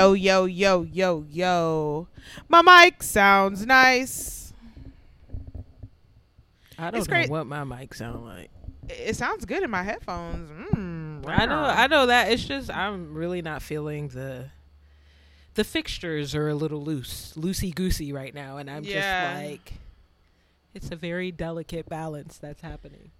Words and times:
Yo, 0.00 0.14
yo, 0.14 0.44
yo, 0.46 0.82
yo, 0.82 1.26
yo. 1.30 2.08
My 2.48 2.62
mic 2.62 3.02
sounds 3.02 3.66
nice. 3.66 4.54
I 6.78 6.90
don't 6.90 7.00
It's 7.00 7.08
know 7.08 7.12
great. 7.16 7.28
what 7.30 7.46
my 7.46 7.64
mic 7.64 7.92
sound 7.92 8.24
like. 8.24 8.50
It 8.88 9.14
sounds 9.14 9.44
good 9.44 9.62
in 9.62 9.70
my 9.70 9.82
headphones. 9.82 10.50
Mm, 10.72 11.26
I 11.28 11.44
know, 11.44 11.62
I 11.64 11.86
know 11.86 12.06
that. 12.06 12.32
It's 12.32 12.42
just 12.44 12.70
I'm 12.70 13.12
really 13.12 13.42
not 13.42 13.60
feeling 13.60 14.08
the 14.08 14.46
the 15.54 15.64
fixtures 15.64 16.34
are 16.34 16.48
a 16.48 16.54
little 16.54 16.82
loose, 16.82 17.34
loosey 17.36 17.74
goosey 17.74 18.10
right 18.10 18.32
now, 18.34 18.56
and 18.56 18.70
I'm 18.70 18.84
Yeah. 18.84 19.34
just 19.34 19.44
like, 19.50 19.72
it's 20.72 20.90
a 20.90 20.96
very 20.96 21.30
delicate 21.30 21.88
balance 21.90 22.38
that's 22.38 22.62
happening. 22.62 23.10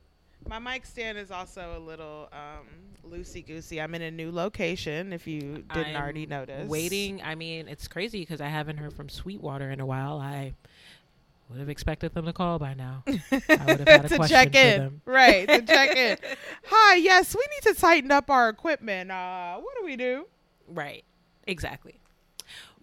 My 0.49 0.59
mic 0.59 0.85
stand 0.87 1.19
is 1.19 1.31
also 1.31 1.77
a 1.77 1.81
little 1.81 2.29
um, 2.33 2.67
loosey 3.09 3.47
goosey. 3.47 3.81
I'm 3.81 3.95
in 3.95 4.03
a 4.03 4.11
new 4.11 4.33
location. 4.33 5.13
If 5.13 5.27
you 5.27 5.41
didn't 5.41 5.71
I'm 5.71 5.97
already 5.97 6.27
notice, 6.27 6.69
Waiting. 6.69 7.23
I 7.23 7.35
mean, 7.35 7.69
it's 7.69 7.87
crazy 7.87 8.21
because 8.21 8.41
I 8.41 8.49
haven't 8.49 8.79
heard 8.79 8.93
from 8.93 9.09
Sweetwater 9.09 9.71
in 9.71 9.81
a 9.81 9.87
while. 9.87 10.19
I 10.19 10.55
would 11.49 11.59
have 11.61 11.69
expected 11.69 12.15
them 12.15 12.25
to 12.27 12.33
call 12.33 12.59
by 12.59 12.75
now. 12.75 13.05
I 13.07 13.13
would 13.67 13.81
have 13.81 13.89
had 13.89 14.05
a 14.05 14.09
to 14.09 14.17
question 14.17 14.29
check 14.29 14.53
for 14.53 14.59
in, 14.59 14.79
them. 14.81 15.01
right? 15.05 15.49
To 15.49 15.63
check 15.63 15.97
in. 15.97 16.17
Hi, 16.67 16.97
yes, 16.97 17.35
we 17.35 17.43
need 17.55 17.75
to 17.75 17.81
tighten 17.81 18.11
up 18.11 18.31
our 18.31 18.49
equipment. 18.49 19.11
Uh, 19.11 19.59
what 19.59 19.77
do 19.79 19.85
we 19.85 19.97
do? 19.97 20.27
Right. 20.69 21.05
Exactly. 21.47 22.00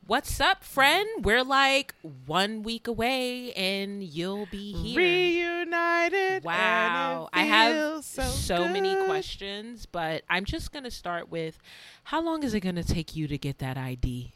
What's 0.08 0.40
up, 0.40 0.64
friend? 0.64 1.26
We're 1.26 1.44
like 1.44 1.94
one 2.26 2.64
week 2.64 2.88
away 2.88 3.52
and 3.52 4.02
you'll 4.02 4.46
be 4.46 4.72
here. 4.72 5.02
Reunited. 5.02 6.46
Wow. 6.46 7.28
I 7.34 7.44
have 7.44 8.06
so, 8.06 8.22
so, 8.24 8.70
many 8.70 8.96
questions, 9.04 9.86
but 9.86 10.24
I'm 10.30 10.46
just 10.46 10.72
going 10.72 10.86
to 10.86 10.92
start 10.92 11.30
with 11.30 11.60
how 12.06 12.22
long 12.22 12.44
is 12.44 12.54
it 12.54 12.62
going 12.62 12.76
to 12.76 12.86
take 12.86 13.18
you 13.18 13.28
to 13.28 13.38
get 13.38 13.58
that 13.58 13.78
ID? 13.78 14.32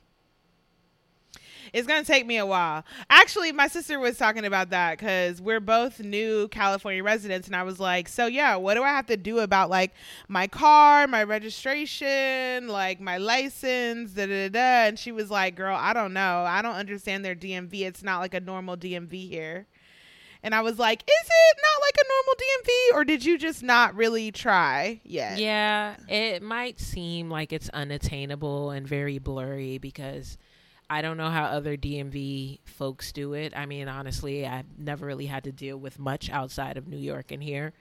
It's 1.73 1.87
gonna 1.87 2.03
take 2.03 2.25
me 2.25 2.37
a 2.37 2.45
while. 2.45 2.83
Actually, 3.09 3.53
my 3.53 3.67
sister 3.67 3.97
was 3.97 4.17
talking 4.17 4.45
about 4.45 4.71
that 4.71 4.97
because 4.97 5.41
we're 5.41 5.61
both 5.61 5.99
new 5.99 6.49
California 6.49 7.03
residents, 7.03 7.47
and 7.47 7.55
I 7.55 7.63
was 7.63 7.79
like, 7.79 8.09
"So 8.09 8.25
yeah, 8.25 8.55
what 8.57 8.73
do 8.73 8.83
I 8.83 8.89
have 8.89 9.05
to 9.07 9.17
do 9.17 9.39
about 9.39 9.69
like 9.69 9.93
my 10.27 10.47
car, 10.47 11.07
my 11.07 11.23
registration, 11.23 12.67
like 12.67 12.99
my 12.99 13.17
license, 13.17 14.11
da 14.11 14.25
da 14.25 14.49
da?" 14.49 14.87
And 14.87 14.99
she 14.99 15.11
was 15.11 15.31
like, 15.31 15.55
"Girl, 15.55 15.75
I 15.75 15.93
don't 15.93 16.13
know. 16.13 16.43
I 16.45 16.61
don't 16.61 16.75
understand 16.75 17.23
their 17.23 17.35
DMV. 17.35 17.85
It's 17.85 18.03
not 18.03 18.19
like 18.19 18.33
a 18.33 18.41
normal 18.41 18.75
DMV 18.75 19.29
here." 19.29 19.67
And 20.43 20.55
I 20.55 20.61
was 20.61 20.79
like, 20.79 21.03
"Is 21.03 21.27
it 21.29 21.57
not 21.61 21.81
like 21.85 21.95
a 22.03 22.07
normal 22.09 22.33
DMV, 22.35 22.99
or 22.99 23.05
did 23.05 23.23
you 23.23 23.37
just 23.37 23.63
not 23.63 23.95
really 23.95 24.31
try 24.31 24.99
yet?" 25.03 25.37
Yeah, 25.37 25.95
it 26.09 26.41
might 26.41 26.79
seem 26.79 27.29
like 27.29 27.53
it's 27.53 27.69
unattainable 27.69 28.71
and 28.71 28.85
very 28.85 29.19
blurry 29.19 29.77
because 29.77 30.37
I 30.91 31.01
don't 31.01 31.15
know 31.15 31.29
how 31.29 31.45
other 31.45 31.77
DMV 31.77 32.59
folks 32.65 33.13
do 33.13 33.31
it. 33.31 33.53
I 33.55 33.65
mean, 33.65 33.87
honestly, 33.87 34.45
I've 34.45 34.65
never 34.77 35.05
really 35.05 35.25
had 35.27 35.45
to 35.45 35.51
deal 35.53 35.77
with 35.77 35.97
much 35.97 36.29
outside 36.29 36.75
of 36.75 36.85
New 36.85 36.97
York 36.97 37.31
and 37.31 37.41
here. 37.41 37.71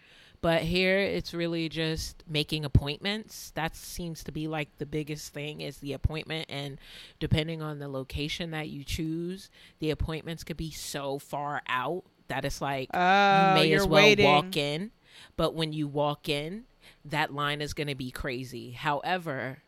But 0.40 0.62
here 0.62 0.96
it's 1.00 1.34
really 1.34 1.68
just 1.68 2.22
making 2.28 2.64
appointments. 2.64 3.50
That 3.56 3.74
seems 3.74 4.22
to 4.24 4.32
be 4.32 4.46
like 4.46 4.68
the 4.78 4.86
biggest 4.86 5.34
thing 5.34 5.60
is 5.60 5.78
the 5.78 5.92
appointment 5.92 6.46
and 6.48 6.78
depending 7.18 7.60
on 7.60 7.80
the 7.80 7.88
location 7.88 8.52
that 8.52 8.68
you 8.68 8.84
choose, 8.84 9.50
the 9.80 9.90
appointments 9.90 10.44
could 10.44 10.56
be 10.56 10.70
so 10.70 11.18
far 11.18 11.62
out 11.68 12.04
that 12.28 12.44
it's 12.44 12.60
like 12.60 12.90
Oh, 12.94 13.48
you 13.48 13.54
may 13.54 13.72
as 13.72 13.86
well 13.88 14.02
waiting. 14.02 14.24
walk 14.24 14.56
in. 14.56 14.92
But 15.36 15.52
when 15.54 15.72
you 15.72 15.88
walk 15.88 16.28
in, 16.28 16.64
that 17.04 17.34
line 17.34 17.60
is 17.60 17.74
going 17.74 17.88
to 17.88 17.96
be 17.96 18.12
crazy. 18.12 18.70
However, 18.70 19.58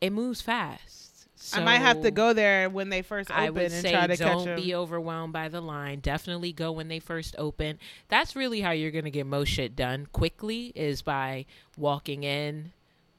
it 0.00 0.10
moves 0.10 0.40
fast. 0.40 1.07
I 1.52 1.60
might 1.60 1.78
have 1.78 2.02
to 2.02 2.10
go 2.10 2.32
there 2.32 2.68
when 2.68 2.88
they 2.88 3.02
first 3.02 3.30
open 3.30 3.42
I 3.42 3.50
would 3.50 3.62
and 3.62 3.72
say 3.72 3.92
try 3.92 4.06
to 4.06 4.16
catch 4.16 4.44
don't 4.44 4.56
be 4.56 4.74
overwhelmed 4.74 5.32
by 5.32 5.48
the 5.48 5.60
line. 5.60 6.00
Definitely 6.00 6.52
go 6.52 6.72
when 6.72 6.88
they 6.88 6.98
first 6.98 7.34
open. 7.38 7.78
That's 8.08 8.34
really 8.34 8.60
how 8.60 8.72
you're 8.72 8.90
going 8.90 9.04
to 9.04 9.10
get 9.10 9.26
most 9.26 9.48
shit 9.48 9.76
done 9.76 10.06
quickly 10.12 10.72
is 10.74 11.02
by 11.02 11.46
walking 11.76 12.24
in, 12.24 12.72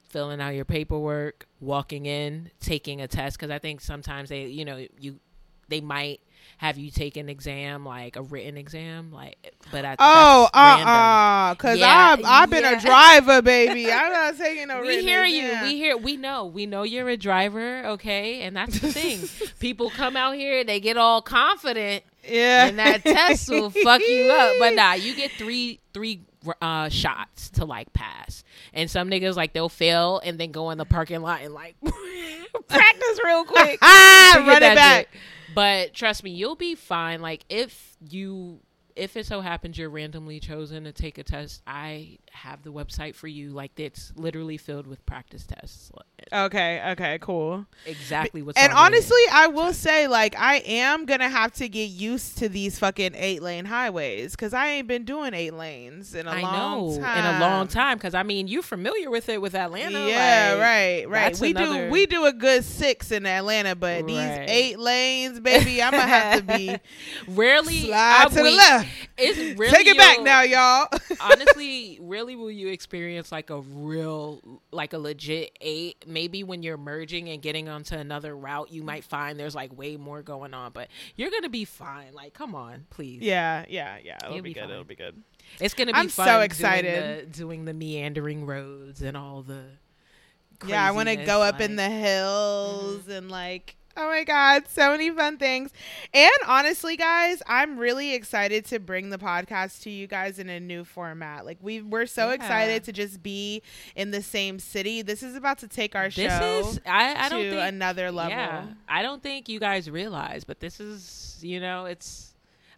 filling 0.08 0.40
out 0.40 0.54
your 0.54 0.64
paperwork, 0.64 1.46
walking 1.60 2.06
in, 2.06 2.50
taking 2.60 3.00
a 3.00 3.08
test 3.08 3.38
cuz 3.38 3.50
I 3.50 3.58
think 3.58 3.80
sometimes 3.80 4.28
they, 4.28 4.46
you 4.46 4.64
know, 4.64 4.86
you 4.98 5.18
they 5.68 5.80
might 5.80 6.20
have 6.58 6.78
you 6.78 6.90
taken 6.90 7.26
an 7.26 7.28
exam 7.28 7.84
like 7.84 8.16
a 8.16 8.22
written 8.22 8.56
exam 8.56 9.12
like 9.12 9.54
but 9.70 9.84
I, 9.84 9.96
Oh, 9.98 10.48
uh 10.52 10.56
uh 10.56 11.54
cause 11.56 11.78
Yeah, 11.78 12.16
I've 12.18 12.24
I've 12.24 12.50
been 12.50 12.64
yeah. 12.64 12.78
a 12.78 12.80
driver, 12.84 13.42
baby. 13.42 13.90
I'm 13.90 14.12
not 14.12 14.36
taking 14.36 14.68
no. 14.68 14.80
we 14.80 14.88
written 14.88 15.04
hear 15.04 15.24
you. 15.24 15.58
We 15.62 15.76
hear. 15.76 15.96
We 15.96 16.16
know. 16.16 16.46
We 16.46 16.66
know 16.66 16.82
you're 16.82 17.08
a 17.08 17.16
driver. 17.16 17.84
Okay, 17.86 18.42
and 18.42 18.56
that's 18.56 18.78
the 18.80 18.92
thing. 18.92 19.48
People 19.60 19.90
come 19.90 20.16
out 20.16 20.34
here, 20.34 20.64
they 20.64 20.80
get 20.80 20.96
all 20.96 21.22
confident, 21.22 22.04
yeah, 22.28 22.66
and 22.66 22.78
that 22.78 23.02
test 23.02 23.48
will 23.48 23.70
fuck 23.70 24.00
you 24.00 24.30
up. 24.32 24.56
But 24.58 24.74
nah, 24.74 24.92
you 24.94 25.14
get 25.14 25.30
three 25.32 25.80
three 25.92 26.22
uh, 26.60 26.88
shots 26.88 27.50
to 27.50 27.64
like 27.64 27.92
pass. 27.92 28.44
And 28.72 28.90
some 28.90 29.10
niggas 29.10 29.36
like 29.36 29.52
they'll 29.52 29.68
fail 29.68 30.20
and 30.24 30.38
then 30.38 30.52
go 30.52 30.70
in 30.70 30.78
the 30.78 30.84
parking 30.84 31.20
lot 31.22 31.40
and 31.42 31.52
like 31.52 31.76
practice 32.68 33.20
real 33.24 33.44
quick. 33.44 33.78
ah, 33.82 34.44
run 34.46 34.62
it 34.62 34.74
back. 34.74 35.08
But 35.54 35.94
trust 35.94 36.22
me, 36.24 36.30
you'll 36.30 36.56
be 36.56 36.74
fine. 36.74 37.20
Like 37.20 37.44
if 37.48 37.96
you 38.08 38.60
if 38.96 39.16
it 39.16 39.26
so 39.26 39.40
happens 39.40 39.78
you're 39.78 39.90
randomly 39.90 40.40
chosen 40.40 40.84
to 40.84 40.92
take 40.92 41.18
a 41.18 41.24
test, 41.24 41.62
I 41.66 42.18
have 42.32 42.62
the 42.62 42.72
website 42.72 43.14
for 43.14 43.26
you. 43.28 43.50
Like 43.50 43.78
it's 43.78 44.12
literally 44.16 44.56
filled 44.56 44.86
with 44.86 45.04
practice 45.06 45.44
tests. 45.46 45.90
Okay, 46.32 46.80
okay, 46.92 47.18
cool. 47.20 47.66
Exactly 47.86 48.40
what's 48.42 48.58
And 48.58 48.72
honestly, 48.72 49.20
I 49.32 49.48
will 49.48 49.72
say, 49.72 50.06
like, 50.06 50.36
I 50.38 50.56
am 50.58 51.06
gonna 51.06 51.28
have 51.28 51.52
to 51.54 51.68
get 51.68 51.86
used 51.90 52.38
to 52.38 52.48
these 52.48 52.78
fucking 52.78 53.12
eight 53.16 53.42
lane 53.42 53.64
highways 53.64 54.32
because 54.32 54.54
I 54.54 54.68
ain't 54.68 54.86
been 54.86 55.04
doing 55.04 55.34
eight 55.34 55.54
lanes 55.54 56.14
in 56.14 56.26
a 56.26 56.30
I 56.30 56.40
long 56.42 56.88
know 56.88 57.00
time. 57.00 57.18
in 57.18 57.34
a 57.36 57.40
long 57.40 57.68
time 57.68 57.96
because 57.98 58.14
I 58.14 58.22
mean 58.22 58.46
you're 58.48 58.62
familiar 58.62 59.10
with 59.10 59.28
it 59.28 59.40
with 59.42 59.54
Atlanta. 59.54 60.06
Yeah, 60.06 60.50
like, 60.52 60.60
right, 60.62 61.04
right. 61.08 61.40
We 61.40 61.50
another- 61.50 61.86
do 61.86 61.90
we 61.90 62.06
do 62.06 62.26
a 62.26 62.32
good 62.32 62.64
six 62.64 63.10
in 63.10 63.26
Atlanta, 63.26 63.74
but 63.74 64.06
these 64.06 64.16
eight 64.18 64.78
lanes, 64.78 65.40
baby, 65.40 65.82
I'm 65.82 65.90
gonna 65.92 66.06
have 66.06 66.46
to 66.46 66.56
be 66.56 66.76
Rarely 67.28 67.86
slide 67.86 68.28
to 68.28 68.34
the 68.34 68.42
left. 68.50 68.88
It's 69.18 69.58
really 69.58 69.72
Take 69.72 69.86
it 69.86 69.96
back 69.98 70.20
now, 70.22 70.42
y'all. 70.42 70.88
honestly, 71.20 71.98
really, 72.00 72.19
will 72.22 72.50
you 72.50 72.68
experience 72.68 73.30
like 73.32 73.50
a 73.50 73.60
real, 73.60 74.40
like 74.70 74.92
a 74.92 74.98
legit 74.98 75.56
eight? 75.60 76.04
Maybe 76.06 76.42
when 76.44 76.62
you're 76.62 76.76
merging 76.76 77.28
and 77.28 77.40
getting 77.42 77.68
onto 77.68 77.94
another 77.94 78.36
route, 78.36 78.70
you 78.70 78.82
might 78.82 79.04
find 79.04 79.38
there's 79.38 79.54
like 79.54 79.76
way 79.76 79.96
more 79.96 80.22
going 80.22 80.54
on, 80.54 80.72
but 80.72 80.88
you're 81.16 81.30
gonna 81.30 81.48
be 81.48 81.64
fine. 81.64 82.12
Like, 82.12 82.34
come 82.34 82.54
on, 82.54 82.86
please. 82.90 83.22
yeah, 83.22 83.64
yeah, 83.68 83.96
yeah. 84.02 84.18
It'll 84.22 84.34
You'll 84.34 84.42
be, 84.42 84.50
be 84.50 84.54
good. 84.54 84.60
fine. 84.62 84.70
It'll 84.70 84.84
be 84.84 84.94
good. 84.96 85.22
it's 85.60 85.74
gonna 85.74 85.92
be 85.92 85.98
I'm 85.98 86.08
so 86.08 86.22
fun. 86.24 86.34
doing 86.34 86.42
excited. 86.44 87.32
the- 87.32 87.38
doing 87.38 87.64
the, 87.64 87.74
meandering 87.74 88.46
roads 88.46 89.02
and 89.02 89.16
all 89.16 89.42
the. 89.42 89.62
Yeah, 90.66 90.86
I 90.86 90.90
want 90.90 91.08
to 91.08 91.16
go 91.16 91.42
up 91.42 91.60
in 91.60 91.76
the 91.76 91.88
hills 91.88 93.08
and 93.08 93.30
like, 93.30 93.76
oh 94.00 94.08
my 94.08 94.24
god, 94.24 94.64
so 94.68 94.90
many 94.90 95.10
fun 95.10 95.36
things. 95.36 95.70
And 96.14 96.30
honestly, 96.46 96.96
guys, 96.96 97.42
I'm 97.46 97.78
really 97.78 98.14
excited 98.14 98.64
to 98.66 98.78
bring 98.78 99.10
the 99.10 99.18
podcast 99.18 99.82
to 99.82 99.90
you 99.90 100.06
guys 100.06 100.38
in 100.38 100.48
a 100.48 100.58
new 100.60 100.84
format. 100.84 101.44
Like 101.44 101.58
we 101.60 101.82
we're 101.82 102.06
so 102.06 102.28
Yeah. 102.28 102.34
excited 102.34 102.84
to 102.84 102.92
just 102.92 103.22
be 103.22 103.62
in 103.94 104.10
the 104.10 104.22
same 104.22 104.58
city. 104.58 105.02
This 105.02 105.22
is 105.22 105.36
about 105.36 105.58
to 105.58 105.68
take 105.68 105.94
our 105.94 106.08
This 106.08 106.32
show 106.32 106.58
is 106.60 106.80
I, 106.86 107.26
I 107.26 107.28
to 107.28 107.34
don't 107.34 107.50
think 107.50 107.62
another 107.74 108.10
level. 108.10 108.30
Yeah, 108.32 108.64
I 108.88 109.02
don't 109.02 109.22
think 109.22 109.48
you 109.48 109.60
guys 109.60 109.90
realize, 109.90 110.44
but 110.44 110.60
this 110.60 110.80
is 110.80 111.38
you 111.42 111.60
know 111.60 111.84
it's. 111.86 112.28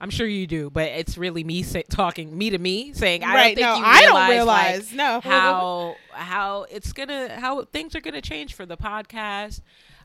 I'm 0.01 0.11
sure 0.11 0.27
you 0.27 0.49
do, 0.49 0.69
but 0.69 0.87
it's 0.89 1.17
really 1.17 1.45
me 1.45 1.63
say, 1.63 1.85
talking 1.85 2.37
me 2.37 2.51
to 2.51 2.59
me 2.59 2.93
saying 2.93 3.23
I 3.23 3.35
right? 3.37 3.57
don't 3.57 3.65
No, 3.65 3.75
think 3.75 3.87
you 3.87 3.93
I 3.93 4.03
don't 4.03 4.15
like, 4.15 4.31
realize. 4.33 4.93
no, 4.93 5.21
how 5.21 5.95
how 6.11 6.67
it's 6.73 6.93
gonna 6.93 7.39
how 7.39 7.65
things 7.67 7.95
are 7.95 8.01
gonna 8.01 8.21
change 8.21 8.55
for 8.55 8.67
the 8.67 8.77
podcast. 8.77 9.61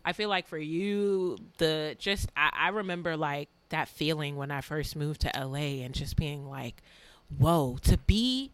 I 0.07 0.13
feel 0.13 0.29
like 0.29 0.47
for 0.47 0.57
you, 0.57 1.37
the 1.57 1.97
just 1.99 2.29
I, 2.37 2.49
I 2.53 2.69
remember 2.69 3.17
like 3.17 3.49
that 3.69 3.89
feeling 3.89 4.37
when 4.37 4.51
I 4.51 4.61
first 4.61 4.95
moved 4.95 5.19
to 5.21 5.31
LA 5.37 5.83
and 5.83 5.93
just 5.93 6.15
being 6.15 6.47
like, 6.49 6.81
whoa, 7.37 7.77
to 7.83 7.97
be 7.97 8.51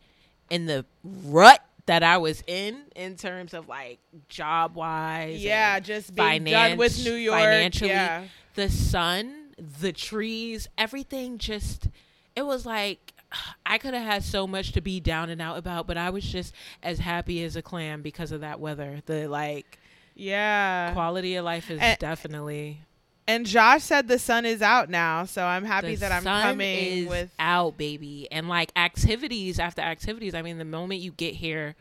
in 0.49 0.65
the 0.65 0.83
rut 1.03 1.63
that 1.85 2.01
I 2.01 2.17
was 2.17 2.43
in 2.47 2.81
in 2.95 3.17
terms 3.17 3.53
of 3.53 3.67
like 3.69 3.99
job 4.29 4.75
wise. 4.75 5.43
Yeah, 5.43 5.79
just 5.79 6.15
being 6.15 6.43
done 6.45 6.77
with 6.77 7.03
New 7.05 7.13
York. 7.13 7.39
Financially, 7.39 7.91
Yeah. 7.91 8.23
the 8.55 8.69
sun, 8.69 9.53
the 9.81 9.91
trees, 9.93 10.67
everything 10.75 11.37
just 11.37 11.87
it 12.35 12.47
was 12.47 12.65
like 12.65 13.13
I 13.65 13.77
could 13.77 13.93
have 13.93 14.03
had 14.05 14.23
so 14.23 14.47
much 14.47 14.71
to 14.71 14.81
be 14.81 14.99
down 14.99 15.29
and 15.29 15.39
out 15.39 15.59
about, 15.59 15.85
but 15.85 15.97
I 15.97 16.09
was 16.09 16.23
just 16.23 16.51
as 16.81 16.97
happy 16.97 17.43
as 17.43 17.55
a 17.55 17.61
clam 17.61 18.01
because 18.01 18.31
of 18.31 18.41
that 18.41 18.59
weather. 18.59 19.01
The 19.05 19.27
like 19.27 19.77
Yeah. 20.15 20.93
quality 20.93 21.35
of 21.35 21.45
life 21.45 21.69
is 21.71 21.79
And- 21.81 21.97
definitely 21.99 22.79
And 23.25 23.45
Josh 23.45 23.83
said 23.83 24.09
the 24.09 24.19
sun 24.19 24.45
is 24.45 24.61
out 24.61 24.89
now, 24.89 25.23
so 25.23 25.45
I'm 25.45 25.63
happy 25.63 25.95
the 25.95 26.01
that 26.01 26.11
I'm 26.11 26.23
sun 26.23 26.41
coming 26.43 26.77
is 26.77 27.07
with 27.07 27.31
out, 27.39 27.77
baby, 27.77 28.27
and 28.29 28.49
like 28.49 28.71
activities 28.75 29.59
after 29.59 29.81
activities. 29.81 30.35
I 30.35 30.41
mean, 30.41 30.57
the 30.57 30.65
moment 30.65 30.99
you 30.99 31.11
get 31.11 31.35
here, 31.35 31.75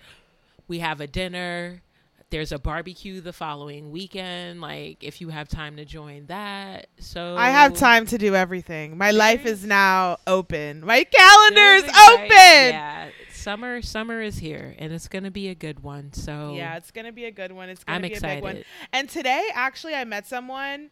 we 0.69 0.79
have 0.79 1.01
a 1.01 1.09
dinner. 1.09 1.83
There's 2.31 2.53
a 2.53 2.59
barbecue 2.61 3.21
the 3.21 3.33
following 3.33 3.91
weekend. 3.91 4.61
Like, 4.61 5.03
if 5.03 5.21
you 5.21 5.31
have 5.31 5.49
time 5.49 5.77
to 5.79 5.85
join 5.85 6.27
that, 6.27 6.87
so 7.01 7.35
I 7.37 7.51
have 7.51 7.75
time 7.75 8.07
to 8.07 8.19
do 8.19 8.37
everything. 8.37 8.97
My 8.97 9.11
life 9.11 9.45
is 9.45 9.65
now 9.67 10.19
open. 10.29 10.87
My 10.87 11.03
calendar's 11.05 11.83
Very 11.83 11.89
excited. 11.91 12.25
open. 12.25 12.29
Yeah, 12.73 13.09
summer, 13.43 13.83
summer 13.83 14.21
is 14.23 14.39
here, 14.39 14.75
and 14.79 14.93
it's 14.93 15.09
gonna 15.09 15.31
be 15.31 15.49
a 15.49 15.55
good 15.55 15.81
one. 15.83 16.13
So 16.13 16.55
Yeah, 16.57 16.77
it's 16.77 16.91
gonna 16.91 17.13
be 17.13 17.25
a 17.27 17.31
good 17.31 17.53
one. 17.53 17.69
It's 17.69 17.85
gonna 17.85 17.97
I'm 17.97 18.03
be 18.03 18.15
a 18.15 18.21
big 18.21 18.43
one. 18.43 18.57
excited. 18.57 18.67
And 18.93 19.09
today, 19.09 19.49
actually, 19.55 19.95
I 19.95 20.05
met 20.05 20.27
someone. 20.27 20.91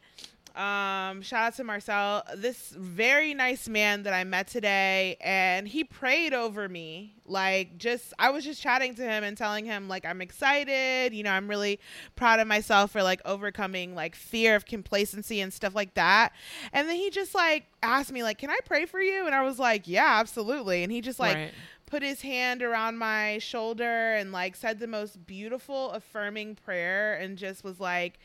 Um, 0.57 1.23
shout 1.23 1.45
out 1.45 1.55
to 1.59 1.65
Marcel. 1.65 2.25
This 2.37 2.71
very 2.77 3.35
nice 3.35 3.69
man 3.69 4.03
that 4.03 4.13
I 4.13 4.25
met 4.25 4.49
today, 4.49 5.17
and 5.21 5.69
he 5.69 5.85
prayed 5.85 6.35
over 6.35 6.69
me. 6.69 7.15
Like, 7.25 7.79
just 7.79 8.13
I 8.19 8.31
was 8.31 8.45
just 8.45 8.61
chatting 8.61 8.97
to 8.97 9.03
him 9.03 9.23
and 9.23 9.37
telling 9.39 9.65
him 9.65 9.87
like 9.89 10.05
I'm 10.05 10.21
excited. 10.21 11.15
You 11.15 11.23
know, 11.23 11.31
I'm 11.31 11.47
really 11.49 11.79
proud 12.17 12.41
of 12.41 12.49
myself 12.49 12.91
for 12.91 13.03
like 13.05 13.21
overcoming 13.25 13.95
like 13.95 14.17
fear 14.17 14.57
of 14.57 14.67
complacency 14.67 15.41
and 15.41 15.53
stuff 15.53 15.77
like 15.77 15.95
that. 15.95 16.33
And 16.73 16.89
then 16.89 16.97
he 16.97 17.11
just 17.11 17.33
like 17.33 17.67
asked 17.85 18.11
me 18.11 18.25
like, 18.25 18.39
"Can 18.39 18.51
I 18.51 18.59
pray 18.65 18.87
for 18.87 19.01
you?" 19.01 19.27
And 19.27 19.35
I 19.37 19.43
was 19.43 19.61
like, 19.61 19.87
"Yeah, 19.87 20.19
absolutely." 20.19 20.83
And 20.83 20.91
he 20.91 21.01
just 21.01 21.21
like 21.21 21.37
Right. 21.37 21.53
Put 21.91 22.03
his 22.03 22.23
hand 22.23 22.63
around 22.63 22.97
my 22.97 23.39
shoulder 23.39 24.15
and 24.15 24.31
like 24.31 24.55
said 24.55 24.79
the 24.79 24.87
most 24.87 25.27
beautiful 25.27 25.91
affirming 25.91 26.55
prayer 26.55 27.15
and 27.17 27.37
just 27.37 27.65
was 27.65 27.81
like 27.81 28.19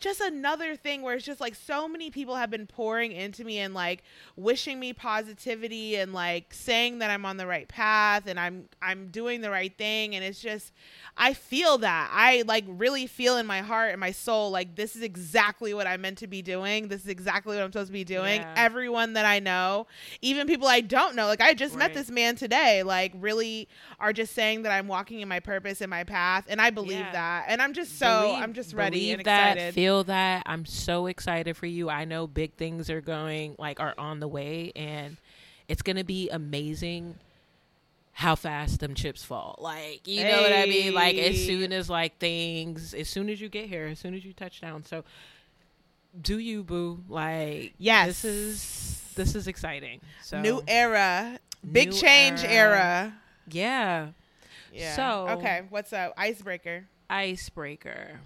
just 0.00 0.20
another 0.22 0.74
thing 0.74 1.02
where 1.02 1.14
it's 1.14 1.26
just 1.26 1.40
like 1.40 1.54
so 1.54 1.86
many 1.86 2.10
people 2.10 2.36
have 2.36 2.50
been 2.50 2.66
pouring 2.66 3.12
into 3.12 3.44
me 3.44 3.58
and 3.58 3.74
like 3.74 4.02
wishing 4.34 4.80
me 4.80 4.94
positivity 4.94 5.96
and 5.96 6.14
like 6.14 6.54
saying 6.54 7.00
that 7.00 7.10
I'm 7.10 7.26
on 7.26 7.36
the 7.36 7.46
right 7.46 7.68
path 7.68 8.26
and 8.26 8.40
I'm 8.40 8.64
I'm 8.80 9.08
doing 9.08 9.42
the 9.42 9.50
right 9.50 9.76
thing 9.76 10.14
and 10.14 10.24
it's 10.24 10.40
just 10.40 10.72
I 11.18 11.34
feel 11.34 11.78
that. 11.78 12.10
I 12.12 12.44
like 12.46 12.64
really 12.66 13.06
feel 13.06 13.36
in 13.36 13.44
my 13.44 13.60
heart 13.60 13.90
and 13.90 14.00
my 14.00 14.12
soul 14.12 14.50
like 14.50 14.74
this 14.74 14.96
is 14.96 15.02
exactly 15.02 15.74
what 15.74 15.86
I'm 15.86 16.00
meant 16.00 16.18
to 16.18 16.26
be 16.26 16.40
doing. 16.40 16.88
This 16.88 17.02
is 17.02 17.08
exactly 17.08 17.56
what 17.56 17.62
I'm 17.62 17.70
supposed 17.70 17.88
to 17.88 17.92
be 17.92 18.04
doing. 18.04 18.40
Yeah. 18.40 18.54
Everyone 18.56 19.12
that 19.12 19.26
I 19.26 19.38
know, 19.38 19.86
even 20.22 20.46
people 20.46 20.66
I 20.66 20.80
don't 20.80 21.14
know, 21.14 21.26
like 21.26 21.42
I 21.42 21.52
just 21.52 21.76
met 21.76 21.92
this 21.92 22.10
man 22.10 22.36
today, 22.36 22.82
like 22.82 23.09
really 23.14 23.68
are 23.98 24.12
just 24.12 24.34
saying 24.34 24.62
that 24.62 24.72
I'm 24.72 24.88
walking 24.88 25.20
in 25.20 25.28
my 25.28 25.40
purpose 25.40 25.80
and 25.80 25.90
my 25.90 26.04
path 26.04 26.46
and 26.48 26.60
I 26.60 26.70
believe 26.70 26.98
Yeah. 27.00 27.12
that. 27.12 27.44
And 27.48 27.60
I'm 27.62 27.72
just 27.72 27.98
so 27.98 28.22
Believe- 28.22 28.42
I'm 28.42 28.52
just 28.52 28.74
ready 28.74 28.98
believe 28.98 29.18
and 29.18 29.24
that, 29.26 29.56
excited. 29.56 29.74
Feel 29.74 30.04
that. 30.04 30.42
I'm 30.46 30.64
so 30.66 31.06
excited 31.06 31.56
for 31.56 31.66
you. 31.66 31.88
I 31.90 32.04
know 32.04 32.26
big 32.26 32.54
things 32.54 32.90
are 32.90 33.00
going 33.00 33.56
like 33.58 33.80
are 33.80 33.94
on 33.98 34.20
the 34.20 34.28
way, 34.28 34.72
and 34.76 35.16
it's 35.68 35.82
gonna 35.82 36.04
be 36.04 36.28
amazing 36.30 37.16
how 38.12 38.34
fast 38.34 38.80
them 38.80 38.94
chips 38.94 39.24
fall. 39.24 39.56
Like 39.60 40.06
you 40.06 40.24
know 40.24 40.42
what 40.42 40.52
I 40.52 40.66
mean. 40.66 40.92
Like 40.92 41.16
as 41.16 41.42
soon 41.46 41.72
as 41.72 41.88
like 41.88 42.18
things, 42.18 42.92
as 42.92 43.08
soon 43.08 43.28
as 43.30 43.40
you 43.40 43.48
get 43.48 43.66
here, 43.68 43.86
as 43.86 43.98
soon 43.98 44.14
as 44.14 44.24
you 44.24 44.32
touch 44.32 44.60
down. 44.60 44.84
So 44.84 45.04
do 46.20 46.38
you 46.38 46.62
boo? 46.64 47.02
Like 47.08 47.74
Yes. 47.78 48.22
this 48.22 48.24
is 48.24 49.02
this 49.14 49.34
is 49.34 49.46
exciting. 49.48 50.00
So 50.22 50.40
New 50.40 50.62
era. 50.66 51.38
Big 51.70 51.90
New 51.90 51.94
change 51.96 52.42
era. 52.44 52.52
era. 52.78 53.14
yeah. 53.48 54.08
Yeah. 54.72 54.96
So- 54.96 55.28
okay, 55.38 55.62
what's 55.68 55.92
up? 55.92 56.14
Icebreaker. 56.16 56.86
icebreaker. 57.08 58.20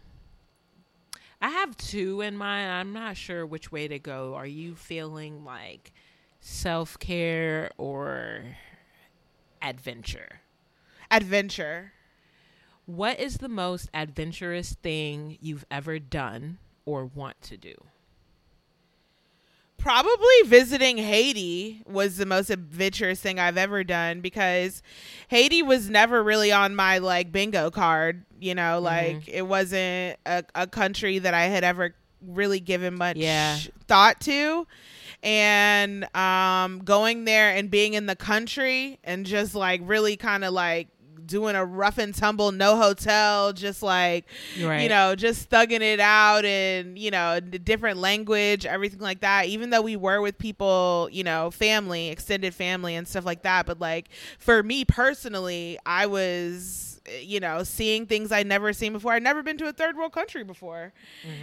I 1.40 1.48
have 1.50 1.76
two 1.76 2.20
in 2.20 2.36
mind. 2.36 2.70
I'm 2.70 2.92
not 2.92 3.16
sure 3.16 3.44
which 3.44 3.70
way 3.72 3.88
to 3.88 3.98
go. 3.98 4.34
Are 4.34 4.46
you 4.46 4.74
feeling 4.74 5.44
like 5.44 5.92
self 6.40 6.98
care 6.98 7.70
or 7.76 8.44
adventure? 9.60 10.40
Adventure. 11.10 11.92
What 12.86 13.18
is 13.18 13.38
the 13.38 13.48
most 13.48 13.88
adventurous 13.94 14.74
thing 14.74 15.38
you've 15.40 15.64
ever 15.70 15.98
done 15.98 16.58
or 16.84 17.06
want 17.06 17.40
to 17.42 17.56
do? 17.56 17.74
Probably 19.84 20.42
visiting 20.46 20.96
Haiti 20.96 21.82
was 21.86 22.16
the 22.16 22.24
most 22.24 22.48
adventurous 22.48 23.20
thing 23.20 23.38
I've 23.38 23.58
ever 23.58 23.84
done 23.84 24.22
because 24.22 24.82
Haiti 25.28 25.60
was 25.62 25.90
never 25.90 26.22
really 26.22 26.50
on 26.50 26.74
my 26.74 26.96
like 26.98 27.30
bingo 27.30 27.70
card. 27.70 28.24
You 28.40 28.54
know, 28.54 28.80
like 28.80 29.28
it 29.28 29.46
wasn't 29.46 30.16
a, 30.24 30.42
a 30.54 30.66
country 30.66 31.18
that 31.18 31.34
I 31.34 31.44
had 31.48 31.64
ever 31.64 31.94
really 32.26 32.60
given 32.60 32.94
much 32.96 33.18
Yeah. 33.18 33.58
thought 33.86 34.20
to. 34.22 34.66
And 35.22 36.04
um, 36.16 36.78
going 36.78 37.26
there 37.26 37.54
and 37.54 37.70
being 37.70 37.92
in 37.92 38.06
the 38.06 38.16
country 38.16 38.98
and 39.04 39.26
just 39.26 39.54
like 39.54 39.82
really 39.84 40.16
kind 40.16 40.44
of 40.44 40.54
like 40.54 40.88
doing 41.26 41.56
a 41.56 41.64
rough 41.64 41.98
and 41.98 42.14
tumble, 42.14 42.52
no 42.52 42.76
hotel, 42.76 43.52
just 43.52 43.82
like 43.82 44.26
you 44.82 44.88
know, 44.88 45.14
just 45.14 45.50
thugging 45.50 45.80
it 45.80 46.00
out 46.00 46.44
and, 46.44 46.98
you 46.98 47.10
know, 47.10 47.40
the 47.40 47.58
different 47.58 47.98
language, 47.98 48.66
everything 48.66 49.00
like 49.00 49.20
that. 49.20 49.46
Even 49.46 49.70
though 49.70 49.82
we 49.82 49.96
were 49.96 50.20
with 50.20 50.38
people, 50.38 51.08
you 51.12 51.24
know, 51.24 51.50
family, 51.50 52.08
extended 52.08 52.54
family 52.54 52.94
and 52.94 53.08
stuff 53.08 53.24
like 53.24 53.42
that. 53.42 53.66
But 53.66 53.80
like 53.80 54.08
for 54.38 54.62
me 54.62 54.84
personally, 54.84 55.78
I 55.84 56.06
was, 56.06 56.93
you 57.20 57.38
know, 57.40 57.62
seeing 57.64 58.06
things 58.06 58.32
I'd 58.32 58.46
never 58.46 58.72
seen 58.72 58.92
before. 58.94 59.12
I'd 59.12 59.22
never 59.22 59.42
been 59.42 59.58
to 59.58 59.66
a 59.66 59.72
third 59.72 59.96
world 59.96 60.12
country 60.12 60.42
before. 60.44 60.92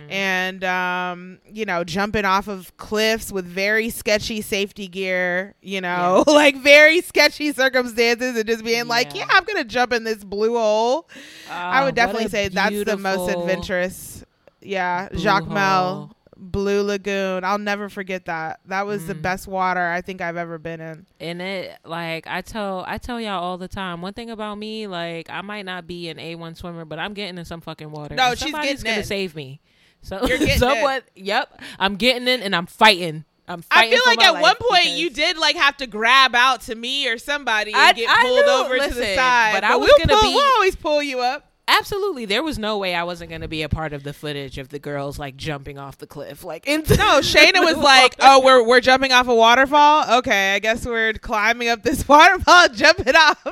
And, 0.09 0.63
um, 0.63 1.39
you 1.45 1.65
know, 1.65 1.83
jumping 1.83 2.25
off 2.25 2.47
of 2.47 2.75
cliffs 2.77 3.31
with 3.31 3.45
very 3.45 3.89
sketchy 3.89 4.41
safety 4.41 4.87
gear, 4.87 5.53
you 5.61 5.79
know, 5.81 6.23
like 6.27 6.57
very 6.57 7.01
sketchy 7.01 7.51
circumstances 7.53 8.35
and 8.35 8.47
just 8.47 8.63
being 8.63 8.87
like, 8.87 9.13
Yeah. 9.13 9.25
yeah, 9.25 9.27
I'm 9.31 9.43
going 9.43 9.57
to 9.57 9.65
jump 9.69 9.93
in 9.93 10.03
this 10.03 10.23
blue 10.23 10.55
hole. 10.57 11.07
I 11.49 11.81
Ah, 11.81 11.85
would 11.85 11.95
definitely 11.95 12.29
say 12.29 12.47
that's 12.47 12.83
the 12.83 12.97
most 12.97 13.29
adventurous. 13.29 14.25
Yeah, 14.61 15.09
Jacmel. 15.13 16.11
Blue 16.43 16.81
Lagoon. 16.81 17.43
I'll 17.43 17.59
never 17.59 17.87
forget 17.87 18.25
that. 18.25 18.59
That 18.65 18.87
was 18.87 19.05
the 19.05 19.13
Mhm. 19.13 19.21
best 19.21 19.47
water 19.47 19.87
I 19.91 20.01
think 20.01 20.21
I've 20.21 20.37
ever 20.37 20.57
been 20.57 20.81
in. 20.81 21.05
And 21.19 21.39
it 21.41 21.77
like 21.85 22.25
I 22.25 22.41
tell 22.41 22.83
I 22.87 22.97
tell 22.97 23.21
y'all 23.21 23.41
all 23.43 23.57
the 23.59 23.67
time. 23.67 24.01
One 24.01 24.13
thing 24.13 24.31
about 24.31 24.57
me, 24.57 24.87
like 24.87 25.29
I 25.29 25.41
might 25.41 25.65
not 25.65 25.85
be 25.85 26.09
an 26.09 26.19
A 26.19 26.33
one 26.35 26.55
swimmer, 26.55 26.83
but 26.83 26.97
I'm 26.97 27.13
getting 27.13 27.37
in 27.37 27.45
some 27.45 27.61
fucking 27.61 27.91
water. 27.91 28.15
No, 28.15 28.31
she's 28.31 28.39
somebody's 28.39 28.81
getting 28.81 28.85
gonna 28.85 28.97
in. 29.01 29.03
save 29.05 29.35
me. 29.35 29.61
So 30.01 30.25
You're 30.25 30.37
getting 30.39 30.67
in. 30.67 31.01
yep, 31.15 31.61
I'm 31.79 31.95
getting 31.95 32.27
in 32.27 32.41
and 32.41 32.55
I'm 32.55 32.65
fighting. 32.65 33.23
I'm 33.47 33.63
I 33.69 33.89
feel 33.89 34.01
like 34.05 34.23
at 34.23 34.41
one 34.41 34.55
point 34.59 34.87
you 34.87 35.09
did 35.11 35.37
like 35.37 35.55
have 35.57 35.77
to 35.77 35.85
grab 35.87 36.33
out 36.35 36.61
to 36.61 36.75
me 36.75 37.07
or 37.07 37.17
somebody 37.19 37.71
and 37.73 37.81
I- 37.81 37.93
get 37.93 38.07
pulled 38.21 38.39
over 38.45 38.77
to 38.79 38.81
the 38.81 38.87
listen, 38.99 39.15
side. 39.15 39.53
but 39.53 39.63
I 39.63 39.75
was 39.75 39.87
we'll 39.89 39.97
gonna 40.07 40.19
pull- 40.19 40.29
be- 40.31 40.35
We'll 40.35 40.53
always 40.55 40.75
pull 40.75 41.03
you 41.03 41.19
up. 41.19 41.50
Absolutely, 41.67 42.25
there 42.25 42.43
was 42.43 42.59
no 42.59 42.77
way 42.77 42.93
I 42.95 43.03
wasn't 43.03 43.29
going 43.29 43.41
to 43.41 43.47
be 43.47 43.61
a 43.61 43.69
part 43.69 43.93
of 43.93 44.03
the 44.03 44.11
footage 44.13 44.57
of 44.57 44.69
the 44.69 44.79
girls 44.79 45.17
like 45.17 45.37
jumping 45.37 45.77
off 45.77 45.97
the 45.97 46.07
cliff, 46.07 46.43
like 46.43 46.67
into 46.67 46.97
No, 46.97 47.19
Shayna 47.21 47.63
was 47.63 47.77
like, 47.83 48.15
"Oh, 48.19 48.41
we're 48.43 48.67
we're 48.67 48.81
jumping 48.81 49.11
off 49.11 49.27
a 49.27 49.33
waterfall. 49.35 50.17
Okay, 50.19 50.53
I 50.55 50.59
guess 50.59 50.85
we're 50.85 51.13
climbing 51.13 51.69
up 51.69 51.83
this 51.83 52.05
waterfall, 52.07 52.67
jumping 52.69 53.15
off." 53.15 53.45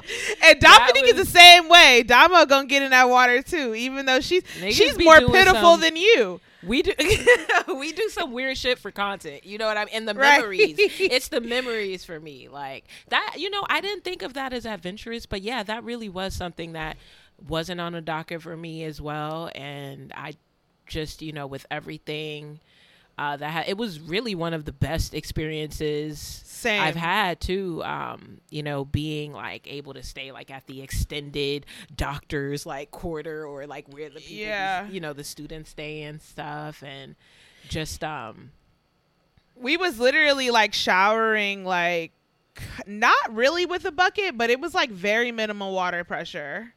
And 0.44 0.60
Dominique 0.60 1.06
is 1.10 1.16
the 1.16 1.25
same 1.25 1.70
way. 1.70 2.04
Damo 2.04 2.46
gonna 2.46 2.68
get 2.68 2.84
in 2.84 2.92
that 2.92 3.08
water 3.10 3.42
too, 3.42 3.74
even 3.75 4.06
though 4.06 4.20
she's 4.20 4.44
she's 4.70 4.98
more 5.00 5.22
pitiful 5.22 5.74
some- 5.74 5.82
than 5.82 5.96
you. 5.96 6.42
we 6.68 6.82
do 6.82 6.92
we 7.78 7.94
do 7.94 8.10
some 8.10 8.34
weird 8.34 8.58
shit 8.58 8.80
for 8.80 8.92
content. 8.92 9.46
You 9.46 9.58
know 9.58 9.66
what 9.68 9.78
I 9.78 9.86
mean? 9.86 9.94
And 9.94 10.08
the 10.08 10.13
Right. 10.13 10.39
memories. 10.42 10.75
it's 10.78 11.30
the 11.30 11.39
memories 11.42 12.04
for 12.04 12.20
me. 12.20 12.50
Like 12.50 12.84
that 13.08 13.36
you 13.38 13.50
know, 13.50 13.63
I 13.70 13.80
didn't 13.80 14.04
think 14.04 14.24
of 14.24 14.34
that 14.34 14.51
as 14.51 14.66
adventurous, 14.66 15.25
but 15.25 15.42
yeah, 15.42 15.63
that 15.63 15.84
really 15.86 16.10
was 16.10 16.34
something 16.36 16.74
that 16.74 16.98
wasn't 17.48 17.79
on 17.81 17.96
a 17.96 18.01
docket 18.01 18.41
for 18.41 18.55
me 18.58 18.84
as 18.84 19.00
well. 19.01 19.50
And 19.55 20.12
I 20.15 20.34
just, 20.88 21.22
you 21.22 21.31
know, 21.31 21.48
with 21.48 21.65
everything 21.72 22.60
uh, 23.17 23.36
that 23.38 23.50
ha- 23.51 23.63
it 23.67 23.77
was 23.77 24.00
really 24.00 24.34
one 24.34 24.53
of 24.53 24.63
the 24.65 24.72
best 24.72 25.13
experiences 25.13 26.19
Same. 26.46 26.81
I've 26.81 26.96
had 26.96 27.39
too. 27.41 27.84
Um, 27.84 28.39
you 28.50 28.63
know, 28.63 28.86
being 28.86 29.34
like 29.34 29.67
able 29.72 29.93
to 29.93 30.03
stay 30.03 30.31
like 30.31 30.50
at 30.50 30.65
the 30.67 30.81
extended 30.81 31.65
doctors 31.96 32.65
like 32.65 32.91
quarter 32.91 33.46
or 33.46 33.67
like 33.67 33.88
where 33.93 34.10
the 34.10 34.19
people, 34.22 34.36
Yeah. 34.46 34.88
you 34.88 35.00
know, 35.01 35.12
the 35.13 35.24
students 35.25 35.72
stay 35.72 36.03
and 36.03 36.22
stuff, 36.22 36.81
and 36.81 37.15
just 37.67 38.03
um, 38.05 38.51
we 39.55 39.75
was 39.75 40.00
literally 40.00 40.50
like 40.50 40.74
showering 40.74 41.65
like 41.65 42.13
not 42.88 43.15
really 43.31 43.65
with 43.65 43.84
a 43.86 43.91
bucket, 43.91 44.38
but 44.38 44.50
it 44.50 44.60
was 44.60 44.74
like 44.74 44.89
very 44.91 45.31
minimal 45.31 45.74
water 45.74 46.03
pressure. 46.03 46.74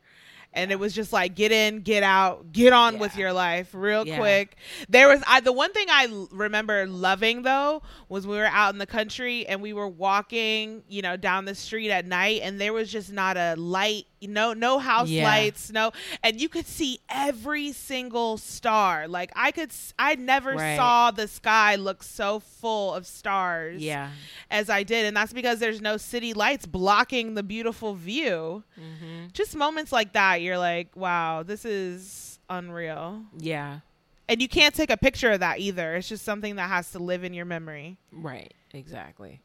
And 0.55 0.71
it 0.71 0.79
was 0.79 0.93
just 0.93 1.13
like 1.13 1.35
get 1.35 1.51
in, 1.51 1.81
get 1.81 2.03
out, 2.03 2.53
get 2.53 2.73
on 2.75 2.99
with 2.99 3.17
your 3.17 3.33
life 3.33 3.71
real 3.73 4.07
Yeah. 4.07 4.19
quick. 4.19 4.57
There 4.89 5.09
was 5.09 5.23
I 5.27 5.41
the 5.41 5.53
one 5.53 5.73
thing 5.73 5.87
I 5.91 6.27
remember 6.31 6.87
loving 6.87 7.43
though 7.43 7.83
was 8.09 8.27
we 8.27 8.37
were 8.37 8.45
out 8.47 8.75
in 8.75 8.79
the 8.79 8.87
country 8.87 9.47
and 9.47 9.63
we 9.63 9.73
were 9.73 9.89
walking, 9.89 10.83
you 10.89 11.01
know, 11.03 11.17
down 11.17 11.47
the 11.47 11.55
street 11.55 11.91
at 11.91 12.07
night 12.07 12.41
and 12.43 12.61
there 12.61 12.73
was 12.73 12.93
just 12.93 13.11
not 13.13 13.37
a 13.37 13.55
light, 13.57 14.07
no 14.23 14.53
no 14.53 14.79
house 14.79 15.09
Yeah. 15.09 15.25
lights, 15.25 15.71
no 15.71 15.93
and 16.23 16.41
you 16.41 16.49
could 16.49 16.67
see 16.67 17.01
every 17.09 17.73
single 17.73 18.39
star. 18.39 19.09
Like 19.09 19.31
I 19.37 19.51
could 19.51 19.71
i 19.99 20.15
never 20.15 20.55
Right. 20.55 20.77
saw 20.77 21.11
the 21.11 21.29
sky 21.29 21.77
look 21.77 22.03
so 22.03 22.41
full 22.41 22.95
of 22.95 23.07
stars 23.07 23.83
Yeah. 23.83 24.11
as 24.51 24.71
I 24.71 24.83
did, 24.83 25.07
and 25.07 25.17
that's 25.17 25.33
because 25.33 25.59
there's 25.59 25.81
no 25.81 25.97
city 25.97 26.33
lights 26.35 26.67
blocking 26.67 27.35
the 27.35 27.43
beautiful 27.43 27.95
view. 27.95 28.65
Mm-hmm. 28.79 29.27
Just 29.33 29.57
moments 29.57 29.93
like 29.93 30.13
that, 30.13 30.43
you're 30.43 30.59
like, 30.59 30.95
wow, 30.97 31.43
this 31.43 31.65
is 31.65 32.39
unreal. 32.51 33.23
Yeah. 33.39 33.81
And 34.29 34.41
you 34.41 34.49
can't 34.49 34.75
take 34.75 34.91
a 34.91 34.97
picture 34.97 35.33
of 35.33 35.41
that 35.41 35.59
either. 35.59 35.97
It's 35.97 36.09
just 36.09 36.25
something 36.25 36.57
that 36.57 36.69
has 36.69 36.91
to 36.93 36.99
live 36.99 37.25
in 37.25 37.35
your 37.35 37.45
memory. 37.45 37.99
Right. 38.13 38.55
Exactly. 38.73 39.41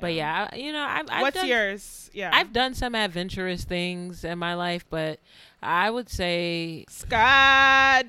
But 0.00 0.14
yeah, 0.14 0.48
I- 0.52 0.56
you 0.56 0.72
know, 0.72 0.82
I've, 0.82 1.06
I've 1.10 1.22
What's 1.22 1.36
done, 1.36 1.46
yours? 1.48 2.10
Yeah. 2.12 2.30
I've 2.32 2.52
done 2.52 2.74
some 2.74 2.94
adventurous 2.94 3.64
things 3.64 4.24
in 4.24 4.38
my 4.38 4.54
life, 4.54 4.84
but 4.88 5.18
I 5.62 5.90
would 5.90 6.08
say 6.08 6.84
skydiving. 6.90 8.04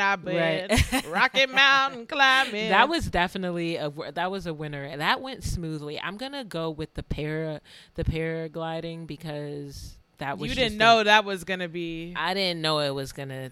I've 0.00 0.24
been 0.24 0.68
Right. 0.70 1.06
Rocky 1.08 1.46
Mountain 1.46 2.06
climbing. 2.06 2.70
that 2.70 2.88
was 2.88 3.08
definitely 3.10 3.76
a 3.76 3.90
that 4.14 4.30
was 4.30 4.46
a 4.46 4.54
winner. 4.54 4.96
That 4.96 5.20
went 5.20 5.44
smoothly. 5.44 6.00
I'm 6.00 6.16
gonna 6.16 6.44
go 6.44 6.70
with 6.70 6.94
the 6.94 7.02
para 7.02 7.60
the 7.94 8.04
paragliding 8.04 9.06
because 9.06 9.96
that 10.18 10.38
was 10.38 10.48
you 10.50 10.54
didn't 10.54 10.76
a- 10.76 10.78
know 10.78 11.04
that 11.04 11.24
was 11.24 11.44
gonna 11.44 11.68
be. 11.68 12.14
I 12.16 12.34
didn't 12.34 12.62
know 12.62 12.78
it 12.80 12.94
was 12.94 13.12
gonna 13.12 13.50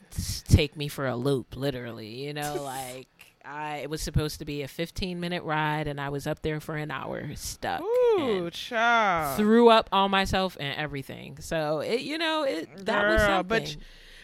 take 0.48 0.76
me 0.76 0.88
for 0.88 1.06
a 1.06 1.16
loop, 1.16 1.56
literally. 1.56 2.24
You 2.26 2.32
know, 2.34 2.54
like 2.62 3.08
I 3.46 3.76
it 3.78 3.90
was 3.90 4.00
supposed 4.02 4.38
to 4.38 4.44
be 4.44 4.62
a 4.62 4.68
15 4.68 5.20
minute 5.20 5.42
ride, 5.44 5.86
and 5.86 6.00
I 6.00 6.08
was 6.08 6.26
up 6.26 6.42
there 6.42 6.60
for 6.60 6.76
an 6.76 6.90
hour 6.90 7.30
stuck. 7.34 7.82
Ooh, 7.82 8.50
child. 8.50 9.36
Threw 9.36 9.68
up 9.68 9.88
on 9.92 10.10
myself 10.10 10.56
and 10.58 10.78
everything. 10.78 11.38
So 11.40 11.80
it, 11.80 12.00
you 12.00 12.18
know, 12.18 12.44
it 12.44 12.86
that 12.86 13.06
was 13.06 13.20
Girl, 13.20 13.28
something. 13.28 13.46
but 13.46 13.76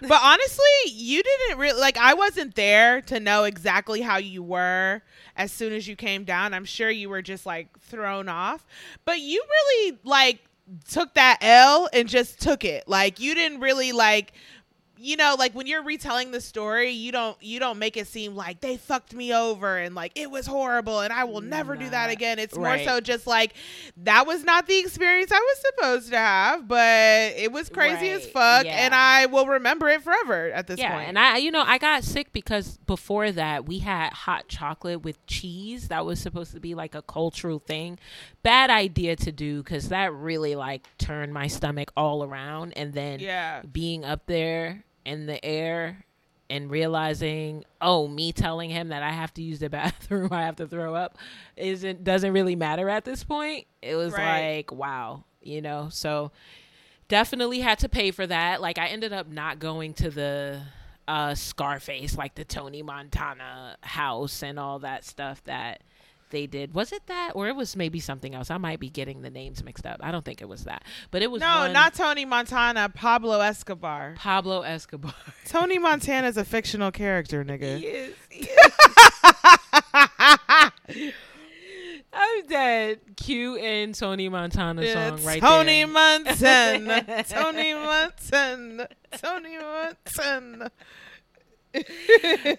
but 0.08 0.20
honestly, 0.22 0.64
you 0.86 1.22
didn't 1.22 1.58
really 1.58 1.80
like. 1.80 1.98
I 1.98 2.14
wasn't 2.14 2.54
there 2.54 3.02
to 3.02 3.20
know 3.20 3.44
exactly 3.44 4.00
how 4.00 4.16
you 4.16 4.42
were 4.42 5.02
as 5.36 5.52
soon 5.52 5.72
as 5.72 5.86
you 5.86 5.96
came 5.96 6.24
down. 6.24 6.54
I'm 6.54 6.64
sure 6.64 6.90
you 6.90 7.08
were 7.08 7.22
just 7.22 7.44
like 7.46 7.78
thrown 7.80 8.28
off, 8.28 8.66
but 9.04 9.20
you 9.20 9.42
really 9.48 9.98
like 10.04 10.40
took 10.88 11.14
that 11.14 11.38
L 11.42 11.88
and 11.92 12.08
just 12.08 12.40
took 12.40 12.64
it. 12.64 12.88
Like 12.88 13.20
you 13.20 13.34
didn't 13.34 13.60
really 13.60 13.92
like. 13.92 14.32
You 15.00 15.16
know, 15.16 15.35
like 15.38 15.54
when 15.54 15.66
you're 15.66 15.83
retelling 15.83 16.30
the 16.30 16.40
story, 16.40 16.90
you 16.90 17.11
don't 17.11 17.37
you 17.40 17.59
don't 17.59 17.78
make 17.78 17.97
it 17.97 18.07
seem 18.07 18.37
like 18.37 18.61
they 18.61 18.76
fucked 18.76 19.14
me 19.14 19.35
over 19.35 19.78
and 19.78 19.95
like 19.95 20.12
it 20.14 20.30
was 20.30 20.47
horrible 20.47 21.00
and 21.00 21.12
I 21.12 21.25
will 21.25 21.40
never 21.40 21.75
do 21.76 21.88
that 21.88 22.11
again. 22.11 22.38
It's 22.38 22.54
more 22.54 22.66
Right. 22.66 22.87
so 22.87 23.00
just 23.00 23.26
like 23.26 23.54
that 23.99 24.26
was 24.26 24.45
not 24.45 24.66
the 24.66 24.78
experience 24.78 25.33
I 25.33 25.38
was 25.38 25.64
supposed 25.75 26.11
to 26.11 26.19
have, 26.19 26.69
but 26.69 27.33
it 27.37 27.50
was 27.50 27.69
crazy 27.69 28.11
as 28.11 28.26
fuck 28.26 28.66
yeah. 28.66 28.85
and 28.85 28.95
I 28.95 29.26
will 29.26 29.47
remember 29.47 29.88
it 29.88 30.02
forever 30.02 30.50
at 30.52 30.66
this 30.66 30.78
yeah, 30.78 30.95
point. 30.95 31.09
and 31.09 31.19
I, 31.19 31.38
you 31.38 31.50
know, 31.50 31.62
I 31.66 31.78
got 31.78 32.04
sick 32.04 32.33
because 32.33 32.78
before 32.87 33.33
that 33.33 33.66
we 33.66 33.78
had 33.78 34.12
hot 34.12 34.49
chocolate 34.49 35.02
with 35.02 35.25
cheese. 35.26 35.88
That 35.88 36.04
was 36.04 36.21
supposed 36.21 36.52
to 36.52 36.61
be 36.61 36.75
like 36.75 36.95
a 36.95 37.02
cultural 37.02 37.59
thing. 37.59 37.99
Bad 38.42 38.71
idea 38.71 39.16
to 39.16 39.33
do 39.33 39.62
because 39.62 39.88
that 39.88 40.12
really 40.12 40.54
like 40.54 40.87
turned 40.99 41.33
my 41.33 41.47
stomach 41.47 41.92
all 41.97 42.23
around. 42.23 42.73
And 42.76 42.92
then 42.92 43.21
yeah. 43.21 43.62
being 43.62 44.04
up 44.04 44.26
there 44.26 44.85
in 45.11 45.26
the 45.26 45.45
air 45.45 46.05
and 46.49 46.71
realizing, 46.71 47.64
oh, 47.81 48.09
me 48.09 48.33
telling 48.33 48.71
him 48.71 48.88
that 48.88 49.02
I 49.02 49.11
have 49.11 49.33
to 49.35 49.43
use 49.43 49.59
the 49.61 49.71
bathroom, 49.81 50.33
I 50.33 50.43
have 50.43 50.57
to 50.57 50.67
throw 50.67 50.95
up, 50.95 51.17
isn't 51.57 52.02
doesn't 52.05 52.33
really 52.33 52.57
matter 52.57 52.88
at 52.88 53.05
this 53.05 53.23
point. 53.25 53.67
It 53.83 53.95
was 53.97 54.12
Right. 54.12 54.57
like, 54.57 54.73
wow, 54.73 55.25
you 55.43 55.61
know. 55.62 55.88
So 55.90 56.33
definitely 57.09 57.61
had 57.61 57.79
to 57.81 57.88
pay 57.88 58.11
for 58.11 58.26
that. 58.26 58.61
Like 58.61 58.79
I 58.79 58.87
ended 58.88 59.12
up 59.12 59.29
not 59.29 59.59
going 59.59 59.95
to 59.95 60.11
the 60.11 60.62
uh 61.09 61.35
Scarface, 61.35 62.17
like 62.17 62.35
the 62.35 62.45
Tony 62.45 62.83
Montana 62.83 63.76
house 63.83 64.43
and 64.43 64.59
all 64.59 64.79
that 64.81 65.05
stuff 65.05 65.43
that 65.45 65.83
they 66.30 66.46
did. 66.46 66.75
Was 66.75 66.92
it 66.92 67.06
that 67.06 67.32
or 67.34 67.46
it 67.49 67.54
was 67.56 67.76
maybe 67.76 68.00
something 68.00 68.34
else? 68.34 68.50
I 68.50 68.56
might 68.58 68.80
be 68.80 68.88
getting 68.88 69.22
the 69.22 69.30
names 69.30 69.62
mixed 69.62 69.84
up. 69.87 70.00
I 70.02 70.10
don't 70.10 70.25
think 70.25 70.40
it 70.40 70.49
was 70.49 70.64
that. 70.64 70.84
But 71.10 71.22
it 71.22 71.30
was 71.30 71.40
No, 71.40 71.58
one- 71.60 71.72
not 71.72 71.94
Tony 71.94 72.25
Montana, 72.25 72.88
Pablo 72.88 73.40
Escobar. 73.40 74.14
Pablo 74.16 74.62
Escobar. 74.62 75.14
Tony 75.46 75.78
Montana 75.78 76.28
is 76.28 76.37
a 76.37 76.44
fictional 76.44 76.90
character, 76.90 77.44
nigga. 77.44 77.80
Yes, 77.80 78.12
I'm 82.12 82.46
dead. 82.49 83.00
Q 83.16 83.56
and 83.56 83.94
Tony 83.94 84.28
Montana 84.28 84.84
song 84.92 85.14
It's 85.14 85.25
right 85.25 85.40
Tony 85.40 85.84
there. 85.84 85.87
Montana. 85.87 87.25
Tony 87.28 87.75
Montana. 87.75 88.88
Tony 89.16 89.58
Montana. 89.58 90.70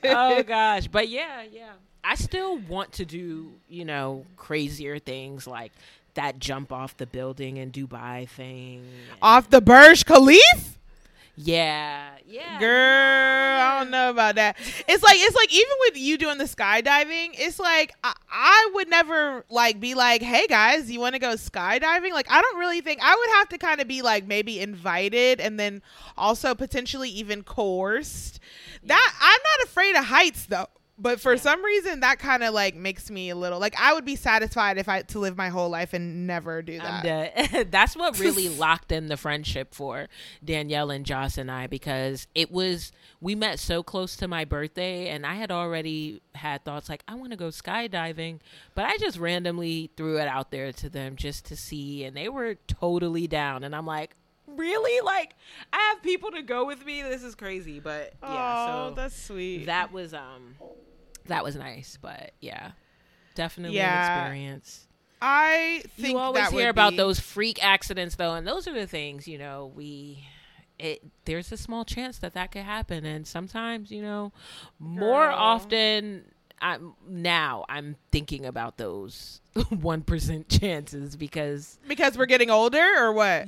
oh 0.05 0.43
gosh, 0.43 0.87
but 0.87 1.09
yeah, 1.09 1.43
yeah. 1.51 1.73
I 2.03 2.15
still 2.15 2.57
want 2.57 2.93
to 2.93 3.05
do, 3.05 3.51
you 3.69 3.85
know, 3.85 4.25
crazier 4.37 4.99
things 4.99 5.47
like 5.47 5.71
that 6.15 6.39
jump 6.39 6.71
off 6.71 6.97
the 6.97 7.05
building 7.05 7.57
in 7.57 7.71
Dubai 7.71 8.27
thing. 8.27 8.85
Off 9.21 9.49
the 9.49 9.61
Burj 9.61 10.05
Khalif? 10.05 10.77
Yeah, 11.37 12.09
yeah. 12.27 12.59
Girl, 12.59 13.61
I 13.61 13.79
don't 13.79 13.89
know 13.89 14.09
about 14.09 14.35
that. 14.35 14.57
It's 14.87 15.01
like 15.01 15.15
it's 15.17 15.35
like 15.35 15.51
even 15.51 15.71
with 15.79 15.97
you 15.97 16.17
doing 16.17 16.37
the 16.37 16.43
skydiving, 16.43 17.29
it's 17.33 17.57
like 17.57 17.93
I, 18.03 18.13
I 18.29 18.71
would 18.73 18.89
never 18.89 19.45
like 19.49 19.79
be 19.79 19.95
like, 19.95 20.21
"Hey 20.21 20.45
guys, 20.47 20.91
you 20.91 20.99
want 20.99 21.15
to 21.15 21.19
go 21.19 21.35
skydiving?" 21.35 22.11
Like 22.11 22.29
I 22.29 22.41
don't 22.41 22.59
really 22.59 22.81
think 22.81 22.99
I 23.01 23.15
would 23.15 23.29
have 23.37 23.49
to 23.49 23.57
kind 23.57 23.79
of 23.79 23.87
be 23.87 24.01
like 24.01 24.27
maybe 24.27 24.59
invited 24.59 25.39
and 25.39 25.59
then 25.59 25.81
also 26.17 26.53
potentially 26.53 27.09
even 27.09 27.43
coerced. 27.43 28.39
That 28.83 29.13
I'm 29.21 29.39
not 29.59 29.67
afraid 29.67 29.95
of 29.95 30.05
heights 30.05 30.45
though. 30.47 30.67
But 31.01 31.19
for 31.19 31.35
some 31.35 31.65
reason 31.65 32.01
that 32.01 32.19
kind 32.19 32.43
of 32.43 32.53
like 32.53 32.75
makes 32.75 33.09
me 33.09 33.31
a 33.31 33.35
little 33.35 33.59
like 33.59 33.73
I 33.79 33.93
would 33.93 34.05
be 34.05 34.15
satisfied 34.15 34.77
if 34.77 34.87
I 34.87 35.01
to 35.01 35.19
live 35.19 35.35
my 35.35 35.49
whole 35.49 35.69
life 35.69 35.93
and 35.93 36.27
never 36.27 36.61
do 36.61 36.77
that. 36.77 37.71
That's 37.71 37.95
what 37.95 38.19
really 38.19 38.49
locked 38.57 38.91
in 38.91 39.07
the 39.07 39.17
friendship 39.17 39.73
for 39.73 40.07
Danielle 40.43 40.91
and 40.91 41.03
Joss 41.03 41.39
and 41.39 41.49
I 41.49 41.65
because 41.65 42.27
it 42.35 42.51
was 42.51 42.91
we 43.19 43.33
met 43.33 43.57
so 43.57 43.81
close 43.81 44.15
to 44.17 44.27
my 44.27 44.45
birthday 44.45 45.07
and 45.09 45.25
I 45.25 45.35
had 45.35 45.51
already 45.51 46.21
had 46.35 46.63
thoughts 46.63 46.87
like 46.87 47.03
I 47.07 47.15
want 47.15 47.31
to 47.31 47.37
go 47.37 47.47
skydiving, 47.47 48.39
but 48.75 48.85
I 48.85 48.97
just 48.97 49.17
randomly 49.17 49.89
threw 49.97 50.19
it 50.19 50.27
out 50.27 50.51
there 50.51 50.71
to 50.71 50.89
them 50.89 51.15
just 51.15 51.45
to 51.45 51.55
see 51.55 52.03
and 52.03 52.15
they 52.15 52.29
were 52.29 52.55
totally 52.67 53.25
down 53.27 53.63
and 53.63 53.75
I'm 53.75 53.87
like, 53.87 54.15
"Really? 54.45 55.01
Like 55.03 55.33
I 55.73 55.79
have 55.93 56.03
people 56.03 56.29
to 56.31 56.43
go 56.43 56.65
with 56.65 56.85
me? 56.85 57.01
This 57.01 57.23
is 57.23 57.33
crazy." 57.33 57.79
But 57.79 58.13
yeah, 58.21 58.65
oh, 58.67 58.89
so 58.89 58.95
that's 58.95 59.19
sweet. 59.19 59.65
that 59.65 59.91
was 59.91 60.13
um 60.13 60.55
that 61.27 61.43
was 61.43 61.55
nice, 61.55 61.97
but 62.01 62.31
yeah. 62.41 62.71
Definitely 63.35 63.77
Yeah. 63.77 64.03
an 64.11 64.19
experience 64.21 64.87
I 65.21 65.83
think 65.97 66.13
you 66.13 66.17
always 66.17 66.49
hear 66.49 66.69
about 66.69 66.91
be- 66.91 66.97
those 66.97 67.19
freak 67.19 67.63
accidents 67.63 68.15
though 68.15 68.33
and 68.33 68.45
those 68.47 68.67
are 68.67 68.73
the 68.73 68.87
things 68.87 69.27
you 69.27 69.37
know 69.37 69.71
we 69.75 70.25
it 70.79 71.03
there's 71.25 71.51
a 71.51 71.57
small 71.57 71.85
chance 71.85 72.17
that 72.17 72.33
that 72.33 72.51
could 72.51 72.63
happen 72.63 73.05
and 73.05 73.27
sometimes 73.27 73.91
you 73.91 74.01
know 74.01 74.31
more 74.79 75.27
Girl. 75.27 75.35
often 75.37 76.23
i'm 76.59 76.93
now 77.07 77.65
i'm 77.69 77.97
thinking 78.11 78.47
about 78.47 78.77
those 78.77 79.41
1% 79.55 80.45
chances 80.59 81.15
because 81.15 81.77
because 81.87 82.17
we're 82.17 82.25
getting 82.25 82.49
older 82.49 82.83
or 82.97 83.13
what? 83.13 83.47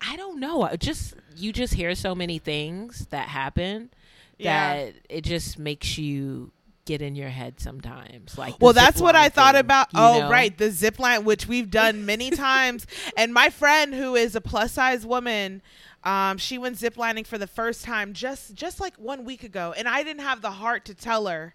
i 0.00 0.16
don't 0.16 0.40
know 0.40 0.62
I 0.62 0.74
just 0.76 1.14
you 1.36 1.52
just 1.52 1.74
hear 1.74 1.94
so 1.94 2.14
many 2.16 2.38
things 2.40 3.06
that 3.10 3.28
happen 3.28 3.90
Yeah. 4.38 4.74
that 4.86 4.94
it 5.08 5.20
just 5.22 5.56
makes 5.58 5.98
you 5.98 6.50
get 6.84 7.00
in 7.02 7.14
your 7.14 7.28
head 7.28 7.60
sometimes 7.60 8.36
like 8.36 8.60
Well, 8.60 8.72
that's 8.72 9.00
what 9.00 9.14
I 9.14 9.28
thought 9.28 9.54
thing, 9.54 9.60
about. 9.60 9.88
Oh, 9.94 10.20
know? 10.20 10.30
right, 10.30 10.56
the 10.56 10.70
zip 10.70 10.98
line, 10.98 11.24
which 11.24 11.46
we've 11.46 11.70
done 11.70 12.04
many 12.06 12.30
times. 12.48 12.86
And 13.16 13.32
my 13.32 13.50
friend, 13.50 13.94
who 13.94 14.14
is 14.16 14.34
a 14.34 14.40
plus 14.40 14.72
size 14.72 15.06
woman, 15.06 15.62
um, 16.04 16.38
she 16.38 16.58
went 16.58 16.76
ziplining 16.76 17.26
for 17.26 17.38
the 17.38 17.46
first 17.46 17.84
time 17.84 18.12
just 18.12 18.54
just 18.54 18.80
like 18.80 18.96
one 18.96 19.24
week 19.24 19.44
ago, 19.44 19.72
and 19.76 19.88
I 19.88 20.02
didn't 20.02 20.22
have 20.22 20.42
the 20.42 20.50
heart 20.50 20.84
to 20.86 20.94
tell 20.94 21.26
her, 21.26 21.54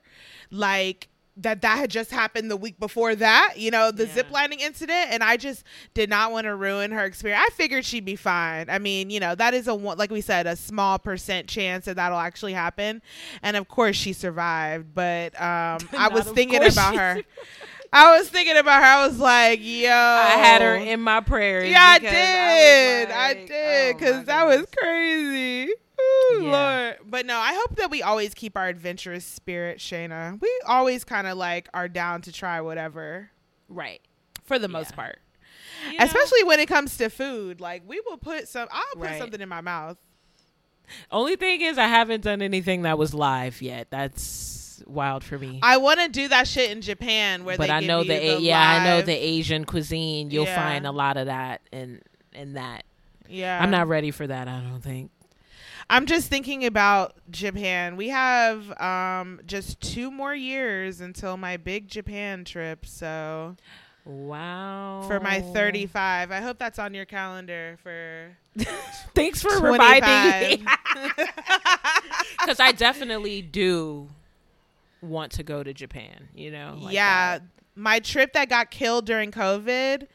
like. 0.51 1.10
That 1.39 1.62
that 1.62 1.77
had 1.77 1.91
just 1.91 2.10
happened 2.12 2.50
the 2.50 2.58
week 2.58 2.79
before 2.79 3.13
that, 3.15 3.53
you 3.58 3.70
know, 3.72 3.91
the 3.91 4.06
Yeah. 4.08 4.13
zip 4.13 4.32
lining 4.32 4.60
incident, 4.60 5.08
and 5.12 5.24
I 5.24 5.38
just 5.38 5.63
did 5.94 6.10
not 6.10 6.32
want 6.32 6.46
to 6.46 6.56
ruin 6.56 6.91
her 6.91 7.06
experience. 7.06 7.44
I 7.48 7.53
figured 7.53 7.86
she'd 7.86 8.06
be 8.06 8.15
fine. 8.15 8.70
I 8.70 8.79
mean, 8.79 9.10
you 9.10 9.20
know, 9.20 9.36
that 9.36 9.53
is 9.53 9.67
a 9.67 9.75
one, 9.75 9.98
like 9.98 10.10
we 10.12 10.22
said, 10.22 10.48
a 10.48 10.56
small 10.56 10.98
percent 11.00 11.48
chance 11.48 11.86
that 11.86 11.96
that'll 11.98 12.17
actually 12.20 12.53
happen, 12.53 13.01
and 13.44 13.56
of 13.56 13.67
course 13.67 13.96
she 13.96 14.13
survived. 14.13 14.94
But 14.94 15.34
um, 15.39 15.79
I 15.98 16.10
was 16.12 16.25
thinking 16.27 16.63
about 16.65 16.96
her. 16.96 17.22
I 17.94 18.17
was 18.17 18.27
thinking 18.29 18.58
about 18.58 18.82
her. 18.82 18.86
I 18.88 19.08
was 19.08 19.17
like, 19.17 19.60
yo, 19.62 19.89
I 19.91 20.32
had 20.38 20.62
her 20.62 20.75
in 20.75 21.00
my 21.00 21.22
prayers. 21.22 21.70
yeah, 21.70 21.82
I 21.82 22.00
did. 22.00 23.10
I, 23.12 23.27
like, 23.29 23.48
did. 23.48 23.96
oh, 23.96 23.98
Because 23.98 24.15
my 24.17 24.24
that 24.24 24.46
was 24.48 24.65
crazy. 24.77 25.72
Ooh, 26.34 26.43
Yeah. 26.43 26.51
Lord. 26.51 26.98
But 27.10 27.25
no, 27.25 27.38
I 27.38 27.53
hope 27.53 27.75
that 27.77 27.89
we 27.91 28.01
always 28.01 28.34
keep 28.34 28.55
our 28.57 28.67
adventurous 28.67 29.25
spirit, 29.25 29.79
Shayna. 29.79 30.39
We 30.41 30.51
always 30.67 31.03
kind 31.03 31.27
of 31.27 31.38
like 31.38 31.69
are 31.74 31.88
down 31.88 32.22
to 32.24 32.31
try 32.31 32.62
whatever 32.62 33.29
right. 33.69 34.01
for 34.43 34.57
the 34.60 34.67
most 34.67 34.91
Yeah. 34.91 34.96
part. 34.96 35.19
You 35.91 35.98
know? 35.98 36.05
Especially 36.05 36.43
when 36.43 36.60
it 36.60 36.67
comes 36.67 36.98
to 36.98 37.10
food. 37.10 37.62
Like, 37.62 37.84
we 37.88 38.01
will 38.05 38.17
put 38.17 38.48
some, 38.48 38.67
I'll 38.72 38.84
put 38.96 39.03
Right. 39.03 39.19
something 39.19 39.41
in 39.41 39.50
my 39.50 39.62
mouth. 39.62 39.98
Only 41.12 41.36
thing 41.36 41.62
is, 41.62 41.77
I 41.77 41.88
haven't 41.88 42.22
done 42.24 42.41
anything 42.41 42.84
that 42.84 42.98
was 42.98 43.13
live 43.13 43.62
yet. 43.62 43.88
That's 43.89 44.81
wild 44.88 45.24
for 45.24 45.38
me. 45.38 45.60
I 45.62 45.77
want 45.77 46.00
to 46.00 46.07
do 46.07 46.29
that 46.29 46.48
shit 46.48 46.72
in 46.72 46.81
Japan 46.81 47.43
where 47.43 47.57
but 47.57 47.67
they 47.67 47.74
I 47.74 47.79
give 47.81 47.88
know 47.88 48.00
you 48.01 48.07
the, 48.07 48.13
the 48.19 48.36
A- 48.38 48.39
yeah, 48.39 48.60
I 48.81 48.84
know 48.86 49.01
the 49.01 49.13
Asian 49.13 49.65
cuisine. 49.65 50.31
You'll 50.31 50.46
Yeah. 50.46 50.55
find 50.55 50.88
a 50.88 50.91
lot 50.91 51.17
of 51.17 51.25
that 51.25 51.62
in 51.72 52.01
in 52.34 52.53
that. 52.53 52.86
Yeah. 53.27 53.60
I'm 53.62 53.72
not 53.72 53.88
ready 53.88 54.12
for 54.12 54.25
that. 54.27 54.48
I 54.48 54.62
don't 54.62 54.79
think. 54.81 55.12
I'm 55.89 56.06
just 56.06 56.27
thinking 56.29 56.65
about 56.65 57.13
Japan. 57.32 57.96
We 57.96 58.10
have 58.10 58.70
um 58.82 59.39
just 59.46 59.79
two 59.79 60.12
more 60.12 60.36
years 60.36 61.00
until 61.01 61.38
my 61.38 61.58
big 61.58 61.88
Japan 61.88 62.44
trip. 62.44 62.86
So 62.86 63.56
Wow. 64.06 65.03
for 65.06 65.20
my 65.20 65.41
35, 65.41 66.32
I 66.32 66.39
hope 66.39 66.58
that's 66.58 66.79
on 66.79 66.94
your 66.94 67.03
calendar 67.06 67.77
for 67.84 68.38
Thanks 69.13 69.41
for 69.41 69.50
25. 69.60 69.63
reminding 69.72 70.65
me. 70.65 70.72
Because 72.39 72.60
I 72.62 72.72
definitely 72.72 73.41
do 73.41 74.08
want 75.01 75.34
to 75.34 75.44
go 75.44 75.63
to 75.63 75.74
Japan. 75.74 76.29
You 76.36 76.51
know. 76.51 76.77
like 76.82 76.94
yeah, 76.94 77.39
that. 77.39 77.48
my 77.75 78.00
trip 78.00 78.34
that 78.34 78.48
got 78.50 78.72
killed 78.72 79.06
during 79.06 79.32
COVID. 79.32 80.08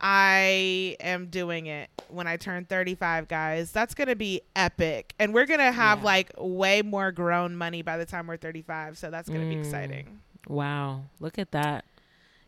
I 0.00 0.96
am 1.00 1.26
doing 1.26 1.66
it 1.66 1.90
when 2.08 2.26
I 2.26 2.36
turn 2.36 2.64
35, 2.64 3.28
guys. 3.28 3.72
That's 3.72 3.94
going 3.94 4.08
to 4.08 4.16
be 4.16 4.42
epic. 4.56 5.14
And 5.18 5.34
we're 5.34 5.46
going 5.46 5.60
to 5.60 5.72
have 5.72 5.98
Yeah. 6.00 6.04
like 6.04 6.30
way 6.38 6.82
more 6.82 7.10
grown 7.12 7.56
money 7.56 7.82
by 7.82 7.96
the 7.98 8.06
time 8.06 8.26
we're 8.26 8.36
35. 8.36 8.96
So 8.98 9.10
that's 9.10 9.28
going 9.28 9.40
to 9.42 9.48
be 9.48 9.56
Mm. 9.56 9.64
exciting. 9.64 10.20
Wow. 10.46 11.04
Look 11.20 11.38
at 11.38 11.50
that. 11.52 11.84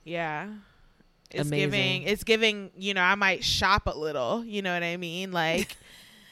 Yeah. 0.04 0.48
It's 1.30 1.46
Amazing. 1.48 1.70
giving 1.70 2.02
it's 2.04 2.24
giving, 2.24 2.70
you 2.76 2.94
know, 2.94 3.02
I 3.02 3.14
might 3.14 3.44
shop 3.44 3.86
a 3.86 3.96
little, 3.96 4.44
you 4.44 4.62
know 4.62 4.72
what 4.74 4.82
I 4.82 4.96
mean? 4.96 5.30
Like 5.32 5.76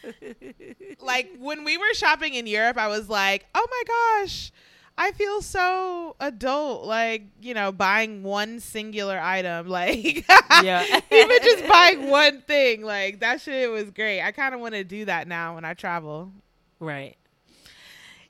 like 1.00 1.30
when 1.38 1.64
we 1.64 1.76
were 1.76 1.92
shopping 1.94 2.34
in 2.34 2.46
Europe, 2.46 2.76
I 2.78 2.88
was 2.88 3.08
like, 3.08 3.46
"Oh 3.54 3.66
my 3.70 3.82
gosh, 4.24 4.52
I 5.00 5.12
feel 5.12 5.40
so 5.42 6.16
adult 6.18 6.84
like, 6.84 7.22
you 7.40 7.54
know, 7.54 7.70
buying 7.70 8.24
one 8.24 8.58
singular 8.58 9.18
item 9.18 9.68
like 9.78 10.26
Yeah. 10.62 10.84
even 11.10 11.38
just 11.42 11.68
buying 11.68 12.10
one 12.10 12.42
thing. 12.42 12.82
Like 12.82 13.20
that 13.20 13.40
shit 13.40 13.70
was 13.70 13.90
great. 13.92 14.20
I 14.20 14.32
kind 14.32 14.54
of 14.54 14.60
want 14.60 14.74
to 14.74 14.82
do 14.84 15.04
that 15.04 15.28
now 15.28 15.54
when 15.54 15.64
I 15.64 15.74
travel. 15.74 16.32
Right. 16.80 17.16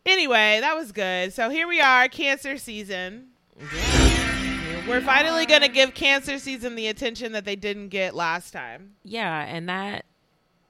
Anyway, 0.06 0.58
that 0.60 0.76
was 0.76 0.92
good. 0.92 1.32
So 1.32 1.50
here 1.50 1.66
we 1.66 1.80
are, 1.80 2.08
cancer 2.08 2.56
season. 2.58 3.28
Yeah. 3.58 4.86
We're 4.88 5.00
finally 5.02 5.44
going 5.44 5.60
to 5.62 5.68
give 5.68 5.92
cancer 5.94 6.38
season 6.38 6.74
the 6.74 6.86
attention 6.88 7.32
that 7.32 7.44
they 7.44 7.56
didn't 7.56 7.88
get 7.88 8.14
last 8.14 8.52
time. 8.52 8.92
Yeah, 9.04 9.42
and 9.42 9.68
that 9.68 10.06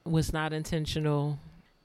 was 0.04 0.32
not 0.32 0.52
intentional. 0.52 1.38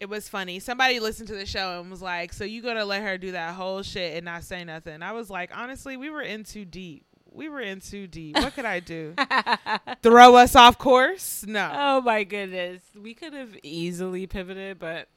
It 0.04 0.10
was 0.10 0.28
funny. 0.28 0.60
Somebody 0.60 1.00
listened 1.00 1.30
to 1.30 1.34
the 1.36 1.46
show 1.46 1.80
and 1.80 1.89
was 1.89 2.02
like, 2.02 2.34
"So 2.34 2.44
you 2.44 2.62
gonna 2.62 2.84
let 2.84 3.02
her 3.04 3.18
do 3.18 3.32
that 3.32 3.56
whole 3.56 3.82
shit 3.84 4.18
and 4.18 4.26
not 4.26 4.44
say 4.44 4.66
nothing?" 4.66 5.02
I 5.02 5.13
was 5.13 5.30
like, 5.30 5.56
"Honestly, 5.56 5.96
we 5.96 6.10
were 6.10 6.22
in 6.22 6.44
too 6.44 6.66
deep. 6.66 7.06
We 7.32 7.48
were 7.48 7.62
in 7.62 7.80
too 7.80 8.06
deep. 8.08 8.36
What 8.36 8.54
could 8.54 8.66
I 8.66 8.82
do? 8.82 9.16
Throw 10.04 10.36
us 10.36 10.58
off 10.58 10.78
course? 10.78 11.46
No. 11.48 11.72
Oh 11.74 12.02
my 12.02 12.26
goodness. 12.26 12.82
We 13.02 13.13
could 13.13 13.32
have 13.32 13.56
easily 13.63 14.28
pivoted, 14.28 14.78
but 14.78 15.08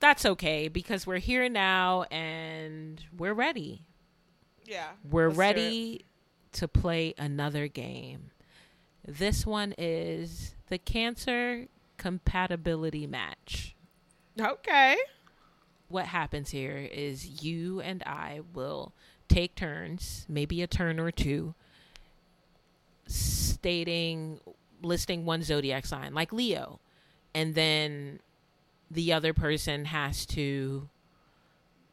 that's 0.00 0.24
okay 0.24 0.68
because 0.68 1.06
we're 1.06 1.18
here 1.18 1.50
now 1.50 2.04
and 2.04 3.04
we're 3.14 3.34
ready. 3.34 3.82
Yeah, 4.64 4.88
We're 5.04 5.26
Let's 5.28 5.36
do 5.36 5.40
it. 5.42 5.44
ready 5.44 6.04
to 6.52 6.68
play 6.68 7.12
another 7.18 7.68
game. 7.68 8.30
This 9.06 9.44
one 9.44 9.74
is 9.76 10.54
the 10.68 10.78
cancer 10.78 11.66
compatibility 11.98 13.06
match. 13.06 13.76
Okay. 14.40 14.96
What 15.88 16.06
happens 16.06 16.50
here 16.50 16.76
is 16.76 17.42
you 17.44 17.80
and 17.80 18.02
I 18.04 18.40
will 18.54 18.92
take 19.28 19.54
turns, 19.54 20.24
maybe 20.28 20.62
a 20.62 20.66
turn 20.66 20.98
or 20.98 21.10
two, 21.10 21.54
stating, 23.06 24.40
listing 24.82 25.24
one 25.24 25.42
zodiac 25.42 25.84
sign, 25.86 26.14
like 26.14 26.32
Leo. 26.32 26.80
And 27.34 27.54
then 27.54 28.20
the 28.90 29.12
other 29.12 29.32
person 29.32 29.86
has 29.86 30.26
to 30.26 30.88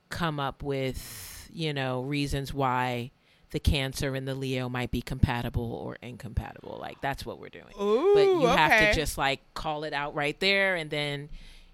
come 0.09 0.39
up 0.39 0.63
with, 0.63 1.49
you 1.53 1.73
know, 1.73 2.01
reasons 2.01 2.53
why 2.53 3.11
the 3.51 3.59
Cancer 3.59 4.15
and 4.15 4.27
the 4.27 4.35
Leo 4.35 4.69
might 4.69 4.91
be 4.91 5.01
compatible 5.01 5.73
or 5.73 5.97
incompatible. 6.01 6.77
Like, 6.79 7.01
that's 7.01 7.25
what 7.25 7.39
we're 7.39 7.49
doing 7.49 7.73
Ooh, 7.81 8.13
but 8.13 8.21
you 8.21 8.47
have 8.47 8.93
to 8.93 8.99
just 8.99 9.17
like 9.17 9.41
call 9.53 9.83
it 9.83 9.93
out 9.93 10.13
right 10.15 10.39
there 10.39 10.75
and 10.75 10.89
then 10.89 11.29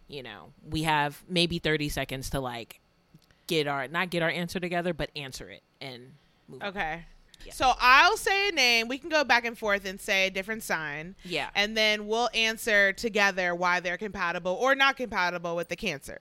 you 0.07 0.21
know 0.23 0.51
we 0.69 0.83
have 0.83 1.23
maybe 1.27 1.59
30 1.59 1.89
seconds 1.89 2.29
to 2.31 2.39
like 2.39 2.79
get 3.47 3.67
our 3.67 3.87
not 3.87 4.09
get 4.09 4.21
our 4.23 4.29
answer 4.29 4.59
together 4.59 4.93
but 4.93 5.09
answer 5.15 5.49
it 5.49 5.61
and 5.81 6.13
move 6.47 6.61
on. 6.61 6.67
Okay. 6.69 7.05
Yeah. 7.45 7.53
So 7.53 7.73
I'll 7.79 8.17
say 8.17 8.49
a 8.49 8.51
name. 8.51 8.87
We 8.87 8.97
can 8.97 9.09
go 9.09 9.23
back 9.23 9.45
and 9.45 9.57
forth 9.57 9.85
and 9.85 9.99
say 9.99 10.27
a 10.27 10.31
different 10.31 10.63
sign. 10.63 11.15
yeah 11.23 11.49
And 11.53 11.75
then 11.77 12.07
we'll 12.07 12.29
answer 12.33 12.93
together 12.93 13.53
why 13.53 13.79
they're 13.81 13.97
compatible 13.97 14.53
or 14.53 14.73
not 14.73 14.95
compatible 14.97 15.55
with 15.55 15.67
the 15.69 15.75
cancer. 15.75 16.17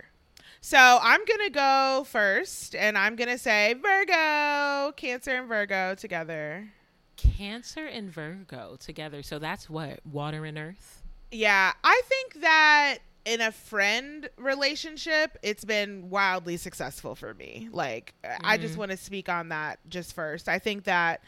So 0.60 0.98
I'm 1.02 1.24
going 1.24 1.40
to 1.44 1.50
go 1.50 2.04
first 2.06 2.74
and 2.74 2.96
I'm 2.98 3.16
going 3.16 3.28
to 3.28 3.38
say 3.38 3.74
Virgo, 3.74 4.92
Cancer 4.96 5.32
and 5.36 5.48
Virgo 5.48 5.94
together. 5.94 6.68
cancer 7.16 7.86
and 7.86 8.10
virgo 8.10 8.76
together 8.80 9.22
so 9.22 9.38
that's 9.38 9.70
what 9.70 10.00
water 10.10 10.44
and 10.44 10.58
earth 10.58 11.02
Yeah, 11.30 11.72
I 11.84 12.02
think 12.06 12.40
that 12.42 12.98
in 13.24 13.40
a 13.40 13.50
friend 13.52 14.28
relationship, 14.36 15.38
it's 15.42 15.64
been 15.64 16.10
wildly 16.10 16.56
successful 16.56 17.14
for 17.14 17.34
me. 17.34 17.68
Like, 17.72 18.14
I 18.42 18.58
just 18.58 18.76
want 18.76 18.90
to 18.90 18.96
speak 18.96 19.28
on 19.28 19.48
that 19.48 19.78
just 19.88 20.14
first. 20.14 20.48
I 20.48 20.58
think 20.58 20.84
that 20.84 21.22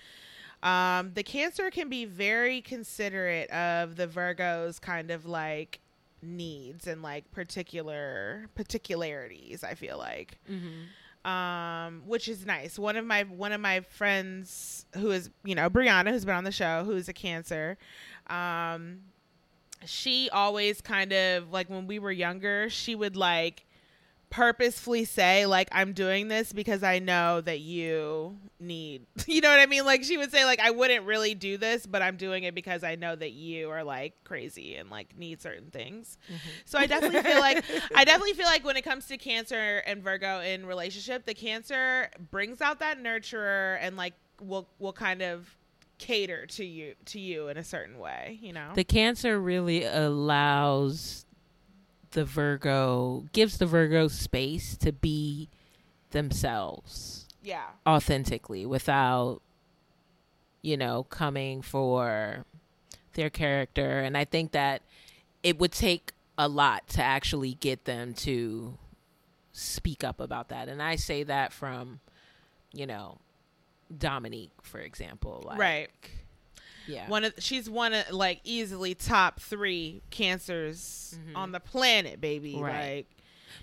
um, 0.62 1.12
the 1.14 1.22
Cancer 1.22 1.70
can 1.70 1.88
be 1.88 2.04
very 2.04 2.61
considerate 2.61 3.50
of 3.50 3.96
the 3.96 4.06
Virgo's 4.06 4.78
kind 4.78 5.11
of 5.11 5.26
like 5.26 5.80
needs 6.22 6.87
and 6.87 7.02
like 7.02 7.30
particular 7.30 8.46
particularities. 8.54 9.62
I 9.64 9.74
feel 9.74 9.96
like 9.98 10.38
um, 11.24 12.02
which 12.06 12.28
is 12.28 12.46
nice. 12.46 12.78
One 12.78 12.96
of 12.96 13.04
my 13.04 13.24
one 13.24 13.52
of 13.52 13.61
my 13.61 13.80
friends 13.80 14.87
who 14.94 15.11
is 15.11 15.30
you 15.44 15.54
know 15.54 15.68
Brianna, 15.68 16.11
who's 16.11 16.24
been 16.24 16.35
on 16.37 16.44
the 16.44 16.52
show, 16.52 16.85
who's 16.85 17.09
a 17.09 17.12
Cancer. 17.12 17.76
Um, 18.28 19.00
she 19.84 20.30
always 20.30 20.80
kind 20.80 21.12
of 21.12 21.52
like 21.52 21.68
when 21.68 21.86
we 21.86 21.98
were 21.98 22.12
younger, 22.12 22.70
she 22.70 22.94
would 22.94 23.16
like 23.16 23.66
purposefully 24.28 25.04
say 25.04 25.46
like 25.46 25.68
I'm 25.70 25.92
doing 25.92 26.26
this 26.28 26.52
because 26.52 26.82
I 26.82 26.98
know 26.98 27.40
that 27.42 27.60
you 27.60 28.36
need 28.58 29.06
you 29.26 29.40
know 29.40 29.50
what 29.50 29.60
I 29.60 29.66
mean 29.66 29.84
like 29.84 30.02
she 30.02 30.16
would 30.16 30.32
say 30.32 30.44
like 30.44 30.58
I 30.58 30.70
wouldn't 30.70 31.04
really 31.04 31.34
do 31.34 31.56
this 31.56 31.86
but 31.86 32.02
I'm 32.02 32.16
doing 32.16 32.42
it 32.42 32.54
because 32.54 32.82
I 32.82 32.96
know 32.96 33.14
that 33.14 33.32
you 33.32 33.70
are 33.70 33.84
like 33.84 34.14
crazy 34.24 34.74
and 34.74 34.90
like 34.90 35.16
need 35.16 35.40
certain 35.40 35.70
things. 35.70 36.18
Mm-hmm. 36.26 36.48
So 36.64 36.78
I 36.78 36.86
definitely 36.86 37.22
feel 37.22 37.40
like 37.40 37.64
I 37.94 38.04
definitely 38.04 38.32
feel 38.32 38.46
like 38.46 38.64
when 38.64 38.76
it 38.76 38.82
comes 38.82 39.06
to 39.06 39.16
Cancer 39.16 39.82
and 39.86 40.02
Virgo 40.02 40.40
in 40.40 40.66
relationship, 40.66 41.24
the 41.24 41.34
Cancer 41.34 42.10
brings 42.30 42.60
out 42.60 42.80
that 42.80 43.00
nurturer 43.00 43.78
and 43.80 43.96
like 43.96 44.14
will 44.40 44.68
will 44.78 44.92
kind 44.92 45.22
of 45.22 45.56
cater 45.98 46.46
to 46.46 46.64
you 46.64 46.94
to 47.06 47.20
you 47.20 47.48
in 47.48 47.56
a 47.56 47.64
certain 47.64 47.98
way, 47.98 48.38
you 48.42 48.52
know. 48.52 48.70
the 48.74 48.85
cancer 48.85 49.40
really 49.40 49.85
allows 49.85 51.24
the 52.12 52.24
virgo 52.24 53.24
gives 53.32 53.59
the 53.59 53.66
virgo 53.66 54.09
space 54.09 54.76
to 54.76 54.90
be 54.92 55.50
themselves 56.11 57.26
yeah. 57.42 57.66
authentically 57.87 58.64
without 58.64 59.40
you 60.62 60.76
know 60.76 61.04
coming 61.04 61.61
for 61.61 62.44
their 63.12 63.28
character 63.28 64.00
and 64.00 64.16
i 64.16 64.24
think 64.24 64.52
that 64.52 64.82
it 65.42 65.59
would 65.59 65.72
take 65.72 66.12
a 66.38 66.48
lot 66.48 66.87
to 66.88 67.02
actually 67.02 67.54
get 67.54 67.85
them 67.85 68.14
to 68.14 68.78
speak 69.52 70.02
up 70.02 70.20
about 70.20 70.48
that 70.48 70.68
and 70.68 70.82
i 70.82 70.96
say 70.96 71.22
that 71.22 71.52
from 71.52 72.00
you 72.72 72.87
know 72.87 73.18
Dominique, 73.96 74.53
for 74.62 74.79
example. 74.79 75.42
Like, 75.46 75.59
right. 75.59 75.90
Yeah. 76.88 77.09
One 77.09 77.25
of 77.25 77.35
she's 77.38 77.68
one 77.68 77.94
of 77.94 78.11
like 78.12 78.40
easily 78.44 78.94
top 78.94 79.40
three 79.40 80.03
cancers 80.11 81.18
on 81.35 81.51
the 81.51 81.61
planet, 81.61 82.20
baby. 82.20 82.55
Mm-hmm. 82.55 82.64
Right. 82.64 82.96
Like 82.96 83.16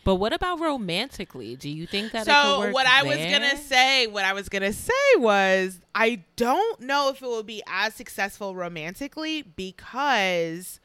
but 0.04 0.16
what 0.16 0.34
about 0.34 0.60
romantically? 0.60 1.56
Do 1.56 1.70
you 1.70 1.86
think 1.88 2.12
that 2.12 2.26
so 2.26 2.72
what 2.72 2.86
I 2.86 3.04
was 3.04 3.18
gonna 3.18 3.58
say, 3.58 4.08
what 4.08 4.26
I 4.26 4.34
was 4.34 4.50
gonna 4.50 4.74
say 4.74 4.94
was, 5.18 5.80
I 5.96 6.24
don't 6.36 6.82
know 6.82 7.10
if 7.10 7.22
it 7.22 7.26
will 7.26 7.44
be 7.44 7.64
as 7.68 7.94
successful 7.94 8.56
romantically 8.56 9.42
because 9.44 10.82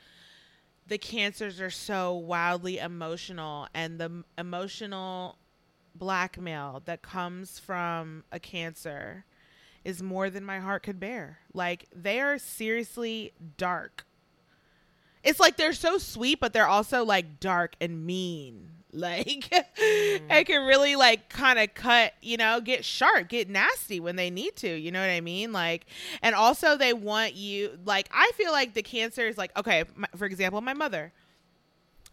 the 0.87 0.99
cancers 0.99 1.61
are 1.61 1.71
so 1.71 2.15
wildly 2.15 2.79
emotional, 2.79 3.67
and 3.75 3.99
the 3.99 4.25
emotional 4.37 5.39
blackmail 5.95 6.83
that 6.85 7.03
comes 7.03 7.59
from 7.59 8.25
a 8.31 8.39
cancer 8.39 9.25
is 9.89 10.03
more 10.03 10.29
than 10.29 10.45
my 10.45 10.59
heart 10.59 10.83
could 10.83 11.01
bear. 11.01 11.39
Like 11.55 11.87
they 11.97 12.21
are 12.21 12.37
seriously 12.39 13.33
dark. 13.57 14.05
It's 15.25 15.41
like 15.41 15.57
they're 15.57 15.73
so 15.73 15.97
sweet, 15.97 16.41
but 16.41 16.53
they're 16.53 16.69
also 16.69 17.05
like 17.05 17.41
dark 17.41 17.75
and 17.81 18.05
mean. 18.05 18.71
Like 18.91 19.27
mm. 19.51 19.71
it 20.31 20.47
can 20.47 20.67
really 20.67 20.97
like 20.97 21.29
kind 21.29 21.59
of 21.59 21.75
cut, 21.75 22.15
you 22.23 22.39
know, 22.39 22.59
get 22.59 22.87
sharp, 22.87 23.29
get 23.29 23.51
nasty 23.51 24.01
when 24.01 24.17
they 24.17 24.31
need 24.31 24.57
to. 24.57 24.69
You 24.69 24.91
know 24.91 25.01
what 25.03 25.11
I 25.11 25.21
mean? 25.21 25.53
Like, 25.53 25.85
and 26.23 26.35
also 26.35 26.75
they 26.75 26.95
want 26.95 27.35
you. 27.35 27.79
Like, 27.85 28.09
I 28.11 28.33
feel 28.35 28.51
like 28.51 28.73
the 28.73 28.83
cancer 28.83 29.29
is 29.29 29.37
like, 29.37 29.55
okay, 29.59 29.85
my, 29.95 30.09
for 30.17 30.25
example, 30.25 30.63
my 30.63 30.73
mother. 30.73 31.13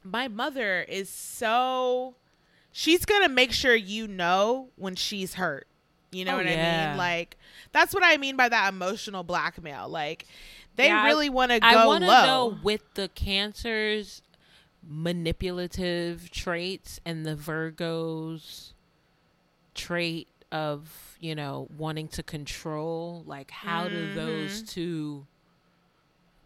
My 0.03 0.27
mother 0.27 0.81
is 0.81 1.07
so. 1.07 2.15
She's 2.73 3.05
gonna 3.05 3.29
make 3.29 3.53
sure 3.53 3.73
you 3.73 4.05
know 4.05 4.67
when 4.75 4.95
she's 4.95 5.35
hurt. 5.35 5.67
You 6.15 6.23
know 6.25 6.35
Oh, 6.35 6.37
what 6.37 6.47
I 6.47 6.55
mean? 6.89 6.97
Like, 6.97 7.37
that's 7.75 7.93
what 7.93 8.03
I 8.03 8.17
mean 8.17 8.35
by 8.37 8.47
that 8.49 8.73
emotional 8.73 9.23
blackmail. 9.23 9.89
Like, 9.89 10.25
they 10.77 10.87
Yeah, 10.87 11.05
really 11.05 11.29
want 11.29 11.51
to 11.51 11.59
go 11.59 11.67
I 11.67 11.85
want 11.85 12.03
to 12.03 12.07
low. 12.09 12.25
know 12.25 12.57
with 12.63 12.81
the 12.95 13.09
cancers 13.09 14.21
manipulative 14.87 16.31
traits 16.31 16.99
and 17.05 17.25
the 17.25 17.35
Virgos 17.35 18.73
trait 19.73 20.27
of, 20.51 21.17
you 21.19 21.35
know, 21.35 21.67
wanting 21.77 22.07
to 22.09 22.23
control, 22.23 23.23
like 23.25 23.51
how 23.51 23.87
do 23.87 24.13
those 24.13 24.61
two 24.61 25.25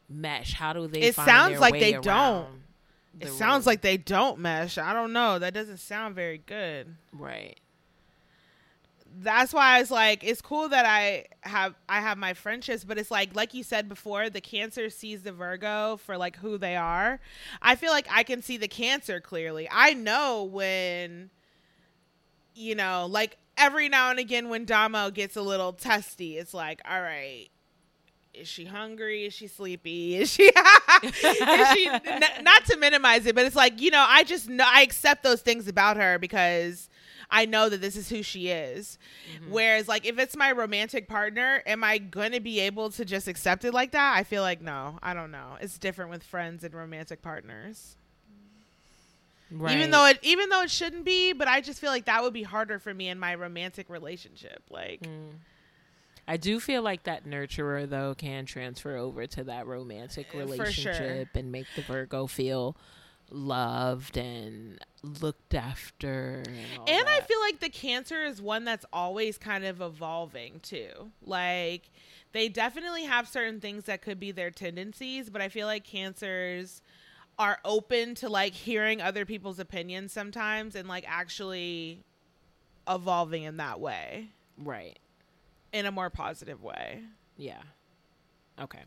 mesh? 0.10 0.54
How 0.54 0.74
do 0.74 0.88
they 0.88 1.00
Mm-hmm. 1.00 1.08
It 1.10 1.16
sounds 1.16 1.60
like 1.60 1.74
they 1.80 1.92
don't. 1.94 2.08
around 2.08 2.64
It 3.20 3.26
the 3.26 3.32
sounds 3.32 3.66
like 3.66 3.82
they 3.82 3.98
don't 3.98 4.40
mesh. 4.40 4.78
I 4.78 4.94
don't 4.94 5.14
know. 5.14 5.38
That 5.40 5.54
doesn't 5.54 5.78
sound 5.78 6.16
very 6.16 6.40
good. 6.40 6.96
right. 7.14 7.60
That's 9.22 9.54
why 9.54 9.80
it's 9.80 9.92
like 9.92 10.24
it's 10.24 10.42
cool 10.42 10.70
that 10.70 10.86
I 10.86 11.26
have 11.42 11.76
I 11.88 12.00
have 12.02 12.18
my 12.18 12.34
friendships, 12.34 12.84
but 12.84 12.98
it's 12.98 13.12
like 13.12 13.36
like 13.36 13.54
you 13.54 13.64
said 13.64 13.90
before, 13.90 14.30
the 14.30 14.42
cancer 14.42 14.90
sees 14.90 15.24
the 15.24 15.32
Virgo 15.32 15.98
for 15.98 16.18
like 16.18 16.38
who 16.38 16.58
they 16.58 16.76
are. 16.76 17.20
I 17.62 17.76
feel 17.76 17.92
like 17.92 18.08
I 18.12 18.24
can 18.24 18.42
see 18.42 18.58
the 18.58 18.68
cancer 18.68 19.20
clearly. 19.20 19.68
I 19.72 19.94
know 19.94 20.44
when 20.44 21.32
you 22.56 22.76
know, 22.76 23.08
like 23.10 23.38
every 23.58 23.90
now 23.90 24.10
and 24.10 24.20
again 24.20 24.50
when 24.50 24.66
Damo 24.66 25.10
gets 25.12 25.36
a 25.36 25.42
little 25.42 25.74
testy, 25.74 26.38
it's 26.38 26.54
like, 26.54 26.82
all 26.90 27.02
right, 27.02 27.48
is 28.34 28.48
she 28.48 28.66
hungry? 28.66 29.26
Is 29.26 29.34
she 29.34 29.48
sleepy? 29.48 30.18
Is 30.22 30.32
she? 30.32 30.44
is 31.04 31.16
she? 31.16 31.88
n- 31.88 32.44
not 32.44 32.66
to 32.66 32.78
minimize 32.78 33.26
it, 33.26 33.36
but 33.36 33.46
it's 33.46 33.56
like 33.56 33.82
you 33.82 33.92
know, 33.92 34.06
I 34.08 34.24
just 34.24 34.50
know 34.50 34.66
I 34.68 34.82
accept 34.82 35.24
those 35.24 35.42
things 35.42 35.68
about 35.68 35.98
her 35.98 36.20
because 36.20 36.90
I 37.32 37.46
know 37.46 37.70
that 37.70 37.80
this 37.82 37.96
is 37.96 38.10
who 38.10 38.24
she 38.24 38.48
is. 38.50 38.98
Whereas, 39.50 39.88
like, 39.88 40.06
if 40.06 40.18
it's 40.18 40.36
my 40.36 40.52
romantic 40.52 41.08
partner, 41.08 41.62
am 41.68 41.84
I 41.84 42.00
going 42.00 42.32
to 42.32 42.40
be 42.40 42.60
able 42.62 42.90
to 42.92 43.06
just 43.06 43.28
accept 43.28 43.64
it 43.66 43.74
like 43.74 43.92
that? 43.92 44.16
I 44.18 44.24
feel 44.24 44.42
like 44.42 44.62
no. 44.62 44.98
I 45.04 45.14
don't 45.14 45.30
know. 45.32 45.58
It's 45.62 45.78
different 45.78 46.10
with 46.12 46.24
friends 46.24 46.64
and 46.64 46.74
romantic 46.74 47.22
partners. 47.22 47.96
Right. 49.52 49.76
Even 49.78 49.90
though 49.92 50.06
it, 50.06 50.20
even 50.22 50.50
though 50.50 50.62
it 50.62 50.70
shouldn't 50.70 51.06
be, 51.06 51.34
but 51.34 51.48
I 51.48 51.62
just 51.62 51.80
feel 51.80 51.90
like 51.90 52.06
that 52.06 52.22
would 52.24 52.34
be 52.34 52.44
harder 52.44 52.78
for 52.78 52.94
me 52.94 53.10
in 53.10 53.18
my 53.20 53.34
romantic 53.36 53.90
relationship. 53.90 54.62
Like, 54.70 55.02
Mm. 55.02 55.32
I 56.28 56.38
do 56.38 56.60
feel 56.60 56.84
like 56.84 57.04
that 57.06 57.26
nurturer 57.26 57.90
though 57.90 58.14
can 58.14 58.46
transfer 58.46 58.96
over 58.96 59.26
to 59.26 59.44
that 59.46 59.66
romantic 59.66 60.28
for 60.28 60.34
sure. 60.34 60.46
relationship 60.46 61.30
and 61.34 61.52
make 61.52 61.66
the 61.76 61.82
Virgo 61.82 62.28
feel 62.28 62.78
loved 63.32 64.18
and 64.18 64.80
looked 65.04 65.54
after. 65.54 66.44
And, 66.46 66.90
And 66.90 67.08
I 67.10 67.22
feel 67.22 67.40
like 67.42 67.60
the 67.60 67.70
cancer 67.70 68.24
is 68.24 68.42
one 68.42 68.66
that's 68.66 68.86
always 68.92 69.38
kind 69.38 69.66
of 69.66 69.82
evolving 69.82 70.60
too. 70.62 71.12
Like 71.22 71.90
they 72.32 72.50
definitely 72.50 73.06
have 73.06 73.28
certain 73.28 73.60
things 73.60 73.86
that 73.86 74.02
could 74.02 74.20
be 74.20 74.32
their 74.32 74.52
tendencies, 74.52 75.30
but 75.30 75.42
I 75.42 75.50
feel 75.50 75.68
like 75.68 75.84
cancers 75.84 76.82
are 77.38 77.60
open 77.64 78.16
to 78.16 78.30
like 78.30 78.54
hearing 78.54 79.02
other 79.02 79.26
people's 79.26 79.60
opinions 79.60 80.12
sometimes 80.12 80.76
and 80.76 80.88
like 80.90 81.06
actually 81.08 82.04
evolving 82.90 83.44
in 83.44 83.58
that 83.58 83.80
way 83.80 84.28
right. 84.58 85.00
in 85.72 85.86
a 85.86 85.92
more 85.92 86.10
positive 86.10 86.62
way. 86.62 87.02
Yeah. 87.38 87.62
Okay. 88.60 88.82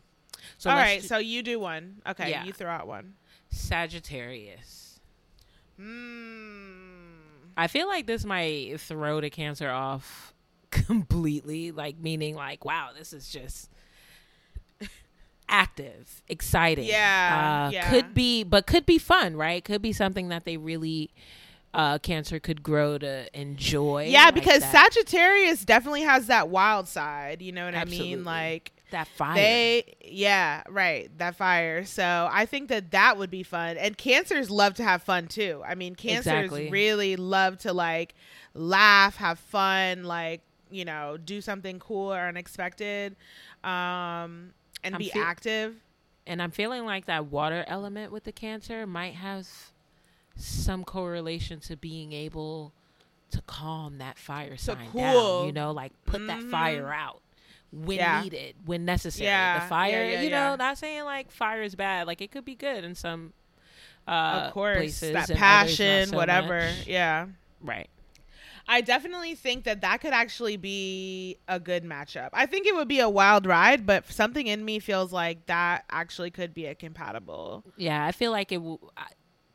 So 0.57 0.69
All 0.69 0.85
do- 0.85 1.01
so 1.01 1.17
you 1.17 1.41
do 1.41 1.59
one. 1.59 2.01
Okay, 2.07 2.29
Yeah. 2.29 2.43
you 2.43 2.53
throw 2.53 2.69
out 2.69 2.85
one. 2.85 3.15
Sagittarius. 3.53 4.99
Mm. 5.79 7.13
I 7.55 7.67
feel 7.67 7.87
like 7.87 8.07
this 8.07 8.25
might 8.25 8.79
throw 8.79 9.21
the 9.21 9.29
cancer 9.29 9.69
off 9.69 10.33
completely, 10.71 11.71
like 11.71 11.97
meaning 11.99 12.35
like, 12.35 12.65
wow, 12.65 12.89
this 12.97 13.13
is 13.13 13.29
just 13.29 13.69
active, 15.47 16.23
exciting. 16.27 16.85
Yeah, 16.85 17.67
uh, 17.67 17.71
yeah. 17.71 17.89
Could 17.89 18.13
be, 18.13 18.43
but 18.43 18.65
could 18.65 18.85
be 18.85 18.97
fun, 18.97 19.35
right? 19.35 19.63
Could 19.63 19.81
be 19.81 19.93
something 19.93 20.29
that 20.29 20.45
they 20.45 20.57
really, 20.57 21.11
uh, 21.73 21.99
cancer 21.99 22.39
could 22.39 22.63
grow 22.63 22.97
to 22.97 23.39
enjoy. 23.39 24.07
Yeah, 24.09 24.25
like 24.25 24.35
because 24.35 24.61
that, 24.61 24.93
Sagittarius 24.93 25.63
definitely 25.65 26.03
has 26.03 26.27
that 26.27 26.49
wild 26.49 26.87
side. 26.87 27.41
You 27.41 27.51
know 27.51 27.65
what 27.65 27.75
I 27.75 27.85
mean? 27.85 28.23
Like 28.23 28.71
that 28.93 29.07
fire. 29.09 29.35
they, 29.35 29.95
yeah, 30.03 30.63
right, 30.69 31.15
that 31.19 31.35
fire. 31.35 31.85
So 31.85 32.27
I 32.31 32.45
think 32.47 32.69
that 32.69 32.89
that 32.91 33.17
would 33.17 33.29
be 33.29 33.43
fun. 33.43 33.77
And 33.77 33.95
cancers 33.97 34.49
love 34.49 34.73
to 34.75 34.83
have 34.83 35.03
fun 35.03 35.27
too. 35.27 35.61
I 35.67 35.75
mean, 35.75 35.93
cancers 35.95 36.25
Exactly. 36.25 36.69
really 36.71 37.15
love 37.15 37.57
to 37.59 37.73
like 37.73 38.15
laugh, 38.55 39.17
have 39.17 39.37
fun, 39.37 40.03
like 40.05 40.41
you 40.71 40.85
know, 40.85 41.17
do 41.23 41.39
something 41.41 41.77
cool 41.77 42.11
or 42.11 42.19
unexpected, 42.19 43.15
um, 43.63 44.53
and 44.83 44.95
I'm 44.95 44.97
be 44.97 45.09
feel- 45.09 45.21
active. 45.21 45.75
and 46.25 46.41
I'm 46.41 46.49
feeling 46.51 46.83
like 46.85 47.05
that 47.05 47.25
water 47.27 47.63
element 47.67 48.11
with 48.11 48.23
the 48.23 48.31
cancer 48.31 48.87
might 48.87 49.13
have 49.13 49.47
some 50.35 50.83
correlation 50.83 51.59
to 51.59 51.75
being 51.77 52.11
able 52.13 52.71
to 53.31 53.41
calm 53.43 53.97
that 53.99 54.17
fire 54.17 54.57
So 54.57 54.73
sign 54.73 54.87
cool. 54.91 55.01
down. 55.01 55.45
You 55.47 55.51
know, 55.53 55.71
like 55.71 55.91
put 56.05 56.25
that 56.27 56.39
Mhm. 56.41 56.49
fire 56.51 56.91
out 56.93 57.21
when 57.73 57.97
Yeah. 57.97 58.21
needed, 58.21 58.55
when 58.65 58.85
necessary. 58.85 59.25
Yeah, 59.27 59.59
The 59.61 59.65
fire, 59.67 60.05
yeah, 60.05 60.21
you 60.21 60.29
know, 60.29 60.55
not 60.55 60.77
saying 60.77 61.03
like 61.05 61.31
fire 61.31 61.61
is 61.63 61.75
bad. 61.75 62.07
Like 62.07 62.21
it 62.21 62.31
could 62.31 62.45
be 62.45 62.55
good 62.55 62.83
in 62.83 62.95
some 62.95 63.33
uh 64.07 64.43
of 64.47 64.53
course, 64.53 64.77
places 64.77 65.13
that 65.13 65.29
and 65.29 65.37
others 65.37 65.39
not 65.39 65.39
passion, 65.39 66.07
so 66.09 66.17
whatever. 66.17 66.59
much. 66.61 66.87
Yeah. 66.87 67.27
Right. 67.61 67.89
I 68.67 68.79
definitely 68.81 69.35
think 69.35 69.65
that 69.65 69.81
that 69.81 69.99
could 69.99 70.13
actually 70.13 70.55
be 70.55 71.37
a 71.49 71.59
good 71.59 71.83
matchup. 71.83 72.29
I 72.31 72.45
think 72.45 72.65
it 72.65 72.73
would 72.75 72.87
be 72.87 72.99
a 73.01 73.09
wild 73.09 73.45
ride, 73.45 73.85
but 73.85 74.09
something 74.09 74.47
in 74.47 74.63
me 74.63 74.79
feels 74.79 75.11
like 75.11 75.45
that 75.47 75.83
actually 75.89 76.31
could 76.31 76.53
be 76.53 76.65
a 76.67 76.75
compatible. 76.75 77.63
Yeah, 77.75 78.05
I 78.05 78.13
feel 78.13 78.31
like 78.31 78.51
it 78.53 78.61
will. 78.61 78.79
I- 78.95 79.07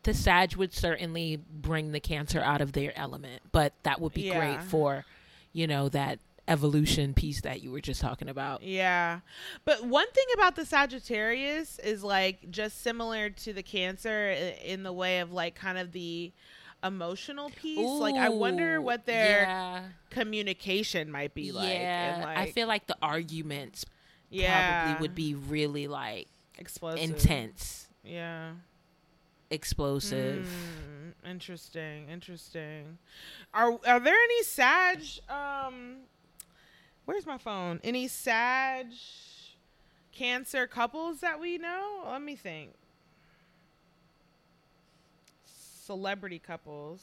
The 0.03 0.13
Sag 0.15 0.57
would 0.57 0.73
certainly 0.75 1.39
bring 1.51 1.93
the 1.93 2.01
Cancer 2.01 2.41
out 2.41 2.61
of 2.61 2.73
their 2.73 2.93
element, 2.99 3.43
but 3.53 3.73
that 3.83 3.99
would 4.01 4.13
be 4.15 4.23
Yeah. 4.29 4.39
great 4.39 4.63
for, 4.63 5.05
you 5.53 5.67
know, 5.67 5.89
that 5.91 6.19
evolution 6.49 7.15
piece 7.15 7.43
that 7.43 7.63
you 7.63 7.71
were 7.71 7.81
just 7.81 8.01
talking 8.01 8.29
about. 8.29 8.63
Yeah. 8.63 9.21
But 9.65 9.85
one 9.85 10.11
thing 10.13 10.27
about 10.35 10.57
the 10.57 10.65
Sagittarius 10.65 11.79
is 11.79 12.03
like 12.03 12.51
just 12.51 12.83
similar 12.83 13.31
to 13.31 13.53
the 13.53 13.63
Cancer 13.63 14.31
in 14.65 14.83
the 14.83 14.93
way 14.93 15.21
of 15.21 15.33
like 15.33 15.55
kind 15.55 15.79
of 15.79 15.93
the 15.93 16.33
emotional 16.83 17.51
piece. 17.51 17.87
like 18.01 18.15
I 18.15 18.29
wonder 18.29 18.81
what 18.81 19.05
their 19.05 19.43
yeah, 19.43 19.83
communication 20.11 21.11
might 21.11 21.35
be 21.35 21.53
like. 21.53 21.69
yeah. 21.71 22.17
and, 22.17 22.25
I 22.39 22.51
feel 22.51 22.69
like 22.69 22.87
the 22.87 22.97
arguments 23.03 23.85
yeah, 24.31 24.85
probably 24.85 25.01
would 25.03 25.15
be 25.15 25.35
really 25.35 25.89
like 25.89 26.29
explosive. 26.59 27.11
intense, 27.11 27.89
Yeah. 28.05 28.53
explosive. 29.51 30.47
Hmm, 30.47 31.29
interesting, 31.29 32.09
interesting. 32.09 32.99
Are 33.55 33.79
are 33.87 34.01
there 34.01 34.15
any 34.15 34.43
Sag? 34.45 35.03
Um, 35.29 35.99
where's 37.09 37.25
my 37.25 37.39
phone? 37.39 37.81
Any 37.83 38.07
Sag 38.07 38.89
Cancer 40.13 40.67
couples 40.67 41.21
that 41.21 41.41
we 41.41 41.57
know? 41.57 42.03
Let 42.07 42.21
me 42.21 42.37
think. 42.37 42.75
Celebrity 45.47 46.39
couples. 46.39 47.01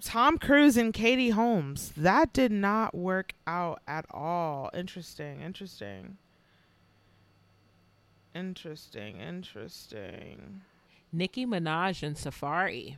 Tom 0.00 0.38
Cruise 0.38 0.78
and 0.78 0.94
Katie 0.94 1.28
Holmes. 1.28 1.92
That 1.94 2.32
did 2.32 2.52
not 2.52 2.94
work 2.94 3.34
out 3.46 3.82
at 3.86 4.06
all. 4.10 4.70
Interesting. 4.72 5.42
Interesting. 5.42 6.16
Interesting. 8.34 9.20
Interesting. 9.20 10.62
Nicki 11.12 11.44
Minaj 11.44 12.02
and 12.02 12.16
Safaree. 12.16 12.96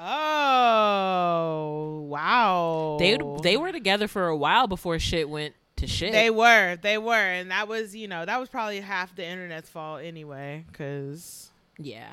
Oh 0.00 2.00
wow! 2.08 2.96
They 2.98 3.18
they 3.42 3.56
were 3.56 3.72
together 3.72 4.08
for 4.08 4.28
a 4.28 4.36
while 4.36 4.66
before 4.66 4.98
shit 4.98 5.28
went 5.28 5.54
to 5.76 5.86
shit. 5.86 6.12
They 6.12 6.30
were, 6.30 6.76
they 6.82 6.98
were, 6.98 7.14
and 7.14 7.50
that 7.50 7.68
was, 7.68 7.94
you 7.94 8.08
know, 8.08 8.24
that 8.24 8.38
was 8.40 8.48
probably 8.48 8.80
half 8.80 9.14
the 9.16 9.26
internet's 9.26 9.68
fault 9.70 10.02
anyway, 10.02 10.64
because. 10.70 11.50
yeah. 11.78 12.12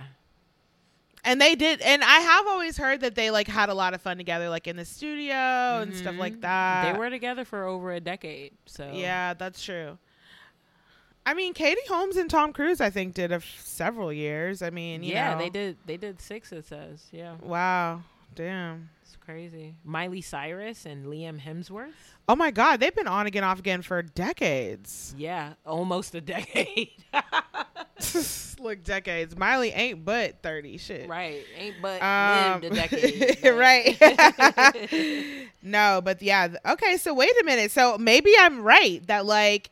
And 1.24 1.42
they 1.42 1.56
did, 1.56 1.82
and 1.82 2.06
I 2.06 2.20
have 2.20 2.48
always 2.48 2.78
heard 2.78 3.02
that 3.02 3.16
they 3.16 3.32
like 3.32 3.50
had 3.50 3.68
a 3.68 3.74
lot 3.74 3.94
of 3.94 4.02
fun 4.02 4.16
together, 4.16 4.48
like 4.48 4.66
in 4.68 4.78
the 4.78 4.86
studio 4.86 5.34
and 5.82 5.94
stuff 5.94 6.16
like 6.18 6.36
Mhm. 6.38 6.42
that. 6.42 6.94
they 6.94 6.98
were 6.98 7.10
together 7.10 7.44
for 7.44 7.66
over 7.66 7.92
a 7.92 8.00
decade. 8.00 8.54
So 8.66 8.90
Yeah, 8.94 9.34
that's 9.34 9.62
true. 9.62 9.98
I 11.28 11.34
mean, 11.34 11.54
Katie 11.54 11.82
Holmes 11.90 12.16
and 12.16 12.30
Tom 12.30 12.54
Cruise, 12.54 12.80
I 12.80 12.90
think, 12.90 13.14
did 13.14 13.32
a 13.34 13.36
f- 13.36 13.60
several 13.62 14.14
years. 14.14 14.62
I 14.62 14.70
mean, 14.70 15.04
you 15.04 15.12
yeah, 15.14 15.34
know. 15.34 15.40
they 15.40 15.50
did. 15.50 15.78
They 15.86 15.98
did 15.98 16.22
six. 16.22 16.52
It 16.54 16.66
says, 16.66 17.04
yeah, 17.12 17.36
Wow, 17.44 18.02
damn. 18.34 18.90
it's 19.04 19.18
crazy. 19.18 19.76
Miley 19.84 20.22
Cyrus 20.22 20.86
and 20.86 21.06
Liam 21.08 21.38
Hemsworth. 21.40 21.92
Oh 22.30 22.36
my 22.36 22.52
God, 22.52 22.80
they've 22.80 22.96
been 22.96 23.08
on 23.08 23.26
again, 23.28 23.44
off 23.44 23.60
again 23.60 23.82
for 23.82 24.02
decades. 24.02 25.14
Yeah, 25.18 25.54
almost 25.66 26.16
a 26.16 26.22
decade. 26.22 26.92
Look, 28.60 28.84
decades. 28.84 29.36
Miley 29.38 29.70
ain't 29.72 30.04
but 30.06 30.42
thirty. 30.42 30.78
Shit. 30.78 31.10
right, 31.10 31.44
ain't 31.58 31.76
but 31.82 32.02
Um, 32.02 32.62
lived 32.62 32.76
decade. 32.90 33.38
but- 33.42 33.54
right. 33.54 34.00
no, 35.62 36.02
but 36.04 36.22
yeah. 36.22 36.48
Okay, 36.66 36.98
so 36.98 37.14
wait 37.14 37.32
a 37.42 37.44
minute. 37.44 37.72
So 37.72 37.98
maybe 37.98 38.32
I'm 38.40 38.62
right 38.64 39.06
that 39.08 39.26
like 39.26 39.70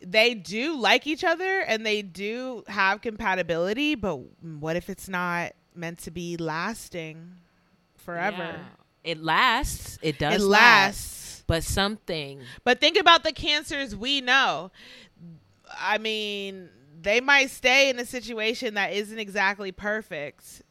they 0.00 0.34
do 0.34 0.78
like 0.78 1.06
each 1.06 1.24
other 1.24 1.60
and 1.60 1.84
they 1.84 2.02
do 2.02 2.64
have 2.68 3.00
compatibility, 3.00 3.94
but 3.94 4.16
what 4.42 4.76
if 4.76 4.88
it's 4.88 5.08
not 5.08 5.52
meant 5.74 5.98
to 6.00 6.10
be 6.10 6.36
lasting 6.36 7.32
forever? 7.96 8.36
Yeah. 8.36 8.58
It 9.04 9.22
lasts. 9.22 9.98
It 10.02 10.18
does. 10.18 10.42
it 10.42 10.46
last. 10.46 10.50
lasts. 10.50 11.44
But 11.46 11.64
something. 11.64 12.42
But 12.64 12.80
think 12.80 12.98
about 12.98 13.24
the 13.24 13.32
cancers 13.32 13.96
we 13.96 14.20
know. 14.20 14.70
I 15.78 15.98
mean, 15.98 16.68
they 17.00 17.20
might 17.20 17.50
stay 17.50 17.88
in 17.88 17.98
a 17.98 18.04
situation 18.04 18.74
that 18.74 18.92
isn't 18.92 19.18
exactly 19.18 19.72
perfect 19.72 20.62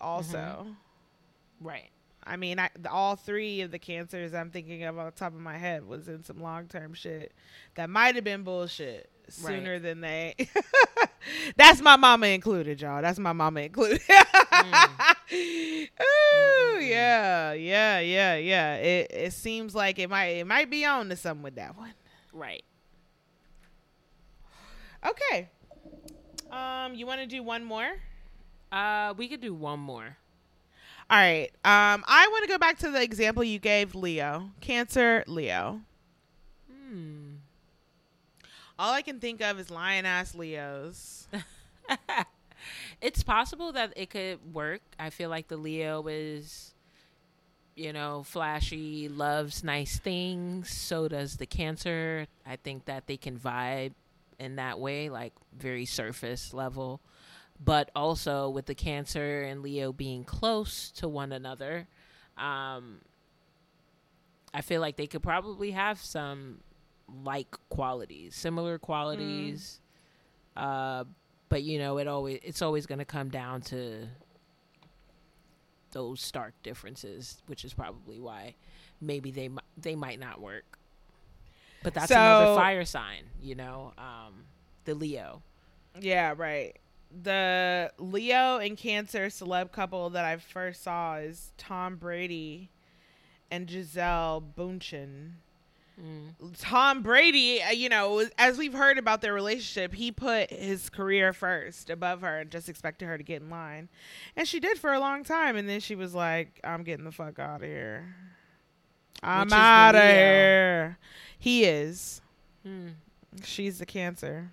also. 0.00 0.38
Mm-hmm. 0.38 1.68
Right. 1.68 1.90
I 2.24 2.36
mean, 2.36 2.58
I, 2.58 2.70
the- 2.78 2.90
all 2.90 3.16
three 3.16 3.60
of 3.62 3.70
the 3.70 3.78
cancers 3.78 4.34
I'm 4.34 4.50
thinking 4.50 4.84
of 4.84 4.98
on 4.98 5.06
the 5.06 5.10
top 5.10 5.32
of 5.34 5.40
my 5.40 5.56
head 5.58 5.86
was 5.86 6.08
in 6.08 6.22
some 6.24 6.40
long 6.40 6.66
term 6.66 6.94
shit 6.94 7.32
that 7.74 7.90
might 7.90 8.14
have 8.14 8.24
been 8.24 8.42
bullshit 8.42 9.10
sooner 9.28 9.78
than 9.78 10.00
they. 10.00 10.34
That's 11.56 11.80
my 11.80 11.96
mama 11.96 12.26
included, 12.28 12.80
y'all. 12.80 13.02
That's 13.02 13.18
my 13.18 13.32
mama 13.32 13.60
included. 13.60 14.00
Ooh, 15.32 15.88
yeah, 16.80 17.52
yeah, 17.52 18.00
yeah, 18.00 18.36
yeah. 18.36 18.74
It 18.76 19.10
it 19.10 19.32
seems 19.32 19.74
like 19.74 19.98
it 19.98 20.10
might 20.10 20.26
it 20.26 20.46
might 20.46 20.70
be 20.70 20.84
on 20.84 21.08
to 21.08 21.16
something 21.16 21.42
with 21.42 21.54
that 21.56 21.76
one. 21.76 21.92
Right. 22.32 22.64
Okay. 25.06 25.48
Um, 26.50 26.94
you 26.94 27.06
want 27.06 27.20
to 27.20 27.26
do 27.26 27.42
one 27.42 27.64
more? 27.64 27.90
Uh, 28.70 29.14
we 29.16 29.28
could 29.28 29.40
do 29.40 29.54
one 29.54 29.80
more. 29.80 30.16
All 31.12 31.18
right. 31.18 31.50
Um, 31.62 32.02
I 32.08 32.26
want 32.30 32.44
to 32.44 32.48
go 32.48 32.56
back 32.56 32.78
to 32.78 32.90
the 32.90 33.02
example 33.02 33.44
you 33.44 33.58
gave, 33.58 33.94
Leo. 33.94 34.48
Cancer, 34.62 35.22
Leo. 35.26 35.82
Hmm. 36.72 37.34
All 38.78 38.94
I 38.94 39.02
can 39.02 39.20
think 39.20 39.42
of 39.42 39.60
is 39.60 39.70
lion 39.70 40.06
ass 40.06 40.34
Leos. 40.34 41.28
it's 43.02 43.22
possible 43.22 43.72
that 43.72 43.92
it 43.94 44.08
could 44.08 44.38
work. 44.54 44.80
I 44.98 45.10
feel 45.10 45.28
like 45.28 45.48
the 45.48 45.58
Leo 45.58 46.06
is, 46.06 46.72
you 47.76 47.92
know, 47.92 48.22
flashy, 48.22 49.10
loves 49.10 49.62
nice 49.62 49.98
things. 49.98 50.70
So 50.70 51.08
does 51.08 51.36
the 51.36 51.44
Cancer. 51.44 52.26
I 52.46 52.56
think 52.56 52.86
that 52.86 53.06
they 53.06 53.18
can 53.18 53.38
vibe 53.38 53.92
in 54.38 54.56
that 54.56 54.80
way, 54.80 55.10
like 55.10 55.34
very 55.54 55.84
surface 55.84 56.54
level. 56.54 57.02
But 57.60 57.90
also 57.94 58.50
with 58.50 58.66
the 58.66 58.74
Cancer 58.74 59.42
and 59.42 59.62
Leo 59.62 59.92
being 59.92 60.24
close 60.24 60.90
to 60.92 61.08
one 61.08 61.32
another, 61.32 61.86
um, 62.36 63.00
I 64.52 64.62
feel 64.62 64.80
like 64.80 64.96
they 64.96 65.06
could 65.06 65.22
probably 65.22 65.70
have 65.70 66.00
some 66.00 66.60
like 67.24 67.56
qualities, 67.68 68.34
similar 68.34 68.78
qualities. 68.78 69.80
Uh, 70.56 71.04
but 71.48 71.62
you 71.62 71.78
know, 71.78 71.98
it 71.98 72.08
always 72.08 72.40
it's 72.42 72.62
always 72.62 72.86
going 72.86 72.98
to 72.98 73.04
come 73.04 73.28
down 73.28 73.60
to 73.62 74.08
those 75.92 76.20
stark 76.20 76.54
differences, 76.62 77.42
which 77.46 77.64
is 77.64 77.72
probably 77.72 78.18
why 78.18 78.54
maybe 79.00 79.30
they 79.30 79.50
they 79.76 79.94
might 79.94 80.18
not 80.18 80.40
work. 80.40 80.78
But 81.82 81.94
that's 81.94 82.08
another 82.10 82.54
fire 82.54 82.84
sign, 82.84 83.24
you 83.40 83.54
know, 83.54 83.92
um, 83.98 84.44
the 84.84 84.94
Leo. 84.94 85.42
Yeah, 86.00 86.34
right. 86.36 86.76
The 87.22 87.92
Leo 87.98 88.58
and 88.58 88.76
Cancer 88.76 89.26
celeb 89.26 89.72
couple 89.72 90.10
that 90.10 90.24
I 90.24 90.36
first 90.36 90.82
saw 90.82 91.16
is 91.16 91.52
Tom 91.58 91.96
Brady 91.96 92.70
and 93.50 93.66
Gisele 93.66 94.42
Bündchen. 94.56 95.32
Tom 96.58 97.02
Brady, 97.02 97.62
uh, 97.62 97.70
you 97.70 97.88
know, 97.88 98.26
as 98.38 98.58
we've 98.58 98.72
heard 98.72 98.98
about 98.98 99.20
their 99.20 99.34
relationship, 99.34 99.94
he 99.94 100.10
put 100.10 100.50
his 100.50 100.90
career 100.90 101.32
first 101.32 101.90
above 101.90 102.22
her 102.22 102.40
and 102.40 102.50
just 102.50 102.68
expected 102.68 103.06
her 103.06 103.16
to 103.16 103.22
get 103.22 103.42
in 103.42 103.50
line. 103.50 103.88
And 104.34 104.48
she 104.48 104.58
did 104.58 104.78
for 104.78 104.92
a 104.92 104.98
long 104.98 105.22
time. 105.22 105.56
And 105.56 105.68
then 105.68 105.80
she 105.80 105.94
was 105.94 106.14
like, 106.14 106.58
I'm 106.64 106.82
getting 106.82 107.04
the 107.04 107.12
fuck 107.12 107.38
out 107.38 107.62
of 107.62 107.68
here. 107.68 108.16
I'm 109.22 109.40
Which 109.40 109.48
is 109.48 109.52
the 109.52 109.56
out 109.56 109.94
of 109.94 110.02
here. 110.02 110.98
He 111.38 111.64
is. 111.64 112.20
Hmm. 112.64 112.88
She's 113.44 113.78
the 113.78 113.86
Cancer. 113.86 114.50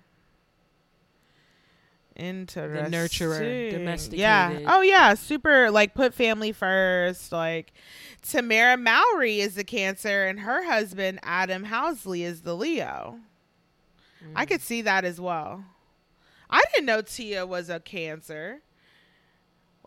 Interesting. 2.20 2.92
nurturer, 2.92 3.70
domesticated. 3.70 4.18
Yeah. 4.20 4.60
Oh 4.66 4.82
yeah. 4.82 5.14
Super. 5.14 5.70
Like 5.70 5.94
put 5.94 6.14
family 6.14 6.52
first. 6.52 7.32
Like 7.32 7.72
Tamera 8.22 8.80
Mowry 8.80 9.40
is 9.40 9.54
the 9.54 9.64
Cancer, 9.64 10.26
and 10.26 10.40
her 10.40 10.64
husband 10.64 11.20
Adam 11.22 11.64
Housley 11.64 12.20
is 12.20 12.42
the 12.42 12.54
Leo. 12.54 13.18
I 14.36 14.44
could 14.44 14.60
see 14.60 14.82
that 14.82 15.04
as 15.04 15.20
well. 15.20 15.64
I 16.50 16.62
didn't 16.74 16.86
know 16.86 17.00
Tia 17.00 17.46
was 17.46 17.70
a 17.70 17.80
Cancer. 17.80 18.60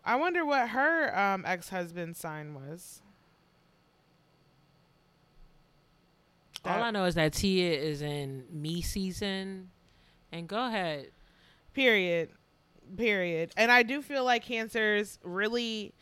I 0.04 0.16
wonder 0.16 0.44
what 0.44 0.70
her 0.70 1.18
um, 1.18 1.44
ex 1.46 1.68
husband's 1.68 2.18
sign 2.18 2.54
was. 2.54 3.00
All 6.64 6.82
I 6.82 6.90
know 6.90 7.04
is 7.04 7.14
that 7.14 7.34
Tia 7.34 7.72
is 7.72 8.00
in 8.00 8.44
me 8.50 8.80
season, 8.80 9.70
and 10.32 10.48
go 10.48 10.66
ahead. 10.66 11.08
Period. 11.74 12.30
Period. 12.96 13.52
And 13.56 13.70
I 13.70 13.82
do 13.82 14.02
feel 14.02 14.24
like 14.24 14.44
cancers 14.44 15.18
really 15.22 15.92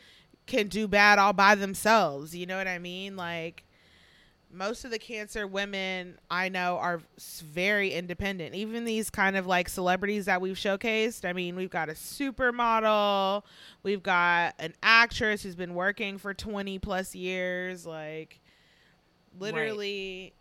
can 0.47 0.69
do 0.69 0.87
bad 0.87 1.19
all 1.19 1.33
by 1.33 1.55
themselves. 1.55 2.35
You 2.35 2.47
know 2.47 2.57
what 2.57 2.69
I 2.69 2.79
mean? 2.79 3.17
Like 3.17 3.65
most 4.53 4.85
of 4.85 4.91
the 4.91 4.99
cancer 4.99 5.47
women 5.47 6.19
I 6.31 6.51
know 6.51 6.77
are 6.77 7.01
very 7.43 7.93
independent. 7.93 8.55
Even 8.55 8.85
these 8.85 9.09
kind 9.09 9.37
of 9.37 9.47
like 9.47 9.69
celebrities 9.69 10.27
that 10.27 10.41
we've 10.41 10.57
showcased. 10.57 11.29
I 11.29 11.33
mean, 11.33 11.57
we've 11.57 11.71
got 11.71 11.89
a 11.89 11.93
supermodel, 11.93 13.43
we've 13.83 14.03
got 14.03 14.55
an 14.59 14.75
actress 14.83 15.43
who's 15.43 15.57
been 15.57 15.75
working 15.75 16.19
for 16.19 16.35
20 16.35 16.79
plus 16.81 17.15
years. 17.15 17.87
Like 17.87 18.41
literally 19.39 20.35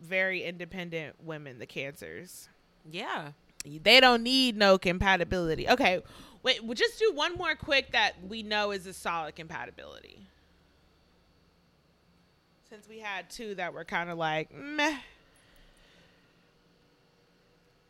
very 0.00 0.44
independent 0.44 1.16
women, 1.24 1.58
the 1.58 1.66
cancers 1.66 2.48
Yeah. 2.88 3.32
They 3.76 4.00
don't 4.00 4.22
need 4.22 4.56
no 4.56 4.78
compatibility. 4.78 5.68
Okay, 5.68 6.00
wait, 6.42 6.64
we'll 6.64 6.74
just 6.74 6.98
do 6.98 7.12
one 7.12 7.34
more 7.34 7.54
quick 7.54 7.92
that 7.92 8.14
we 8.26 8.42
know 8.42 8.70
is 8.70 8.86
a 8.86 8.94
solid 8.94 9.36
compatibility. 9.36 10.20
Since 12.70 12.88
we 12.88 13.00
had 13.00 13.28
two 13.28 13.54
that 13.56 13.74
were 13.74 13.84
kind 13.84 14.08
of 14.08 14.16
like 14.16 14.54
meh. 14.54 14.96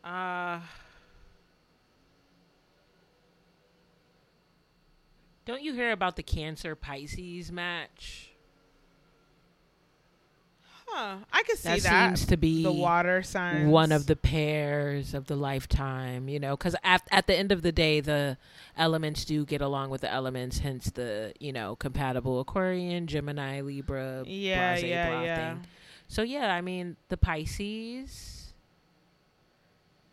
Uh, 0.03 0.59
don't 5.45 5.61
you 5.61 5.73
hear 5.73 5.91
about 5.91 6.15
the 6.15 6.23
Cancer 6.23 6.75
Pisces 6.75 7.51
match? 7.51 8.28
Huh. 10.91 11.17
I 11.31 11.43
could 11.43 11.57
see 11.57 11.69
That, 11.69 11.83
that. 11.83 12.17
seems 12.17 12.25
to 12.29 12.37
be 12.37 12.63
the 12.63 12.71
water 12.71 13.21
sign. 13.21 13.69
one 13.69 13.91
of 13.91 14.07
the 14.07 14.15
pairs 14.15 15.13
of 15.13 15.27
the 15.27 15.35
lifetime, 15.35 16.27
you 16.27 16.39
know, 16.39 16.57
because 16.57 16.75
at, 16.83 17.01
at 17.11 17.27
the 17.27 17.35
end 17.35 17.51
of 17.51 17.61
the 17.61 17.71
day, 17.71 17.99
the 18.01 18.37
elements 18.75 19.23
do 19.25 19.45
get 19.45 19.61
along 19.61 19.91
with 19.91 20.01
the 20.01 20.11
elements, 20.11 20.59
hence 20.59 20.89
the, 20.91 21.33
you 21.39 21.53
know, 21.53 21.75
compatible 21.75 22.39
Aquarian, 22.39 23.07
Gemini, 23.07 23.61
Libra, 23.61 24.23
Yeah, 24.25 24.73
blase, 24.75 24.83
yeah, 24.83 25.09
blah 25.09 25.21
yeah. 25.23 25.53
thing. 25.53 25.67
So, 26.07 26.21
yeah, 26.23 26.53
I 26.53 26.61
mean, 26.61 26.95
the 27.09 27.17
Pisces. 27.17 28.35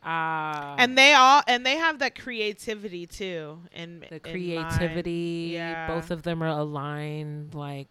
Uh, 0.04 0.76
and 0.78 0.96
they 0.96 1.14
all 1.14 1.42
and 1.48 1.66
they 1.66 1.76
have 1.76 1.98
that 1.98 2.16
creativity 2.16 3.06
too. 3.06 3.58
and 3.74 4.06
the 4.08 4.20
creativity, 4.20 5.50
Yeah. 5.54 5.88
both 5.88 6.10
of 6.12 6.22
them 6.22 6.42
are 6.44 6.48
aligned, 6.48 7.54
like, 7.54 7.88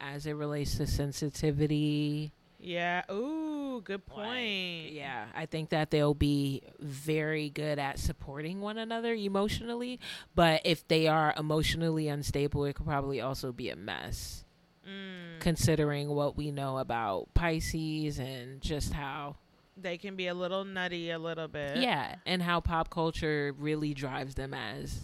as 0.00 0.26
it 0.26 0.32
relates 0.32 0.76
to 0.76 0.86
sensitivity. 0.86 2.32
Yeah. 2.58 3.02
Ooh, 3.12 3.80
good 3.84 4.02
Like, 4.08 4.26
point. 4.28 4.92
yeah, 4.92 5.26
I 5.34 5.46
think 5.46 5.68
that 5.70 5.90
they'll 5.90 6.14
be 6.14 6.62
very 6.80 7.50
good 7.50 7.78
at 7.78 7.98
supporting 7.98 8.60
one 8.60 8.78
another 8.78 9.12
emotionally. 9.14 10.00
But 10.34 10.62
if 10.64 10.86
they 10.88 11.06
are 11.06 11.34
emotionally 11.36 12.08
unstable, 12.08 12.64
it 12.64 12.74
could 12.74 12.86
probably 12.86 13.20
also 13.20 13.52
be 13.52 13.68
a 13.70 13.76
mess, 13.76 14.44
Mm. 14.88 15.40
considering 15.40 16.08
what 16.08 16.36
we 16.36 16.50
know 16.50 16.78
about 16.78 17.32
Pisces 17.34 18.18
and 18.18 18.60
just 18.62 18.92
how, 18.94 19.36
They 19.76 19.98
can 19.98 20.16
be 20.16 20.26
a 20.28 20.34
little 20.34 20.64
nutty, 20.64 21.10
a 21.10 21.18
little 21.18 21.48
bit. 21.48 21.76
yeah, 21.78 22.16
and 22.24 22.40
how 22.42 22.60
pop 22.60 22.88
culture 22.88 23.52
really 23.58 23.92
drives 23.94 24.34
them 24.36 24.54
as 24.54 25.00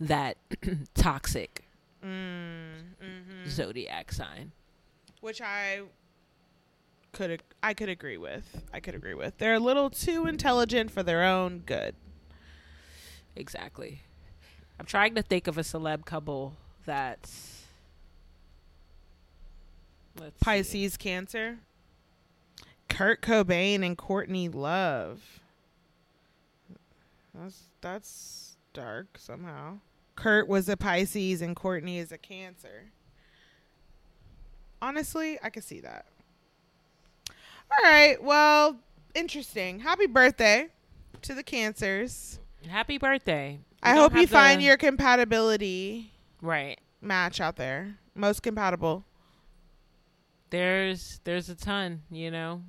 that 0.00 0.36
toxic 0.94 1.64
Mm. 2.02 2.80
hmm 3.00 3.17
Mm-hmm. 3.48 3.56
zodiac 3.56 4.12
sign. 4.12 4.52
Which 5.20 5.40
I 5.40 5.82
could 7.12 7.42
I 7.62 7.74
could 7.74 7.88
agree 7.88 8.18
with. 8.18 8.64
I 8.72 8.80
could 8.80 8.94
agree 8.94 9.14
with. 9.14 9.38
They're 9.38 9.54
a 9.54 9.60
little 9.60 9.90
too 9.90 10.26
intelligent 10.26 10.90
for 10.90 11.02
their 11.02 11.24
own 11.24 11.62
good. 11.66 11.94
Exactly. 13.34 14.02
I'm 14.78 14.86
trying 14.86 15.14
to 15.16 15.22
think 15.22 15.46
of 15.46 15.58
a 15.58 15.62
celeb 15.62 16.04
couple 16.04 16.54
that's. 16.84 17.64
Let's 20.18 20.38
see. 20.38 20.44
Pisces 20.44 20.96
Cancer. 20.96 21.58
Kurt 22.88 23.20
Cobain 23.20 23.84
and 23.84 23.96
Courtney 23.96 24.48
Love. 24.48 25.40
That's 27.34 27.62
that's 27.80 28.56
dark 28.72 29.18
somehow. 29.18 29.78
Kurt 30.16 30.48
was 30.48 30.68
a 30.68 30.76
Pisces 30.76 31.42
and 31.42 31.54
Courtney 31.54 31.98
is 31.98 32.10
a 32.10 32.18
Cancer. 32.18 32.86
Honestly, 34.80 35.38
I 35.42 35.50
could 35.50 35.64
see 35.64 35.80
that. 35.80 36.06
All 37.70 37.82
right, 37.90 38.22
well, 38.22 38.78
interesting. 39.14 39.80
Happy 39.80 40.06
birthday 40.06 40.68
to 41.22 41.34
the 41.34 41.42
Cancers. 41.42 42.38
Happy 42.68 42.98
birthday. 42.98 43.58
I 43.82 43.94
hope 43.94 44.14
you 44.14 44.26
find 44.26 44.60
the- 44.60 44.64
your 44.66 44.76
compatibility 44.76 46.12
right. 46.40 46.78
match 47.00 47.40
out 47.40 47.56
there. 47.56 47.96
Most 48.14 48.42
compatible. 48.42 49.04
There's 50.50 51.20
there's 51.24 51.48
a 51.50 51.54
ton, 51.54 52.02
you 52.10 52.30
know. 52.30 52.62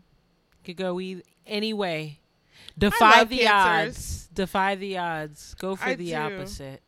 Could 0.66 0.76
go 0.78 1.00
e- 1.00 1.24
any 1.48 1.74
way. 1.74 2.20
Defy 2.78 3.24
the 3.24 3.40
Cancers. 3.40 3.96
odds. 3.98 4.30
Defy 4.34 4.76
the 4.76 4.98
odds. 4.98 5.56
Go 5.56 5.76
for 5.76 5.86
I 5.86 5.96
the 5.96 6.10
do. 6.12 6.16
opposite. 6.16 6.82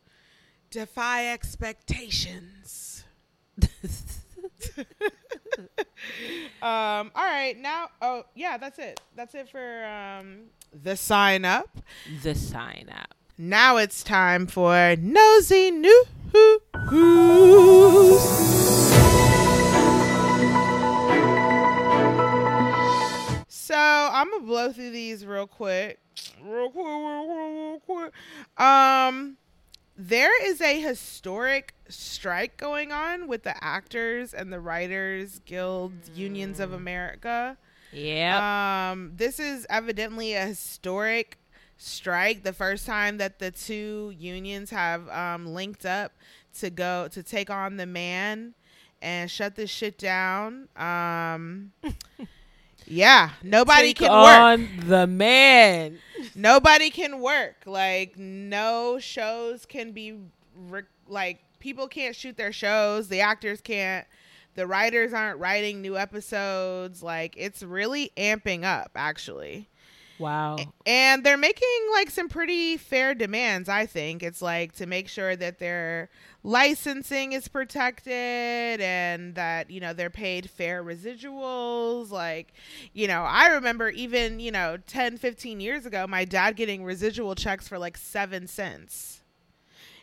Defy 0.69 1.27
expectations. 1.31 3.05
um, 6.61 7.11
all 7.15 7.25
right, 7.25 7.55
now 7.57 7.89
oh 8.01 8.23
yeah, 8.35 8.57
that's 8.57 8.79
it. 8.79 8.99
That's 9.15 9.35
it 9.35 9.49
for 9.49 9.85
um 9.85 10.43
the 10.73 10.95
sign 10.95 11.45
up. 11.45 11.69
The 12.23 12.35
sign 12.35 12.89
up. 12.91 13.15
Now 13.37 13.77
it's 13.77 14.03
time 14.03 14.47
for 14.47 14.95
nosy 14.97 15.71
news. 15.71 16.05
So 23.47 23.75
I'm 23.75 24.29
gonna 24.29 24.43
blow 24.43 24.71
through 24.71 24.91
these 24.91 25.25
real 25.25 25.47
quick, 25.47 25.99
real 26.43 26.69
quick, 26.69 26.85
real 26.85 27.25
quick, 27.25 27.81
real 27.87 28.09
quick. 28.09 28.13
Um, 28.57 29.37
there 30.07 30.49
is 30.49 30.61
a 30.61 30.79
historic 30.81 31.75
strike 31.87 32.57
going 32.57 32.91
on 32.91 33.27
with 33.27 33.43
the 33.43 33.63
actors 33.63 34.33
and 34.33 34.51
the 34.51 34.59
writers 34.59 35.39
guilds 35.45 36.09
unions 36.15 36.59
of 36.59 36.73
America. 36.73 37.55
Yeah. 37.93 38.91
Um, 38.91 39.11
this 39.15 39.39
is 39.39 39.67
evidently 39.69 40.33
a 40.33 40.45
historic 40.47 41.37
strike. 41.77 42.41
The 42.41 42.53
first 42.53 42.87
time 42.87 43.17
that 43.17 43.37
the 43.37 43.51
two 43.51 44.13
unions 44.17 44.71
have 44.71 45.07
um, 45.09 45.45
linked 45.45 45.85
up 45.85 46.13
to 46.59 46.71
go 46.71 47.07
to 47.09 47.21
take 47.21 47.51
on 47.51 47.77
the 47.77 47.85
man 47.85 48.55
and 49.03 49.29
shut 49.29 49.55
this 49.55 49.69
shit 49.69 49.99
down. 49.99 50.67
Um, 50.75 51.73
yeah, 52.87 53.31
nobody 53.43 53.93
Take 53.93 53.97
can 53.97 54.11
work. 54.11 54.39
on 54.39 54.69
the 54.87 55.05
man. 55.05 55.99
Nobody 56.41 56.89
can 56.89 57.19
work. 57.19 57.57
Like 57.67 58.17
no 58.17 58.97
shows 58.99 59.67
can 59.67 59.91
be 59.91 60.17
like 61.07 61.39
people 61.59 61.87
can't 61.87 62.15
shoot 62.15 62.35
their 62.35 62.51
shows. 62.51 63.09
The 63.09 63.21
actors 63.21 63.61
can't. 63.61 64.07
The 64.55 64.65
writers 64.65 65.13
aren't 65.13 65.39
writing 65.39 65.81
new 65.81 65.95
episodes. 65.97 67.03
Like 67.03 67.35
it's 67.37 67.61
really 67.61 68.11
amping 68.17 68.63
up 68.63 68.91
actually. 68.95 69.69
Wow. 70.21 70.57
And 70.85 71.23
they're 71.23 71.37
making 71.37 71.67
like 71.91 72.11
some 72.11 72.29
pretty 72.29 72.77
fair 72.77 73.15
demands, 73.15 73.67
I 73.67 73.85
think. 73.85 74.21
It's 74.21 74.41
like 74.41 74.73
to 74.73 74.85
make 74.85 75.09
sure 75.09 75.35
that 75.35 75.59
their 75.59 76.09
licensing 76.43 77.33
is 77.33 77.47
protected 77.47 78.11
and 78.81 79.35
that, 79.35 79.71
you 79.71 79.79
know, 79.79 79.93
they're 79.93 80.09
paid 80.09 80.49
fair 80.49 80.83
residuals. 80.83 82.11
Like, 82.11 82.53
you 82.93 83.07
know, 83.07 83.23
I 83.23 83.47
remember 83.47 83.89
even, 83.89 84.39
you 84.39 84.51
know, 84.51 84.77
10, 84.85 85.17
15 85.17 85.59
years 85.59 85.85
ago, 85.85 86.05
my 86.07 86.23
dad 86.25 86.55
getting 86.55 86.83
residual 86.83 87.35
checks 87.35 87.67
for 87.67 87.79
like 87.79 87.97
seven 87.97 88.47
cents. 88.47 89.20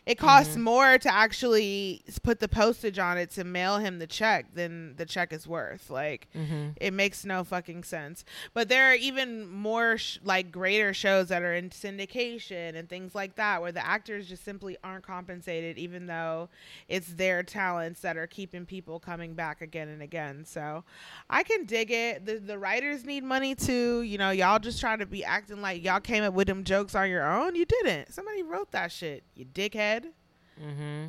It 0.09 0.17
costs 0.17 0.57
more 0.57 0.97
to 0.97 1.13
actually 1.13 2.01
put 2.23 2.39
the 2.39 2.47
postage 2.47 2.97
on 2.99 3.17
it 3.17 3.29
to 3.31 3.43
mail 3.43 3.77
him 3.77 3.99
the 3.99 4.07
check 4.07 4.53
than 4.55 4.95
the 4.95 5.05
check 5.05 5.31
is 5.31 5.47
worth. 5.47 5.89
Like, 5.89 6.27
Mm-hmm. 6.35 6.69
it 6.77 6.91
makes 6.93 7.23
no 7.25 7.43
fucking 7.43 7.83
sense. 7.83 8.25
But 8.53 8.69
there 8.69 8.91
are 8.91 8.95
even 8.95 9.47
more 9.47 9.97
sh- 9.97 10.17
like 10.23 10.51
greater 10.51 10.93
shows 10.93 11.27
that 11.29 11.43
are 11.43 11.53
in 11.53 11.69
syndication 11.69 12.75
and 12.75 12.89
things 12.89 13.13
like 13.13 13.35
that 13.35 13.61
where 13.61 13.71
the 13.71 13.85
actors 13.85 14.27
just 14.27 14.43
simply 14.43 14.77
aren't 14.83 15.05
compensated 15.05 15.77
even 15.77 16.07
though 16.07 16.49
it's 16.87 17.13
their 17.13 17.43
talents 17.43 18.01
that 18.01 18.17
are 18.17 18.27
keeping 18.27 18.65
people 18.65 18.99
coming 18.99 19.33
back 19.33 19.61
again 19.61 19.87
and 19.89 20.01
again. 20.01 20.43
So 20.45 20.83
I 21.29 21.43
can 21.43 21.65
dig 21.65 21.91
it. 21.91 22.25
The 22.25 22.37
the 22.39 22.57
writers 22.57 23.05
need 23.05 23.23
money 23.23 23.53
too. 23.55 24.01
You 24.01 24.17
know, 24.17 24.31
y'all 24.31 24.59
just 24.59 24.79
trying 24.79 24.99
to 24.99 25.05
be 25.05 25.23
acting 25.23 25.61
like 25.61 25.83
y'all 25.83 25.99
came 25.99 26.23
up 26.23 26.33
with 26.33 26.47
them 26.47 26.63
jokes 26.63 26.95
on 26.95 27.09
your 27.09 27.29
own. 27.29 27.55
You 27.55 27.65
didn't. 27.65 28.13
Somebody 28.13 28.43
wrote 28.43 28.71
that 28.71 28.91
shit. 28.91 29.23
You 29.35 29.45
dickhead. 29.45 29.98
Mm-hmm. 30.61 31.05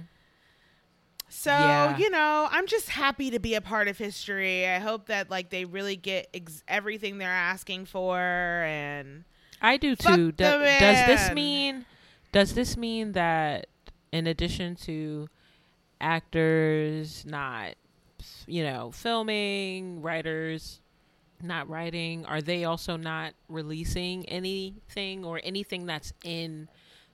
So, 1.28 1.50
Yeah. 1.50 1.96
you 1.96 2.10
know, 2.10 2.48
I'm 2.50 2.66
just 2.66 2.88
happy 2.88 3.30
to 3.30 3.38
be 3.38 3.54
a 3.54 3.60
part 3.60 3.86
of 3.88 3.96
history. 3.98 4.66
I 4.66 4.78
hope 4.78 5.06
that 5.06 5.30
like 5.30 5.50
they 5.50 5.64
really 5.64 5.96
get 5.96 6.28
ex- 6.34 6.64
everything 6.66 7.18
they're 7.18 7.28
asking 7.30 7.86
for 7.86 8.18
and 8.18 9.24
I 9.62 9.76
do 9.76 9.94
too. 9.94 10.32
Do- 10.32 10.44
does 10.44 11.06
this 11.06 11.32
mean 11.32 11.86
does 12.32 12.54
this 12.54 12.76
mean 12.76 13.12
that 13.12 13.66
in 14.12 14.26
addition 14.26 14.74
to 14.76 15.28
actors 16.00 17.24
not 17.26 17.74
you 18.46 18.62
know, 18.64 18.90
filming, 18.90 20.02
writers 20.02 20.80
not 21.42 21.68
writing, 21.70 22.26
are 22.26 22.42
they 22.42 22.64
also 22.64 22.96
not 22.96 23.32
releasing 23.48 24.28
anything 24.28 25.24
or 25.24 25.40
anything 25.42 25.86
that's 25.86 26.12
in 26.22 26.68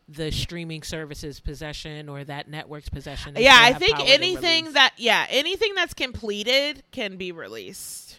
the 0.08 0.30
streaming 0.30 0.82
services 0.82 1.40
possession 1.40 2.08
or 2.08 2.22
that 2.24 2.48
network's 2.48 2.88
possession? 2.88 3.34
yeah, 3.38 3.58
I 3.60 3.72
think 3.72 3.98
anything 4.08 4.72
that 4.72 4.92
yeah, 4.96 5.26
anything 5.28 5.74
that's 5.74 5.94
completed 5.94 6.82
can 6.92 7.16
be 7.16 7.32
released. 7.32 8.18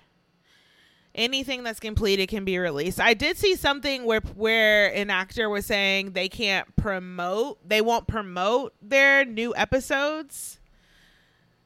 Anything 1.15 1.63
that's 1.63 1.79
completed 1.79 2.27
can 2.27 2.45
be 2.45 2.59
released. 2.59 2.99
I 2.99 3.15
did 3.15 3.37
see 3.37 3.55
something 3.55 4.03
where 4.05 4.19
where 4.35 4.93
an 4.93 5.09
actor 5.09 5.49
was 5.49 5.65
saying 5.65 6.11
they 6.11 6.29
can't 6.29 6.75
promote, 6.75 7.57
they 7.67 7.81
won't 7.81 8.07
promote 8.07 8.73
their 8.83 9.25
new 9.25 9.55
episodes 9.55 10.59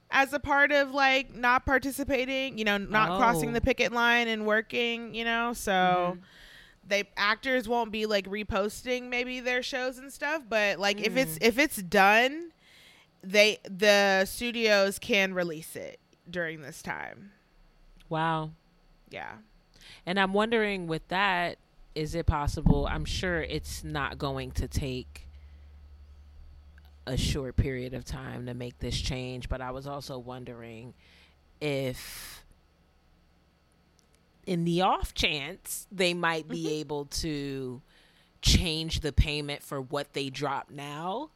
as 0.10 0.32
a 0.32 0.40
part 0.40 0.72
of 0.72 0.92
like 0.94 1.36
not 1.36 1.66
participating, 1.66 2.58
you 2.58 2.64
know, 2.64 2.78
not 2.78 3.18
crossing 3.18 3.50
Oh. 3.50 3.54
the 3.54 3.62
picket 3.62 3.92
line 3.92 4.30
and 4.30 4.46
working, 4.46 5.14
you 5.14 5.26
know. 5.26 5.52
So 5.52 6.16
Mhm. 6.18 6.22
They 6.92 7.04
actors 7.18 7.68
won't 7.68 7.92
be 7.92 8.06
like 8.06 8.26
reposting 8.28 9.10
maybe 9.10 9.40
their 9.40 9.64
shows 9.64 9.98
and 9.98 10.12
stuff, 10.12 10.44
but 10.48 10.80
like 10.80 11.00
if 11.02 11.16
it's 11.18 11.36
Mm. 11.40 11.48
if 11.48 11.58
it's 11.58 11.78
done, 11.78 12.52
they 13.24 13.60
the 13.64 14.26
studios 14.26 15.00
can 15.00 15.34
release 15.34 15.76
it 15.76 16.00
during 16.30 16.62
this 16.62 16.82
time. 16.82 17.32
Wow. 18.10 18.52
Yeah. 19.10 19.38
And 20.06 20.20
I'm 20.20 20.34
wondering 20.34 20.88
with 20.88 21.08
that, 21.10 21.58
is 21.96 22.16
it 22.16 22.26
possible? 22.26 22.88
I'm 22.88 23.06
sure 23.06 23.42
it's 23.42 23.84
not 23.84 24.18
going 24.18 24.52
to 24.54 24.68
take 24.68 25.28
a 27.06 27.18
short 27.18 27.56
period 27.56 27.94
of 27.94 28.06
time 28.06 28.46
to 28.46 28.54
make 28.54 28.80
this 28.80 29.00
change, 29.00 29.50
but 29.50 29.60
I 29.62 29.72
was 29.72 29.88
also 29.88 30.18
wondering 30.20 30.94
if 31.60 32.41
in 34.48 34.64
the 34.66 34.82
off 34.82 35.14
chance 35.14 35.88
they 35.92 36.14
might 36.14 36.48
be 36.48 36.64
Mm-hmm. 36.64 36.80
able 36.82 37.06
to 37.06 37.82
change 38.42 39.02
the 39.02 39.12
payment 39.14 39.62
for 39.64 39.80
what 39.82 40.14
they 40.14 40.30
drop 40.30 40.70
now. 40.72 41.30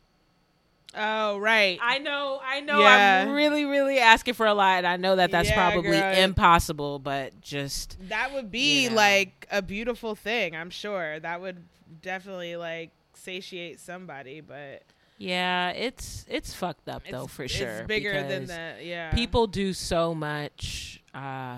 Oh, 0.97 1.37
right. 1.39 1.77
I 1.81 1.97
know, 1.99 2.39
I 2.43 2.61
know 2.61 2.79
Yeah. 2.79 3.23
I'm 3.27 3.33
really 3.33 3.65
really 3.65 3.99
asking 3.99 4.33
for 4.35 4.45
a 4.45 4.53
lot. 4.53 4.77
and 4.79 4.87
I 4.87 4.95
know 4.97 5.17
that 5.17 5.29
that's 5.29 5.49
Yeah, 5.49 5.55
probably 5.71 5.91
girl. 5.99 6.13
impossible, 6.15 6.99
but 6.99 7.41
just 7.41 7.97
That 8.09 8.33
would 8.33 8.49
be 8.49 8.83
You 8.83 8.89
know. 8.91 8.95
like 8.95 9.45
a 9.51 9.61
beautiful 9.61 10.15
thing, 10.15 10.55
I'm 10.55 10.69
sure. 10.69 11.19
That 11.19 11.41
would 11.41 11.63
definitely 12.01 12.55
like 12.55 12.91
satiate 13.13 13.79
somebody, 13.81 14.39
but 14.41 14.83
Yeah, 15.17 15.71
it's 15.71 16.25
it's 16.29 16.53
fucked 16.53 16.87
up 16.87 17.03
though 17.11 17.25
it's, 17.25 17.33
for 17.33 17.47
sure. 17.47 17.67
It's 17.79 17.87
bigger 17.87 18.13
than 18.27 18.45
that. 18.45 18.85
Yeah. 18.85 19.11
People 19.13 19.47
do 19.47 19.73
so 19.73 20.15
much. 20.15 21.01
Uh, 21.13 21.57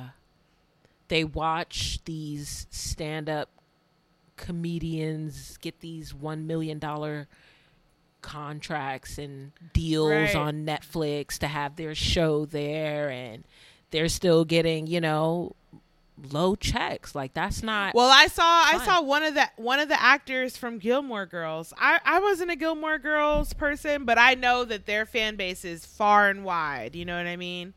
they 1.10 1.24
watch 1.24 2.00
these 2.06 2.68
stand-up 2.70 3.50
comedians 4.36 5.58
get 5.58 5.80
these 5.80 6.14
one 6.14 6.46
million 6.48 6.80
dollar 6.80 7.28
contracts 8.22 9.18
and 9.18 9.52
deals 9.74 10.10
Right. 10.12 10.36
on 10.36 10.66
Netflix 10.66 11.38
to 11.40 11.48
have 11.48 11.76
their 11.76 11.96
show 11.96 12.46
there, 12.46 13.10
and 13.10 13.44
they're 13.92 14.10
still 14.10 14.46
getting 14.46 14.88
you 14.88 15.02
know 15.02 15.56
low 16.32 16.56
checks. 16.56 17.14
Like 17.16 17.34
that's 17.34 17.64
not. 17.64 17.94
Well, 17.96 18.10
I 18.12 18.28
saw 18.28 18.44
I 18.44 18.80
saw 18.84 19.02
one 19.02 19.24
of 19.24 19.34
the 19.34 19.50
one 19.56 19.80
of 19.80 19.88
the 19.88 20.02
actors 20.02 20.58
from 20.58 20.78
Gilmore 20.80 21.26
Girls. 21.26 21.74
I 21.78 22.00
I 22.04 22.20
wasn't 22.20 22.52
a 22.52 22.56
Gilmore 22.56 23.00
Girls 23.00 23.54
person, 23.54 24.04
but 24.06 24.18
I 24.18 24.34
know 24.34 24.66
that 24.66 24.86
their 24.86 25.06
fan 25.06 25.36
base 25.36 25.64
is 25.64 25.86
far 25.86 26.30
and 26.30 26.44
wide. 26.44 26.96
You 26.96 27.06
know 27.06 27.18
what 27.18 27.28
I 27.28 27.36
mean? 27.38 27.74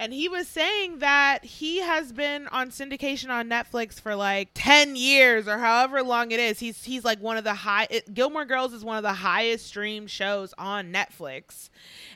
And 0.00 0.14
he 0.14 0.30
was 0.30 0.48
saying 0.48 1.00
that 1.00 1.44
he 1.44 1.82
has 1.82 2.10
been 2.10 2.48
on 2.48 2.70
syndication 2.70 3.28
on 3.28 3.50
Netflix 3.50 4.00
for 4.00 4.14
like 4.14 4.48
10 4.54 4.96
years 4.96 5.46
or 5.46 5.58
however 5.58 6.02
long 6.02 6.30
it 6.30 6.40
is. 6.40 6.58
He's 6.58 6.82
he's 6.84 7.04
like 7.04 7.20
one 7.20 7.36
of 7.36 7.44
the 7.44 7.52
high 7.52 7.86
it, 7.90 8.14
Gilmore 8.14 8.46
Girls 8.46 8.72
is 8.72 8.82
one 8.82 8.96
of 8.96 9.02
the 9.02 9.12
highest 9.12 9.66
streamed 9.66 10.10
shows 10.10 10.54
on 10.56 10.90
Netflix. 10.90 11.68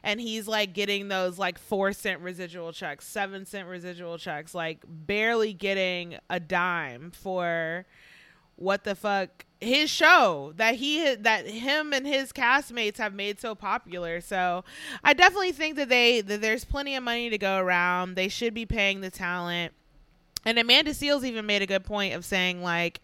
And 0.03 0.19
he's 0.19 0.49
like 0.49 0.73
getting 0.73 1.09
those 1.09 1.39
like 1.39 1.59
4 1.59 1.93
cent 1.93 2.23
residual 2.23 2.73
checks, 2.73 3.07
7 3.07 3.45
cent 3.45 3.69
residual 3.69 4.17
checks, 4.17 4.55
like 4.55 4.83
barely 4.89 5.53
getting 5.53 6.17
a 6.31 6.41
dime 6.41 7.11
for 7.11 7.85
what 8.57 8.85
the 8.85 8.95
fuck 8.95 9.45
his 9.65 9.91
show 9.91 10.53
that 10.57 10.77
he 10.77 11.15
that 11.15 11.47
him 11.47 11.93
and 11.93 12.07
his 12.07 12.33
castmates 12.33 12.99
have 12.99 13.15
made 13.15 13.41
so 13.41 13.55
popular. 13.55 14.21
So 14.21 14.65
I 15.03 15.15
definitely 15.15 15.53
think 15.53 15.77
that 15.77 15.89
they 15.89 16.21
that 16.21 16.41
there's 16.41 16.65
plenty 16.65 16.95
of 16.97 17.03
money 17.03 17.31
to 17.31 17.39
go 17.39 17.59
around. 17.59 18.15
They 18.15 18.29
should 18.29 18.55
be 18.55 18.67
paying 18.67 19.01
the 19.01 19.11
talent. 19.11 19.73
And 20.45 20.59
Amanda 20.59 20.91
Seales 20.93 21.25
even 21.25 21.47
made 21.47 21.63
a 21.63 21.67
good 21.67 21.85
point 21.85 22.15
of 22.15 22.25
saying 22.25 22.63
like 22.63 23.01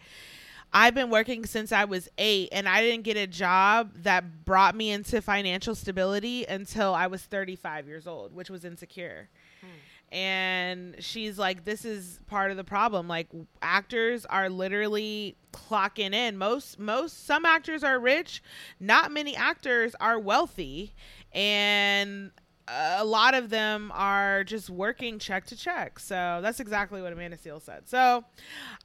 I've 0.73 0.95
been 0.95 1.11
working 1.11 1.47
since 1.47 1.73
I 1.73 1.85
was 1.85 2.09
8 2.17 2.51
and 2.53 2.69
I 2.69 2.81
didn't 2.81 3.03
get 3.03 3.17
a 3.17 3.27
job 3.27 3.91
that 4.03 4.45
brought 4.45 4.77
me 4.77 4.91
into 4.91 5.21
financial 5.21 5.75
stability 5.75 6.45
until 6.45 6.95
I 6.95 7.09
was 7.09 7.23
35 7.23 7.89
years 7.89 8.07
old, 8.07 8.35
which 8.35 8.51
was 8.51 8.65
insecure 8.65 9.29
hmm. 9.61 9.67
And 10.13 10.97
she's 10.99 11.39
like 11.39 11.65
this 11.65 11.85
is 11.85 12.21
part 12.27 12.51
of 12.51 12.57
the 12.57 12.65
problem. 12.65 13.09
Like 13.09 13.29
actors 13.63 14.27
are 14.27 14.49
literally 14.49 15.37
clocking 15.53 16.15
in. 16.15 16.37
Most 16.37 16.79
most 16.79 17.27
some 17.27 17.45
actors 17.45 17.85
are 17.85 17.99
rich. 17.99 18.43
Not 18.79 19.13
many 19.13 19.37
actors 19.37 19.95
are 20.01 20.19
wealthy. 20.19 20.95
And 21.33 22.33
a 22.69 23.05
lot 23.05 23.35
of 23.35 23.51
them 23.51 23.93
are 23.95 24.45
just 24.45 24.71
working 24.71 25.19
check 25.19 25.47
to 25.47 25.57
check. 25.57 25.99
So 25.99 26.41
that's 26.43 26.61
exactly 26.61 27.03
what 27.03 27.13
amanda 27.13 27.37
seal 27.37 27.61
said. 27.61 27.89
So 27.89 28.25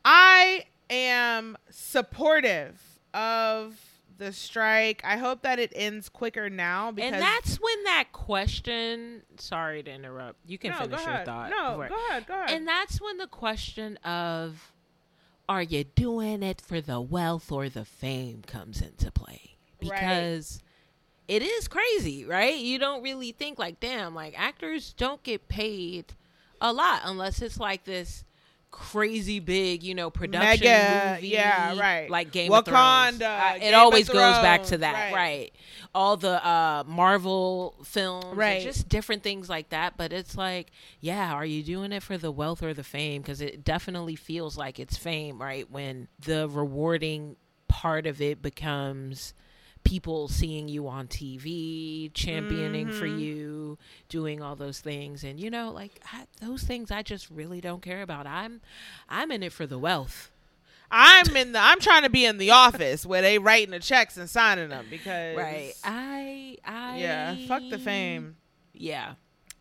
i 0.03 0.65
am 0.89 1.57
supportive 1.69 2.79
of 3.13 3.79
the 4.17 4.31
strike 4.31 5.01
i 5.03 5.17
hope 5.17 5.41
that 5.41 5.59
it 5.59 5.71
ends 5.75 6.09
quicker 6.09 6.49
now 6.49 6.91
because 6.91 7.13
and 7.13 7.21
that's 7.21 7.55
when 7.57 7.83
that 7.83 8.07
question. 8.11 9.21
Sorry 9.37 9.83
to 9.83 9.91
interrupt. 9.91 10.37
You 10.45 10.57
can 10.57 10.71
no, 10.71 10.77
finish 10.77 11.01
your 11.01 11.09
ahead. 11.09 11.25
thought. 11.25 11.49
no 11.49 11.71
before- 11.71 11.89
go 11.89 12.07
ahead 12.09 12.27
go 12.27 12.33
ahead 12.33 12.51
And 12.51 12.67
that's 12.67 13.01
when 13.01 13.17
the 13.17 13.27
question 13.27 13.97
of 13.97 14.71
are 15.47 15.61
you 15.61 15.83
doing 15.83 16.41
it 16.43 16.59
for 16.61 16.81
the 16.81 16.99
wealth 16.99 17.51
or 17.51 17.69
the 17.69 17.85
fame 17.85 18.41
comes 18.47 18.81
into 18.81 19.11
play. 19.11 19.55
Right. 19.83 19.91
Because 19.99 20.61
it 21.27 21.41
is 21.41 21.67
crazy, 21.67 22.25
right? 22.25 22.57
You 22.57 22.79
don't 22.79 23.03
really 23.03 23.31
think 23.31 23.59
like, 23.59 23.79
damn, 23.79 24.15
like 24.15 24.33
actors 24.39 24.93
don't 24.97 25.21
get 25.23 25.47
paid 25.47 26.13
a 26.61 26.71
lot 26.73 27.01
unless 27.03 27.41
it's 27.41 27.59
like 27.59 27.83
this 27.83 28.23
crazy 28.75 29.39
big, 29.39 29.83
you 29.83 29.95
know, 29.95 30.09
production 30.09 30.67
Mega, 30.67 31.15
movie, 31.15 31.29
yeah, 31.29 31.79
right. 31.79 32.09
Like 32.09 32.31
Game 32.31 32.51
of 32.51 32.65
Thrones. 32.65 33.19
Wakanda, 33.19 33.53
Game 33.53 33.61
it 33.63 33.73
of 33.73 33.79
always 33.79 34.09
goes 34.09 34.37
back 34.39 34.63
to 34.63 34.79
that, 34.79 34.93
right. 34.93 35.13
right? 35.13 35.51
All 35.93 36.17
the 36.17 36.45
uh, 36.45 36.83
Marvel 36.85 37.75
films, 37.85 38.35
Right. 38.35 38.61
Just 38.61 38.89
different 38.89 39.23
things 39.23 39.49
like 39.49 39.69
that. 39.69 39.95
But 39.95 40.11
it's 40.11 40.35
like, 40.35 40.71
yeah, 40.99 41.33
are 41.33 41.45
you 41.45 41.63
doing 41.63 41.93
it 41.93 42.03
for 42.03 42.17
the 42.17 42.31
wealth 42.31 42.61
or 42.61 42.73
the 42.73 42.83
fame? 42.83 43.21
Because 43.21 43.39
it 43.39 43.63
definitely 43.63 44.15
feels 44.15 44.57
like 44.57 44.77
it's 44.77 44.97
fame, 44.97 45.41
right? 45.41 45.69
When 45.71 46.09
the 46.19 46.49
rewarding 46.49 47.37
part 47.69 48.05
of 48.05 48.21
it 48.21 48.41
becomes 48.41 49.33
people 49.85 50.27
seeing 50.27 50.67
you 50.67 50.87
on 50.89 51.07
TV, 51.07 52.11
championing 52.13 52.89
for 52.91 53.05
Mm-hmm. 53.05 53.19
you, 53.19 53.77
doing 54.09 54.41
all 54.41 54.55
those 54.57 54.81
things, 54.81 55.23
and 55.23 55.39
you 55.39 55.49
know, 55.49 55.71
like 55.71 56.01
I, 56.11 56.25
those 56.41 56.63
things, 56.63 56.91
I 56.91 57.01
just 57.03 57.29
really 57.29 57.61
don't 57.61 57.81
care 57.81 58.01
about. 58.01 58.27
I'm, 58.27 58.59
I'm 59.07 59.31
in 59.31 59.41
it 59.43 59.53
for 59.53 59.65
the 59.65 59.79
wealth. 59.79 60.31
I'm 60.91 61.35
in 61.35 61.51
the. 61.53 61.59
I'm 61.59 61.79
trying 61.79 62.03
to 62.03 62.09
be 62.09 62.25
in 62.25 62.37
the 62.37 62.51
office 62.51 63.05
where 63.05 63.21
they 63.21 63.37
writing 63.39 63.71
the 63.71 63.79
checks 63.79 64.17
and 64.17 64.29
signing 64.29 64.69
them 64.69 64.85
because 64.89 65.37
Right. 65.37 65.73
I, 65.83 66.57
I, 66.65 66.97
yeah, 66.99 67.35
fuck 67.47 67.63
the 67.69 67.79
fame. 67.79 68.35
Yeah. 68.73 69.13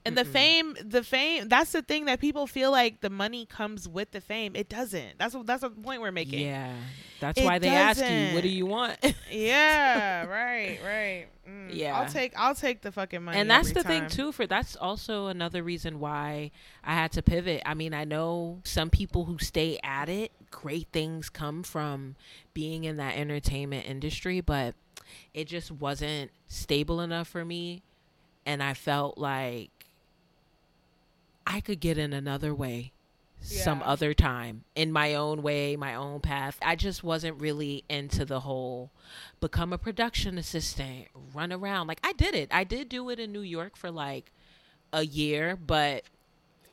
And 0.06 0.16
the 0.18 0.24
fame, 0.24 0.76
the 0.84 1.02
fame. 1.02 1.48
That's 1.48 1.72
the 1.72 1.80
thing 1.80 2.04
that 2.06 2.20
people 2.20 2.46
feel 2.46 2.70
like 2.70 3.00
the 3.00 3.08
money 3.10 3.46
comes 3.46 3.88
with 3.88 4.10
the 4.10 4.20
fame. 4.20 4.54
It 4.54 4.68
doesn't. 4.68 5.18
That's 5.18 5.34
what. 5.34 5.46
That's 5.46 5.62
the 5.62 5.70
point 5.70 6.02
we're 6.02 6.12
making. 6.12 6.40
Yeah. 6.40 6.74
That's 7.20 7.40
It 7.40 7.44
why 7.44 7.58
they 7.58 7.68
ask 7.68 8.04
you, 8.04 8.34
what 8.34 8.42
do 8.42 8.50
you 8.50 8.66
want? 8.66 8.98
Yeah. 9.30 10.26
Right. 10.28 10.78
Right. 10.84 11.26
Mm. 11.48 11.70
Yeah. 11.72 11.98
I'll 11.98 12.08
take. 12.08 12.32
I'll 12.36 12.54
take 12.54 12.82
the 12.82 12.92
fucking 12.92 13.22
money. 13.22 13.38
and 13.38 13.50
that's 13.50 13.72
the 13.72 13.82
thing 13.82 14.08
too 14.08 14.32
for 14.32 14.46
that's 14.46 14.76
also 14.76 15.26
another 15.26 15.62
reason 15.62 16.00
why 16.00 16.50
i 16.82 16.94
had 16.94 17.12
to 17.12 17.22
pivot 17.22 17.62
i 17.66 17.74
mean 17.74 17.92
i 17.92 18.04
know 18.04 18.60
some 18.64 18.88
people 18.88 19.26
who 19.26 19.38
stay 19.38 19.78
at 19.82 20.08
it 20.08 20.32
great 20.50 20.88
things 20.92 21.28
come 21.28 21.62
from 21.62 22.16
being 22.54 22.84
in 22.84 22.96
that 22.96 23.16
entertainment 23.16 23.86
industry 23.86 24.40
but 24.40 24.74
it 25.34 25.46
just 25.46 25.70
wasn't 25.70 26.30
stable 26.48 27.00
enough 27.00 27.28
for 27.28 27.44
me 27.44 27.82
and 28.46 28.62
i 28.62 28.72
felt 28.72 29.18
like 29.18 29.70
i 31.46 31.60
could 31.60 31.80
get 31.80 31.98
in 31.98 32.12
another 32.12 32.54
way 32.54 32.92
some 33.44 33.82
other 33.84 34.14
time 34.14 34.64
in 34.74 34.90
my 34.90 35.14
own 35.14 35.42
way, 35.42 35.76
my 35.76 35.94
own 35.94 36.20
path. 36.20 36.58
I 36.62 36.76
just 36.76 37.04
wasn't 37.04 37.40
really 37.40 37.84
into 37.88 38.24
the 38.24 38.40
whole 38.40 38.90
become 39.40 39.72
a 39.72 39.78
production 39.78 40.38
assistant, 40.38 41.08
run 41.34 41.52
around. 41.52 41.86
Like 41.86 42.00
I 42.02 42.12
did 42.12 42.34
it. 42.34 42.48
I 42.50 42.64
did 42.64 42.88
do 42.88 43.10
it 43.10 43.18
in 43.18 43.32
New 43.32 43.42
York 43.42 43.76
for 43.76 43.90
like 43.90 44.32
a 44.92 45.04
year, 45.04 45.56
but 45.56 46.04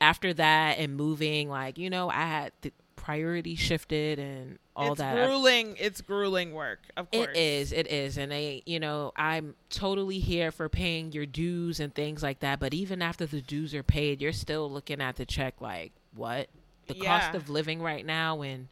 after 0.00 0.32
that 0.34 0.78
and 0.78 0.96
moving, 0.96 1.48
like, 1.48 1.78
you 1.78 1.90
know, 1.90 2.08
I 2.08 2.22
had 2.22 2.52
the 2.62 2.72
priority 2.96 3.54
shifted 3.54 4.18
and 4.18 4.58
all 4.76 4.92
it's 4.92 4.98
that. 5.00 5.14
grueling. 5.14 5.76
It's 5.78 6.00
grueling 6.00 6.52
work. 6.52 6.80
Of 6.96 7.10
course. 7.10 7.28
It 7.28 7.36
is, 7.36 7.72
it 7.72 7.86
is. 7.88 8.16
And 8.18 8.30
they, 8.32 8.62
you 8.66 8.78
know, 8.80 9.12
I'm 9.16 9.54
totally 9.70 10.18
here 10.18 10.50
for 10.52 10.68
paying 10.68 11.12
your 11.12 11.26
dues 11.26 11.80
and 11.80 11.94
things 11.94 12.22
like 12.22 12.40
that. 12.40 12.60
But 12.60 12.72
even 12.74 13.02
after 13.02 13.26
the 13.26 13.40
dues 13.40 13.74
are 13.74 13.82
paid, 13.82 14.20
you're 14.22 14.32
still 14.32 14.70
looking 14.70 15.00
at 15.00 15.16
the 15.16 15.26
check 15.26 15.60
like, 15.60 15.92
what? 16.14 16.48
The 16.86 16.94
cost 16.94 17.34
of 17.34 17.48
living 17.48 17.80
right 17.80 18.04
now. 18.04 18.42
And 18.42 18.68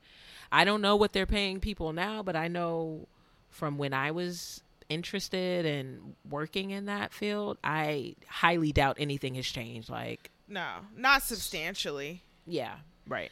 I 0.53 0.65
don't 0.65 0.81
know 0.83 0.97
what 0.97 1.13
they're 1.13 1.27
paying 1.27 1.61
people 1.61 1.93
now, 1.93 2.23
but 2.23 2.37
I 2.37 2.49
know 2.49 3.07
from 3.51 3.79
when 3.79 3.93
I 3.93 4.11
was 4.11 4.63
interested 4.89 5.65
in 5.65 6.17
working 6.29 6.71
in 6.71 6.87
that 6.87 7.13
field, 7.13 7.59
I 7.63 8.17
highly 8.29 8.73
doubt 8.73 8.97
anything 8.99 9.35
has 9.37 9.47
changed. 9.47 9.89
Like, 9.89 10.31
No, 10.49 10.67
not 10.97 11.23
substantially. 11.23 12.23
yeah, 12.47 12.75
right. 13.07 13.31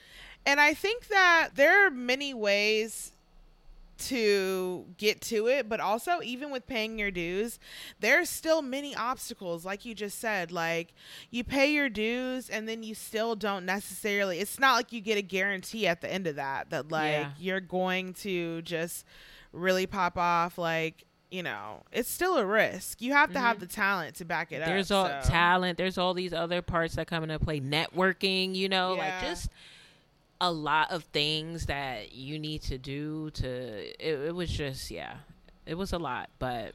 And 0.49 0.59
I 0.61 0.73
think 0.75 1.09
that 1.09 1.51
there 1.55 1.87
are 1.87 1.91
many 1.91 2.33
ways 2.35 3.13
to 3.99 4.87
get 4.97 5.21
to 5.21 5.49
it 5.49 5.69
but 5.69 5.81
also 5.81 6.21
even 6.23 6.51
with 6.53 6.65
paying 6.69 7.01
your 7.01 7.11
dues 7.11 7.59
there's 7.99 8.31
still 8.31 8.63
many 8.63 8.95
obstacles 8.95 9.65
like 9.65 9.85
you 9.85 9.93
just 9.93 10.21
said 10.21 10.53
like 10.53 10.95
you 11.33 11.43
pay 11.43 11.73
your 11.73 11.89
dues 11.89 12.49
and 12.49 12.69
then 12.69 12.85
you 12.85 12.95
still 12.95 13.35
don't 13.35 13.67
necessarily 13.67 14.39
it's 14.39 14.61
not 14.61 14.77
like 14.77 14.93
you 14.93 15.01
get 15.01 15.19
a 15.19 15.23
guarantee 15.23 15.85
at 15.89 16.01
the 16.01 16.09
end 16.13 16.29
of 16.29 16.37
that 16.37 16.71
that 16.71 16.93
like 16.93 17.11
Yeah. 17.11 17.31
you're 17.41 17.59
going 17.61 18.15
to 18.15 18.63
just 18.63 19.05
really 19.53 19.85
pop 19.87 20.17
off 20.17 20.59
like 20.59 21.05
you 21.33 21.43
know 21.43 21.83
it's 21.91 22.09
still 22.09 22.37
a 22.39 22.47
risk 22.47 23.03
you 23.03 23.13
have 23.15 23.33
to 23.33 23.41
have 23.41 23.59
the 23.59 23.67
talent 23.67 24.15
to 24.15 24.25
back 24.25 24.53
it 24.53 24.61
Mm-hmm. 24.63 24.71
there's 24.71 24.93
all 24.93 25.09
so. 25.09 25.29
talent 25.29 25.77
there's 25.77 25.99
all 25.99 26.15
these 26.15 26.33
other 26.33 26.63
parts 26.63 26.95
that 26.95 27.09
come 27.09 27.25
into 27.25 27.41
play 27.41 27.59
networking 27.61 28.55
you 28.55 28.69
know 28.69 28.95
like 28.95 29.21
just 29.23 29.49
a 30.41 30.51
lot 30.53 30.91
of 30.91 31.03
things 31.05 31.67
that 31.67 32.13
you 32.13 32.39
need 32.39 32.63
to 32.63 32.79
do 32.79 33.31
to 33.31 33.47
it, 33.47 34.21
it 34.29 34.35
was 34.35 34.49
just 34.51 34.91
yeah 34.91 35.15
it 35.67 35.75
was 35.75 35.93
a 35.93 35.99
lot 35.99 36.31
but 36.39 36.73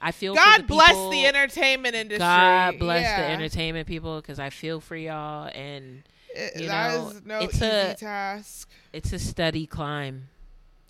i 0.00 0.10
feel 0.10 0.34
for 0.34 0.40
god 0.40 0.60
the 0.62 0.64
bless 0.64 0.88
people- 0.88 1.10
the 1.10 1.26
entertainment 1.26 1.94
industry 1.94 2.20
god 2.20 2.78
bless 2.78 3.18
the 3.18 3.24
entertainment 3.26 3.86
people 3.86 4.16
because 4.20 4.38
i 4.38 4.48
feel 4.48 4.80
for 4.80 4.96
y'all 4.96 5.50
and 5.54 6.02
It- 6.34 6.60
you 6.62 6.68
that 6.68 6.94
know, 6.94 7.08
is 7.10 7.22
no 7.24 7.38
it's 7.40 7.56
easy 7.56 7.66
a- 7.66 7.94
task 7.94 8.70
it's 8.92 9.12
a 9.12 9.18
steady 9.18 9.66
climb 9.66 10.28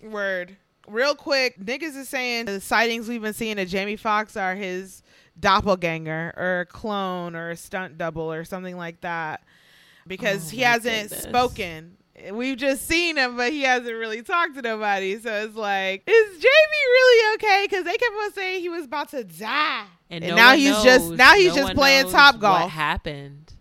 Word. 0.01 0.55
Real 0.87 1.15
quick, 1.15 1.59
niggas 1.59 1.97
is 1.97 2.07
saying 2.07 2.45
the 2.45 2.61
sightings 2.61 3.09
we've 3.09 3.21
been 3.21 3.33
seeing 3.33 3.59
of 3.59 3.67
Jamie 3.67 3.97
Foxx 3.97 4.37
are 4.37 4.55
his 4.55 5.01
doppelganger 5.37 6.33
or 6.37 6.59
a 6.61 6.65
clone 6.65 7.35
or 7.35 7.49
a 7.49 7.57
stunt 7.57 7.97
double 7.97 8.31
or 8.31 8.45
something 8.45 8.77
like 8.77 9.01
that 9.01 9.41
because 10.05 10.47
Oh 10.47 10.55
he 10.55 10.61
hasn't 10.61 11.09
goodness. 11.09 11.23
spoken. 11.23 11.96
We've 12.31 12.57
just 12.57 12.87
seen 12.87 13.15
him, 13.17 13.37
but 13.37 13.51
he 13.51 13.61
hasn't 13.61 13.95
really 13.95 14.23
talked 14.23 14.55
to 14.55 14.61
nobody. 14.61 15.19
So 15.19 15.31
it's 15.43 15.55
like, 15.55 16.03
is 16.07 16.31
Jamie 16.33 16.87
really 16.91 17.35
okay? 17.35 17.67
Because 17.69 17.85
they 17.85 17.95
kept 17.95 18.15
on 18.23 18.33
saying 18.33 18.61
he 18.61 18.69
was 18.69 18.85
about 18.85 19.09
to 19.09 19.23
die, 19.23 19.83
and, 20.09 20.23
And 20.23 20.31
no 20.31 20.35
now 20.35 20.55
he's 20.55 20.81
just- 20.83 21.11
now 21.11 21.33
he's 21.35 21.55
no 21.55 21.61
just 21.63 21.73
playing 21.75 22.03
knows 22.03 22.11
Top 22.13 22.35
what 22.41 22.69
happened 22.69 23.53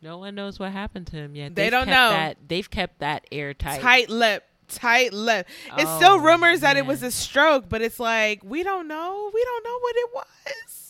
no 0.00 0.16
one 0.18 0.34
knows 0.36 0.58
what 0.60 0.70
happened 0.70 1.08
to 1.08 1.16
him 1.16 1.34
yet 1.34 1.54
They 1.56 1.64
They've 1.64 1.70
don't 1.72 1.86
kept 1.86 1.90
know. 1.90 2.10
that 2.10 2.36
they've 2.46 2.70
kept 2.70 3.00
that 3.00 3.26
airtight 3.32 3.80
tight 3.80 4.08
lip. 4.08 4.44
Tight 4.68 5.12
lip. 5.12 5.46
It's 5.78 5.90
Oh, 5.90 5.96
still 5.96 6.20
rumors 6.20 6.60
that 6.60 6.76
it 6.76 6.84
was 6.86 7.02
a 7.02 7.10
stroke, 7.10 7.68
but 7.68 7.80
it's 7.82 7.98
like 7.98 8.42
we 8.44 8.62
don't 8.62 8.86
know. 8.86 9.30
We 9.34 9.42
don't 9.44 9.64
know 9.64 9.78
what 9.80 9.96
it 9.96 10.08
was. 10.14 10.87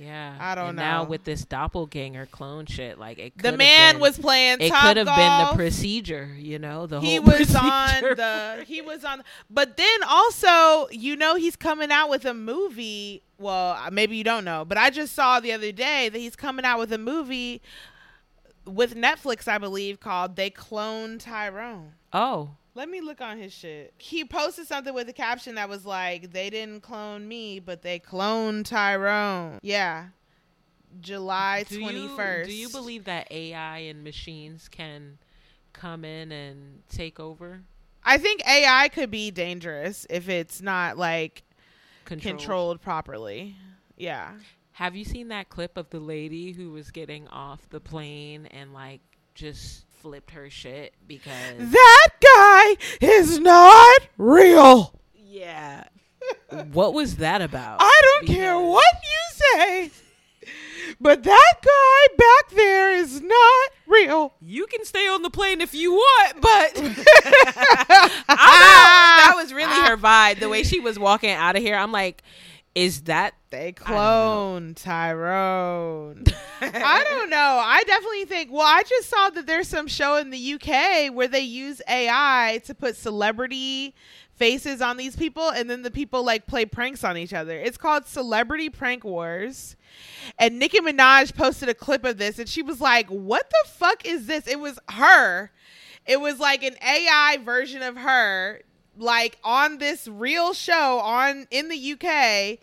Yeah, 0.00 0.36
I 0.40 0.54
don't 0.54 0.68
and 0.68 0.76
Now 0.76 1.04
with 1.04 1.24
this 1.24 1.44
doppelganger 1.44 2.26
clone 2.26 2.66
shit, 2.66 2.98
like 2.98 3.18
it 3.18 3.36
The 3.36 3.52
man 3.56 3.94
been- 3.94 4.00
was 4.00 4.18
playing. 4.18 4.60
It 4.60 4.72
could 4.72 4.96
have 4.96 5.06
been 5.06 5.48
the 5.48 5.52
procedure, 5.54 6.30
you 6.36 6.58
know. 6.58 6.86
The 6.86 7.00
whole 7.00 7.08
he 7.08 7.18
was 7.20 7.54
on 7.54 8.00
the 8.02 8.64
he 8.66 8.80
was 8.80 9.04
on 9.04 9.22
but 9.50 9.76
then 9.76 10.02
also 10.08 10.88
you 10.90 11.16
know 11.16 11.34
he's 11.34 11.56
coming 11.56 11.90
out 11.90 12.10
with 12.10 12.24
a 12.24 12.34
movie 12.34 13.22
well 13.38 13.72
uh, 13.72 13.90
maybe 13.90 14.16
you 14.16 14.24
don't 14.24 14.44
know 14.44 14.64
but 14.64 14.76
i 14.76 14.90
just 14.90 15.14
saw 15.14 15.40
the 15.40 15.52
other 15.52 15.72
day 15.72 16.08
that 16.08 16.18
he's 16.18 16.36
coming 16.36 16.64
out 16.64 16.78
with 16.78 16.92
a 16.92 16.98
movie 16.98 17.62
with 18.66 18.94
netflix 18.94 19.48
i 19.48 19.58
believe 19.58 20.00
called 20.00 20.36
they 20.36 20.50
Clone 20.50 21.18
tyrone 21.18 21.92
Oh, 22.12 22.50
let 22.74 22.88
me 22.88 23.00
look 23.00 23.20
on 23.20 23.38
his 23.38 23.52
shit 23.52 23.92
he 23.98 24.24
posted 24.24 24.66
something 24.66 24.94
with 24.94 25.08
a 25.08 25.12
caption 25.12 25.54
that 25.56 25.68
was 25.68 25.84
like 25.84 26.32
they 26.32 26.50
didn't 26.50 26.80
clone 26.82 27.26
me 27.26 27.58
but 27.58 27.82
they 27.82 27.98
cloned 27.98 28.64
tyrone 28.64 29.58
yeah 29.62 30.06
july 31.00 31.64
you 31.68 31.78
21st 31.80 32.46
do 32.46 32.52
you 32.52 32.68
believe 32.70 33.04
that 33.04 33.26
AI 33.30 33.78
and 33.78 34.02
machines 34.02 34.68
can 34.68 35.18
come 35.72 36.04
in 36.04 36.32
and 36.32 36.82
take 36.88 37.20
over? 37.20 37.60
i 38.04 38.16
think 38.16 38.40
ai 38.48 38.88
could 38.88 39.10
be 39.10 39.30
dangerous 39.30 40.06
if 40.08 40.28
it's 40.28 40.62
not 40.62 40.96
like 40.96 41.42
Controlled. 42.08 42.38
controlled 42.38 42.80
properly. 42.80 43.54
Yeah. 43.98 44.30
Have 44.72 44.96
you 44.96 45.04
seen 45.04 45.28
that 45.28 45.50
clip 45.50 45.76
of 45.76 45.90
the 45.90 46.00
lady 46.00 46.52
who 46.52 46.70
was 46.70 46.90
getting 46.90 47.28
off 47.28 47.68
the 47.68 47.80
plane 47.80 48.46
and 48.46 48.72
like 48.72 49.02
just 49.34 49.84
flipped 50.00 50.30
her 50.32 50.48
shit 50.50 50.94
because 51.06 51.56
That 51.58 52.08
guy 52.20 52.76
is 53.00 53.38
not 53.38 54.00
real. 54.16 54.98
yeah. 55.14 55.84
what 56.72 56.94
was 56.94 57.16
that 57.16 57.40
about? 57.42 57.78
I 57.80 58.00
don't 58.04 58.26
care 58.26 58.58
what 58.58 58.84
you 59.02 59.44
say. 59.56 59.90
But 61.00 61.22
that 61.22 61.52
guy 61.62 62.14
back 62.16 62.50
there 62.56 62.92
is 62.92 63.20
not 63.20 63.70
real. 63.86 64.34
You 64.40 64.66
can 64.66 64.84
stay 64.84 65.06
on 65.06 65.22
the 65.22 65.30
plane 65.30 65.60
if 65.60 65.74
you 65.74 65.92
want, 65.92 66.40
but 66.40 66.50
I 66.78 68.14
know. 68.26 69.24
That 69.24 69.32
was 69.36 69.52
really 69.52 69.72
her 69.88 69.96
vibe. 69.96 70.40
The 70.40 70.48
way 70.48 70.62
she 70.64 70.80
was 70.80 70.98
walking 70.98 71.30
out 71.30 71.56
of 71.56 71.62
here, 71.62 71.76
I'm 71.76 71.92
like, 71.92 72.22
is 72.74 73.02
that 73.02 73.34
They 73.50 73.72
cloned 73.72 74.76
Tyrone. 74.76 76.24
I 76.60 77.04
don't 77.08 77.30
know. 77.30 77.36
I 77.64 77.82
definitely 77.86 78.26
think. 78.26 78.52
Well, 78.52 78.66
I 78.66 78.82
just 78.82 79.08
saw 79.08 79.30
that 79.30 79.46
there's 79.46 79.68
some 79.68 79.86
show 79.86 80.16
in 80.16 80.28
the 80.30 80.54
UK 80.54 81.14
where 81.14 81.28
they 81.28 81.40
use 81.40 81.80
AI 81.88 82.60
to 82.66 82.74
put 82.74 82.96
celebrity 82.96 83.94
faces 84.36 84.82
on 84.82 84.98
these 84.98 85.16
people, 85.16 85.48
and 85.48 85.68
then 85.68 85.82
the 85.82 85.90
people 85.90 86.22
like 86.24 86.46
play 86.46 86.66
pranks 86.66 87.04
on 87.04 87.16
each 87.16 87.32
other. 87.32 87.58
It's 87.58 87.78
called 87.78 88.06
Celebrity 88.06 88.68
Prank 88.68 89.02
Wars. 89.02 89.76
And 90.38 90.58
Nicki 90.58 90.80
Minaj 90.80 91.34
posted 91.34 91.70
a 91.70 91.74
clip 91.74 92.04
of 92.04 92.18
this, 92.18 92.38
and 92.38 92.48
she 92.48 92.62
was 92.62 92.80
like, 92.82 93.08
"What 93.08 93.48
the 93.50 93.68
fuck 93.70 94.04
is 94.06 94.26
this?" 94.26 94.46
It 94.46 94.60
was 94.60 94.78
her. 94.90 95.50
It 96.06 96.20
was 96.20 96.38
like 96.38 96.62
an 96.62 96.76
AI 96.82 97.38
version 97.44 97.82
of 97.82 97.96
her, 97.96 98.62
like 98.98 99.38
on 99.44 99.78
this 99.78 100.06
real 100.08 100.52
show 100.52 100.98
on 100.98 101.46
in 101.50 101.68
the 101.68 101.92
UK, 101.92 102.58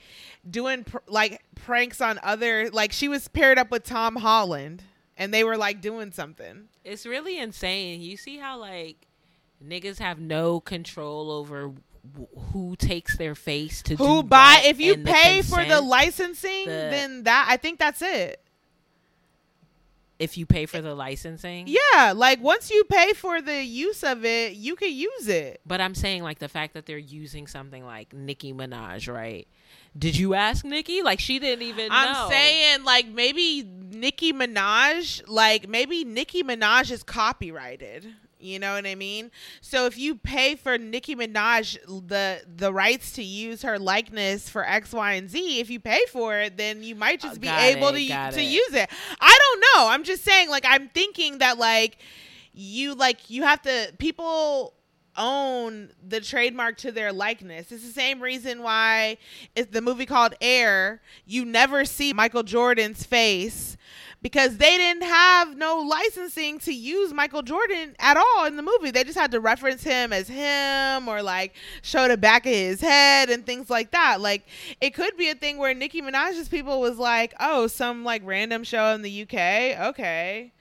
doing 0.49 0.83
pr- 0.83 0.97
like 1.07 1.43
pranks 1.55 2.01
on 2.01 2.19
other. 2.23 2.69
Like 2.69 2.91
she 2.91 3.07
was 3.07 3.27
paired 3.27 3.57
up 3.57 3.71
with 3.71 3.83
Tom 3.83 4.17
Holland, 4.17 4.83
and 5.17 5.33
they 5.33 5.43
were 5.43 5.57
like 5.57 5.81
doing 5.81 6.11
something. 6.11 6.67
It's 6.83 7.05
really 7.05 7.39
insane. 7.39 8.01
You 8.01 8.17
see 8.17 8.37
how 8.37 8.59
like 8.59 9.07
niggas 9.65 9.99
have 9.99 10.19
no 10.19 10.59
control 10.59 11.31
over 11.31 11.69
wh- 12.17 12.51
who 12.51 12.75
takes 12.75 13.17
their 13.17 13.33
face 13.35 13.81
to 13.83 13.95
Who 13.95 14.21
buy 14.23 14.61
if 14.65 14.79
you 14.79 14.93
and 14.93 15.05
the 15.07 15.11
pay 15.11 15.41
for 15.41 15.63
the 15.65 15.81
licensing, 15.81 16.65
the- 16.65 16.71
then 16.71 17.23
that 17.23 17.47
I 17.49 17.57
think 17.57 17.79
that's 17.79 18.01
it. 18.01 18.41
If 20.19 20.37
you 20.37 20.45
pay 20.45 20.65
for 20.65 20.81
the 20.81 20.95
licensing. 20.95 21.67
Yeah, 21.67 22.13
like 22.15 22.41
once 22.41 22.71
you 22.71 22.83
pay 22.85 23.13
for 23.13 23.41
the 23.41 23.63
use 23.63 24.03
of 24.03 24.23
it, 24.25 24.53
you 24.53 24.75
can 24.75 24.91
use 24.91 25.27
it. 25.27 25.61
But 25.65 25.81
I'm 25.81 25.95
saying 25.95 26.23
like 26.23 26.39
the 26.39 26.47
fact 26.47 26.73
that 26.73 26.85
they're 26.85 26.97
using 26.97 27.47
something 27.47 27.85
like 27.85 28.13
Nicki 28.13 28.53
Minaj, 28.53 29.11
right? 29.13 29.47
Did 29.97 30.17
you 30.17 30.33
ask 30.33 30.65
Nicki? 30.65 31.01
Like 31.01 31.19
she 31.19 31.39
didn't 31.39 31.63
even 31.63 31.89
I'm 31.91 32.13
know. 32.13 32.29
saying 32.29 32.83
like 32.83 33.07
maybe 33.07 33.63
Nicki 33.63 34.33
Minaj, 34.33 35.23
like 35.27 35.67
maybe 35.69 36.03
Nicki 36.03 36.43
Minaj 36.43 36.91
is 36.91 37.03
copyrighted. 37.03 38.07
You 38.45 38.59
know 38.59 38.73
what 38.73 38.85
I 38.85 38.95
mean? 38.95 39.31
So 39.61 39.85
if 39.85 39.97
you 39.97 40.15
pay 40.15 40.55
for 40.55 40.77
Nicki 40.77 41.15
Minaj 41.15 41.77
the 42.07 42.41
the 42.55 42.71
rights 42.71 43.11
to 43.13 43.23
use 43.23 43.63
her 43.63 43.79
likeness 43.79 44.47
for 44.49 44.63
X, 44.65 44.93
Y, 44.93 45.13
and 45.13 45.29
Z, 45.29 45.59
if 45.59 45.69
you 45.69 45.79
pay 45.79 46.01
for 46.11 46.37
it, 46.37 46.57
then 46.57 46.83
you 46.83 46.95
might 46.95 47.19
just 47.19 47.37
Uh, 47.37 47.39
be 47.39 47.49
able 47.49 47.89
it, 47.89 48.07
to 48.07 48.31
to 48.37 48.41
it. 48.41 48.43
use 48.43 48.73
it. 48.73 48.89
I 49.19 49.37
don't 49.41 49.59
know. 49.61 49.87
I'm 49.89 50.03
just 50.03 50.23
saying 50.23 50.49
like 50.49 50.65
I'm 50.67 50.89
thinking 50.89 51.39
that 51.39 51.57
like 51.57 51.97
you 52.53 52.93
like 52.95 53.29
you 53.29 53.43
have 53.43 53.61
to 53.63 53.93
people 53.97 54.73
own 55.17 55.89
the 56.05 56.19
trademark 56.19 56.77
to 56.77 56.91
their 56.91 57.13
likeness. 57.13 57.71
It's 57.71 57.85
the 57.85 57.91
same 57.93 58.21
reason 58.21 58.61
why 58.61 59.17
it's 59.55 59.71
the 59.71 59.81
movie 59.81 60.05
called 60.05 60.33
Air. 60.41 61.01
You 61.25 61.45
never 61.45 61.85
see 61.85 62.11
Michael 62.13 62.43
Jordan's 62.43 63.05
face 63.05 63.77
because 64.25 64.57
they 64.57 64.75
didn't 64.75 65.03
have 65.03 65.55
no 65.55 65.81
licensing 65.81 66.57
to 66.57 66.73
use 66.73 67.13
Michael 67.13 67.43
Jordan 67.43 67.95
at 67.99 68.17
all 68.17 68.47
in 68.47 68.55
the 68.55 68.63
movie. 68.63 68.89
They 68.89 69.03
just 69.03 69.19
had 69.19 69.29
to 69.33 69.39
reference 69.39 69.83
him 69.83 70.11
as 70.11 70.27
him 70.27 71.07
or 71.07 71.21
like 71.21 71.53
show 71.83 72.07
the 72.07 72.17
back 72.17 72.47
of 72.47 72.51
his 72.51 72.81
head 72.81 73.29
and 73.29 73.45
things 73.45 73.69
like 73.69 73.91
that. 73.91 74.21
Like 74.21 74.47
it 74.81 74.95
could 74.95 75.15
be 75.15 75.29
a 75.29 75.35
thing 75.35 75.59
where 75.59 75.75
Nicki 75.75 76.01
Minaj's 76.01 76.49
people 76.49 76.81
was 76.81 76.97
like, 76.97 77.35
"Oh, 77.39 77.67
some 77.67 78.03
like 78.03 78.23
random 78.25 78.63
show 78.63 78.95
in 78.95 79.03
the 79.03 79.21
UK. 79.21 79.89
Okay." 79.89 80.53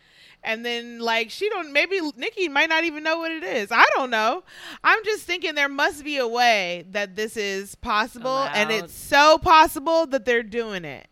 and 0.46 0.62
then 0.62 0.98
like 0.98 1.30
she 1.30 1.48
don't 1.48 1.72
maybe 1.72 1.98
Nicki 2.18 2.50
might 2.50 2.68
not 2.68 2.84
even 2.84 3.02
know 3.02 3.16
what 3.16 3.32
it 3.32 3.42
is. 3.42 3.68
I 3.72 3.86
don't 3.96 4.10
know. 4.10 4.44
I'm 4.84 5.02
just 5.06 5.24
thinking 5.24 5.54
there 5.54 5.70
must 5.70 6.04
be 6.04 6.18
a 6.18 6.28
way 6.28 6.84
that 6.90 7.16
this 7.16 7.34
is 7.38 7.76
possible 7.76 8.46
and 8.52 8.70
it's 8.70 8.92
so 8.92 9.38
possible 9.38 10.04
that 10.08 10.26
they're 10.26 10.42
doing 10.42 10.84
it. 10.84 11.08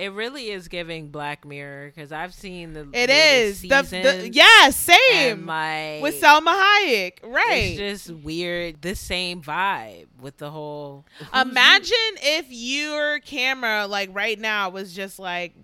It 0.00 0.12
really 0.12 0.50
is 0.50 0.68
giving 0.68 1.08
Black 1.08 1.44
Mirror 1.44 1.92
because 1.94 2.10
I've 2.12 2.32
seen 2.34 2.72
the 2.72 2.88
It 2.92 3.10
is. 3.10 3.62
The, 3.62 3.68
the, 3.68 4.30
yeah, 4.32 4.70
same. 4.70 5.46
like 5.46 6.02
with 6.02 6.20
Salma 6.20 6.58
Hayek. 6.60 7.18
Right. 7.22 7.78
It's 7.78 8.06
just 8.06 8.10
weird. 8.24 8.80
The 8.82 8.94
same 8.94 9.42
vibe 9.42 10.06
with 10.20 10.38
the 10.38 10.50
whole. 10.50 11.04
who's 11.18 11.28
Imagine 11.50 11.96
if 12.16 12.46
your 12.48 13.18
camera 13.20 13.86
like 13.86 14.10
right 14.12 14.38
now 14.38 14.70
was 14.70 14.94
just 14.94 15.18
like 15.18 15.54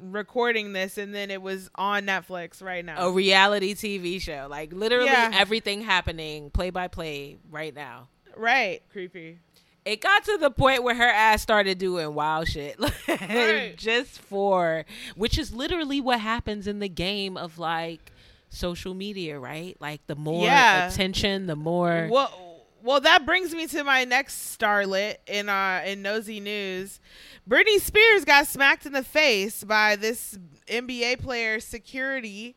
recording 0.00 0.72
this 0.72 0.96
and 0.98 1.14
then 1.14 1.30
it 1.30 1.42
was 1.42 1.70
on 1.74 2.04
Netflix 2.06 2.62
right 2.62 2.84
now. 2.84 3.06
A 3.08 3.10
reality 3.12 3.74
TV 3.74 4.20
show, 4.20 4.46
like 4.50 4.72
literally 4.72 5.06
Yeah. 5.06 5.30
everything 5.34 5.80
happening 5.82 6.50
play 6.50 6.70
by 6.70 6.88
play 6.88 7.36
right 7.50 7.74
now. 7.74 8.08
right. 8.36 8.82
Creepy. 8.92 9.38
It 9.84 10.00
got 10.02 10.24
to 10.24 10.36
the 10.38 10.50
point 10.50 10.82
where 10.82 10.94
her 10.94 11.08
ass 11.08 11.40
started 11.42 11.78
doing 11.78 12.14
wild 12.14 12.48
shit, 12.48 12.78
like, 12.80 12.92
Right. 13.08 13.74
just 13.76 14.18
for 14.20 14.84
which 15.16 15.38
is 15.38 15.52
literally 15.54 16.00
what 16.00 16.20
happens 16.20 16.66
in 16.66 16.78
the 16.78 16.88
game 16.88 17.36
of 17.36 17.58
like 17.58 18.12
social 18.50 18.92
media, 18.94 19.38
right? 19.38 19.76
Like 19.80 20.06
the 20.06 20.16
more 20.16 20.44
Yeah. 20.44 20.88
attention, 20.88 21.46
the 21.46 21.56
more 21.56 22.08
Well, 22.10 22.64
well, 22.82 23.00
that 23.00 23.24
brings 23.26 23.54
me 23.54 23.66
to 23.68 23.82
my 23.82 24.04
next 24.04 24.56
starlet 24.58 25.16
in 25.26 25.48
uh 25.48 25.82
in 25.86 26.02
nosy 26.02 26.38
news. 26.40 27.00
Britney 27.48 27.80
Spears 27.80 28.24
got 28.24 28.46
smacked 28.46 28.84
in 28.86 28.92
the 28.92 29.02
face 29.02 29.64
by 29.64 29.96
this 29.96 30.38
NBA 30.68 31.20
player 31.20 31.60
security 31.60 32.56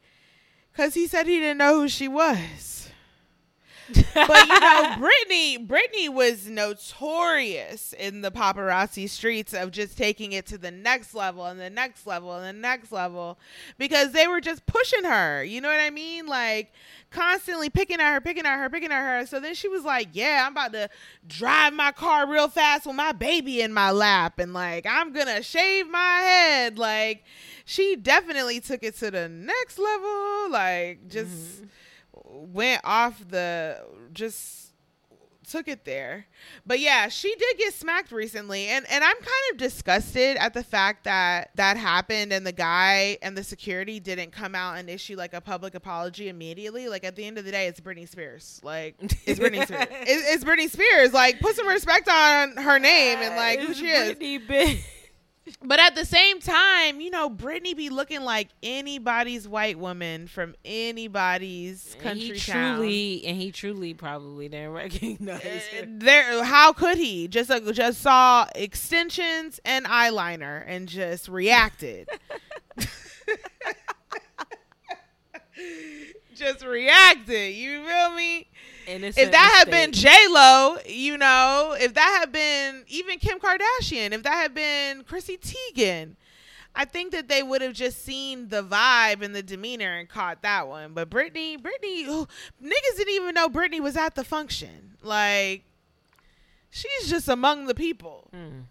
because 0.72 0.94
he 0.96 1.08
said 1.08 1.28
he 1.28 1.40
didn't 1.40 1.58
know 1.60 1.80
who 1.82 1.88
she 1.88 2.08
was. 2.10 2.81
But 4.14 4.48
you 4.48 4.60
know, 4.60 4.96
Britney, 4.98 5.68
Britney 5.68 6.10
was 6.10 6.48
notorious 6.48 7.94
in 7.94 8.22
the 8.22 8.32
paparazzi 8.32 9.10
streets 9.10 9.54
of 9.54 9.72
just 9.72 9.98
taking 9.98 10.32
it 10.32 10.46
to 10.48 10.58
the 10.58 10.72
next 10.72 11.14
level 11.14 11.46
and 11.46 11.60
the 11.60 11.70
next 11.70 12.06
level 12.08 12.34
and 12.36 12.46
the 12.46 12.60
next 12.60 12.92
level 12.92 13.39
because 13.78 14.12
they 14.12 14.28
were 14.28 14.42
just 14.42 14.66
pushing 14.66 15.04
her. 15.04 15.44
You 15.44 15.62
know 15.62 15.70
what 15.70 15.80
I 15.80 15.89
mean? 15.89 16.26
Like 16.26 16.74
constantly 17.12 17.70
picking 17.70 18.00
at 18.00 18.14
her, 18.14 18.22
picking 18.22 18.46
at 18.46 18.58
her, 18.58 18.70
picking 18.70 18.92
at 18.92 19.02
her. 19.02 19.26
So 19.26 19.39
then 19.39 19.54
she 19.54 19.68
was 19.68 19.84
like, 19.84 20.10
"Yeah, 20.14 20.46
I'm 20.46 20.54
about 20.54 20.74
to 20.74 20.89
drive 21.28 21.74
my 21.74 21.92
car 21.92 22.28
real 22.28 22.48
fast 22.48 22.86
with 22.86 22.96
my 22.96 23.12
baby 23.12 23.62
in 23.62 23.74
my 23.74 23.92
lap, 23.92 24.39
and 24.39 24.54
like 24.54 24.86
I'm 24.86 25.12
gonna 25.14 25.44
shave 25.44 25.89
my 25.89 26.00
head." 26.00 26.80
Like 26.80 27.24
she 27.66 27.96
definitely 27.96 28.60
took 28.60 28.84
it 28.84 28.98
to 28.98 29.12
the 29.12 29.30
next 29.30 29.78
level. 29.78 30.50
Like 30.50 31.08
just 31.08 31.62
mm-hmm. 31.62 31.66
Went 32.14 32.82
off 32.84 33.24
the 33.30 33.82
just 34.14 34.72
took 35.49 35.68
it 35.68 35.84
there. 35.86 36.26
But 36.66 36.80
yeah, 36.80 37.09
she 37.09 37.36
did 37.36 37.57
get 37.57 37.74
smacked 37.74 38.12
recently 38.12 38.68
and 38.68 38.86
and 38.89 39.03
I'm 39.03 39.16
kind 39.18 39.51
of 39.51 39.57
disgusted 39.57 40.38
at 40.38 40.53
the 40.53 40.64
fact 40.64 41.03
that 41.03 41.51
that 41.55 41.78
happened 41.78 42.32
and 42.32 42.45
the 42.47 42.51
guy 42.51 43.18
and 43.22 43.38
the 43.38 43.43
security 43.43 43.99
didn't 43.99 44.32
come 44.32 44.55
out 44.55 44.78
and 44.78 44.89
issue 44.89 45.16
like 45.16 45.34
a 45.34 45.41
public 45.41 45.76
apology 45.76 46.30
immediately. 46.30 46.88
Like 46.88 47.03
at 47.03 47.16
the 47.16 47.26
end 47.26 47.38
of 47.38 47.45
the 47.45 47.51
day, 47.51 47.68
it's 47.68 47.82
Britney 47.82 48.07
Spears. 48.07 48.62
Like 48.64 48.95
it's 49.26 49.39
Britney 49.39 49.64
Spears. 49.68 49.88
It's, 49.89 50.34
it's 50.34 50.43
Britney 50.43 50.70
Spears. 50.70 51.14
Like 51.14 51.39
put 51.39 51.55
some 51.55 51.68
respect 51.68 52.07
on 52.07 52.57
her 52.57 52.80
name 52.80 53.20
and 53.20 53.36
like 53.36 53.59
who 53.59 53.74
she 53.74 53.88
is. 53.88 54.16
Britney. 54.16 54.84
But 55.64 55.80
at 55.80 55.96
the 55.96 56.06
same 56.06 56.39
time, 56.39 57.02
you 57.02 57.10
know, 57.10 57.28
Britney 57.30 57.76
be 57.76 57.89
looking 57.89 58.22
like 58.22 58.50
anybody's 58.62 59.48
white 59.48 59.80
woman 59.80 60.28
from 60.28 60.54
anybody's 60.64 61.94
And 61.96 62.04
country 62.04 62.38
he 62.38 62.39
town. 62.39 62.78
truly 62.78 63.26
and 63.26 63.38
he 63.42 63.52
truly 63.52 63.94
probably 63.96 64.50
didn't 64.50 64.70
recognize 64.74 65.42
Uh, 65.44 65.78
her. 65.80 65.86
there 65.88 66.44
how 66.44 66.74
could 66.74 66.98
he 66.98 67.28
just 67.28 67.50
uh, 67.50 67.60
just 67.72 68.02
saw 68.02 68.46
extensions 68.54 69.60
and 69.66 69.86
eyeliner 69.86 70.64
and 70.68 70.88
just 70.88 71.28
reacted 71.28 72.08
just 76.36 76.64
reacted 76.66 77.54
you 77.56 77.84
feel 77.86 78.12
me 78.14 78.48
Innocent 78.88 79.26
if 79.26 79.32
that 79.32 79.56
had 79.60 79.72
been 79.72 79.92
mistake. 79.92 80.12
J 80.12 80.28
Lo, 80.30 80.78
you 80.86 81.18
know, 81.18 81.76
if 81.80 81.94
that 81.94 82.18
had 82.20 82.32
been 82.32 82.84
even 82.88 83.20
Kim 83.20 83.40
Kardashian, 83.40 84.12
if 84.12 84.24
that 84.24 84.34
had 84.34 84.54
been 84.54 85.04
Chrissy 85.04 85.38
Teigen, 85.38 86.16
I 86.74 86.86
think 86.86 87.12
that 87.12 87.28
they 87.28 87.44
would 87.44 87.62
have 87.62 87.74
just 87.74 88.04
seen 88.04 88.48
the 88.48 88.64
vibe 88.64 89.22
and 89.22 89.36
the 89.36 89.44
demeanor 89.44 89.98
and 89.98 90.08
caught 90.08 90.42
that 90.44 90.68
one. 90.68 90.94
But 90.94 91.10
Britney, 91.10 91.58
Britney, 91.58 92.06
oh, 92.08 92.28
niggas 92.64 92.98
didn't 92.98 93.14
even 93.14 93.36
know 93.36 93.50
Britney 93.50 93.82
was 93.82 93.98
at 93.98 94.16
the 94.16 94.24
function. 94.24 94.98
Like, 95.02 95.64
she's 96.70 97.10
just 97.10 97.28
among 97.28 97.68
the 97.68 97.76
people. 97.76 98.30
Mm. 98.34 98.64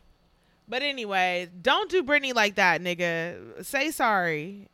But 0.67 0.83
anyway, 0.83 1.51
don't 1.61 1.91
do 1.91 2.03
Britney 2.03 2.35
like 2.35 2.55
that, 2.55 2.81
nigga. 2.81 3.65
Say 3.65 3.91
sorry. 3.91 4.69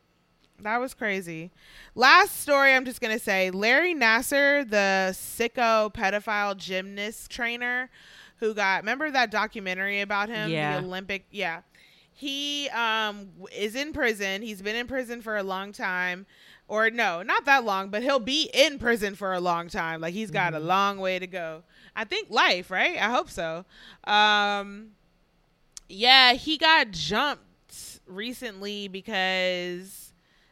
That 0.61 0.77
was 0.77 0.93
crazy. 0.93 1.51
Last 1.93 2.41
story 2.41 2.73
I'm 2.73 2.85
just 2.85 2.99
gonna 2.99 3.19
say 3.19 3.51
Larry 3.51 3.93
Nassar, 3.93 4.67
the 4.67 5.09
sicko 5.13 5.93
pedophile 5.93 6.57
gymnast 6.57 7.29
trainer 7.29 7.89
who 8.39 8.53
got 8.53 8.81
remember 8.81 9.11
that 9.11 9.31
documentary 9.31 10.01
about 10.01 10.29
him? 10.29 10.49
Yeah. 10.49 10.79
The 10.79 10.85
Olympic 10.87 11.25
yeah. 11.31 11.61
He 12.11 12.69
um 12.69 13.29
is 13.55 13.75
in 13.75 13.93
prison. 13.93 14.41
He's 14.41 14.61
been 14.61 14.75
in 14.75 14.87
prison 14.87 15.21
for 15.21 15.37
a 15.37 15.43
long 15.43 15.71
time. 15.71 16.25
Or 16.69 16.89
no, 16.89 17.23
not 17.23 17.45
that 17.45 17.63
long, 17.63 17.89
but 17.89 18.03
he'll 18.03 18.19
be 18.19 18.49
in 18.53 18.77
prison 18.77 19.15
for 19.15 19.33
a 19.33 19.39
long 19.39 19.69
time. 19.69 20.01
Like 20.01 20.13
he's 20.13 20.31
got 20.31 20.53
a 20.53 20.59
long 20.59 20.97
way 20.97 21.17
to 21.17 21.27
go. 21.27 21.63
I 21.95 22.03
think 22.03 22.29
life, 22.29 22.69
right? 22.69 22.97
I 22.97 23.11
hope 23.11 23.29
so. 23.29 23.63
Um 24.05 24.89
yeah, 25.87 26.33
he 26.33 26.57
got 26.57 26.91
jumped 26.91 27.99
recently 28.07 28.87
because 28.87 30.06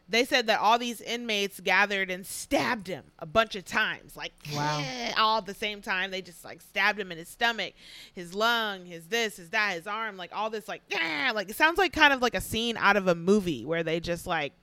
they 0.08 0.24
said 0.26 0.48
that 0.48 0.60
all 0.60 0.78
these 0.78 1.02
inmates 1.02 1.60
gathered 1.60 2.12
and 2.12 2.26
stabbed 2.26 2.88
him 2.88 3.04
a 3.20 3.26
bunch 3.26 3.56
of 3.56 3.66
times. 3.66 4.16
Like, 4.16 4.34
Wow. 4.54 4.84
all 5.18 5.38
at 5.40 5.46
the 5.48 5.54
same 5.56 5.82
time. 5.82 6.12
They 6.12 6.22
just 6.22 6.46
like 6.46 6.62
stabbed 6.62 7.00
him 7.00 7.12
in 7.12 7.18
his 7.18 7.28
stomach, 7.30 7.74
his 8.14 8.36
lung, 8.36 8.86
his 8.86 9.08
this, 9.08 9.38
his 9.38 9.50
that, 9.50 9.74
his 9.74 9.88
arm, 9.88 10.16
like 10.18 10.30
all 10.34 10.50
this, 10.50 10.68
like, 10.68 10.84
yeah, 10.90 11.32
like 11.36 11.50
it 11.50 11.56
sounds 11.56 11.78
like 11.78 11.92
kind 11.94 12.14
of 12.14 12.22
like 12.22 12.36
a 12.36 12.42
scene 12.42 12.78
out 12.78 12.98
of 12.98 13.08
a 13.08 13.16
movie 13.16 13.66
where 13.66 13.84
they 13.84 14.00
just 14.00 14.28
like, 14.28 14.54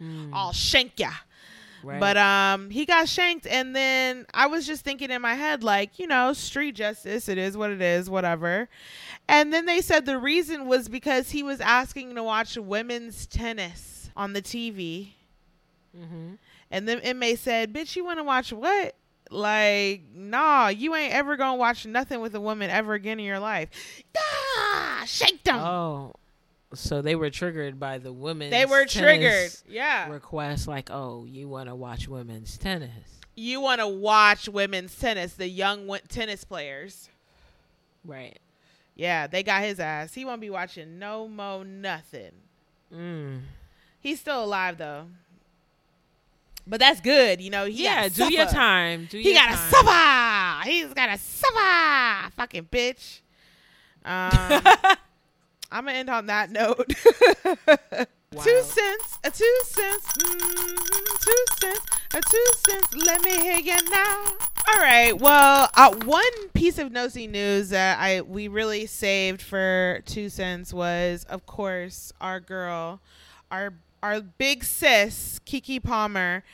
Mm. 0.00 0.32
all 0.32 0.52
shank 0.52 1.00
ya. 1.00 1.10
Right. 1.82 1.98
But 2.00 2.16
um, 2.16 2.70
he 2.70 2.84
got 2.86 3.08
shanked, 3.08 3.46
and 3.46 3.74
then 3.74 4.26
I 4.34 4.46
was 4.46 4.66
just 4.66 4.84
thinking 4.84 5.10
in 5.10 5.22
my 5.22 5.34
head, 5.34 5.62
like, 5.64 5.98
you 5.98 6.06
know, 6.08 6.32
street 6.32 6.74
justice. 6.76 7.28
It 7.28 7.38
is 7.38 7.56
what 7.56 7.70
it 7.70 7.80
is, 7.80 8.08
whatever. 8.10 8.68
And 9.28 9.52
then 9.52 9.66
they 9.66 9.80
said 9.80 10.06
the 10.06 10.18
reason 10.18 10.66
was 10.66 10.88
because 10.88 11.30
he 11.30 11.42
was 11.42 11.60
asking 11.60 12.14
to 12.16 12.22
watch 12.22 12.56
women's 12.56 13.26
tennis 13.26 13.97
on 14.18 14.34
the 14.34 14.42
TV, 14.42 15.12
hmm 15.96 16.34
and 16.70 16.86
then 16.86 16.98
inmate 16.98 17.38
said, 17.38 17.72
"Bitch, 17.72 17.96
you 17.96 18.04
want 18.04 18.18
to 18.18 18.24
watch 18.24 18.52
what?" 18.52 18.94
Like, 19.30 20.02
nah, 20.14 20.68
you 20.68 20.94
ain't 20.94 21.14
ever 21.14 21.36
gonna 21.38 21.56
watch 21.56 21.86
nothing 21.86 22.20
with 22.20 22.34
a 22.34 22.40
woman 22.40 22.68
ever 22.70 22.92
again 22.94 23.18
in 23.18 23.24
your 23.24 23.38
life. 23.40 23.68
Ah, 24.16 25.02
shake 25.06 25.42
them. 25.44 25.56
Oh, 25.58 26.12
so 26.74 27.00
they 27.02 27.14
were 27.14 27.30
triggered 27.30 27.78
by 27.80 27.98
the 27.98 28.12
women's. 28.12 28.50
they 28.50 28.66
were 28.66 28.84
triggered. 28.86 29.50
Yeah. 29.68 30.10
Request 30.10 30.68
like, 30.68 30.90
oh, 30.90 31.24
you 31.26 31.48
want 31.48 31.68
to 31.68 31.74
watch 31.74 32.08
women's 32.08 32.56
tennis, 32.58 32.90
You 33.36 33.60
want 33.60 33.80
to 33.80 33.88
watch 33.88 34.48
women's 34.48 34.94
tennis, 34.98 35.34
the 35.34 35.48
young 35.48 35.86
wo- 35.86 35.98
tennis 36.08 36.44
players. 36.44 37.08
right? 38.04 38.38
Yeah, 38.96 39.26
they 39.28 39.42
got 39.42 39.62
his 39.62 39.78
ass. 39.78 40.12
He 40.14 40.24
won't 40.24 40.40
be 40.40 40.50
watching 40.50 40.98
no 40.98 41.28
mo 41.28 41.62
nothing. 41.62 42.32
Mm. 42.94 43.40
He's 44.00 44.20
still 44.20 44.42
alive 44.44 44.78
though. 44.78 45.06
But 46.66 46.80
that's 46.80 47.00
good, 47.00 47.40
you 47.40 47.50
know. 47.50 47.64
He 47.64 47.84
Yeah, 47.84 48.08
do 48.08 48.32
your 48.32 48.46
time. 48.46 49.08
Do 49.10 49.18
He 49.18 49.32
your 49.32 49.34
gotta 49.34 49.56
time. 49.56 49.70
suffer. 49.70 50.68
He's 50.70 50.92
gotta 50.94 51.18
suffer. 51.18 52.30
Fucking 52.36 52.64
bitch. 52.70 53.20
Um, 54.04 54.30
I'm 55.72 55.84
gonna 55.84 55.92
end 55.92 56.10
on 56.10 56.26
that 56.26 56.50
note. 56.50 56.92
Wow. 58.34 58.42
Two 58.42 58.60
cents, 58.62 59.18
a 59.24 59.30
two 59.30 59.60
cents, 59.64 60.06
mm, 60.18 61.18
two 61.18 61.44
cents, 61.60 61.80
a 62.12 62.20
two 62.20 62.44
cents. 62.68 62.94
Let 63.06 63.22
me 63.22 63.30
hear 63.40 63.56
you 63.56 63.90
now. 63.90 64.24
All 64.70 64.80
right. 64.80 65.18
Well, 65.18 65.70
uh, 65.74 65.94
one 66.04 66.48
piece 66.52 66.76
of 66.76 66.92
nosy 66.92 67.26
news 67.26 67.70
that 67.70 67.98
I 67.98 68.20
we 68.20 68.48
really 68.48 68.84
saved 68.84 69.40
for 69.40 70.02
two 70.04 70.28
cents 70.28 70.74
was, 70.74 71.24
of 71.30 71.46
course, 71.46 72.12
our 72.20 72.38
girl, 72.38 73.00
our 73.50 73.72
our 74.02 74.20
big 74.20 74.64
sis 74.64 75.40
Keke 75.46 75.82
Palmer, 75.82 76.44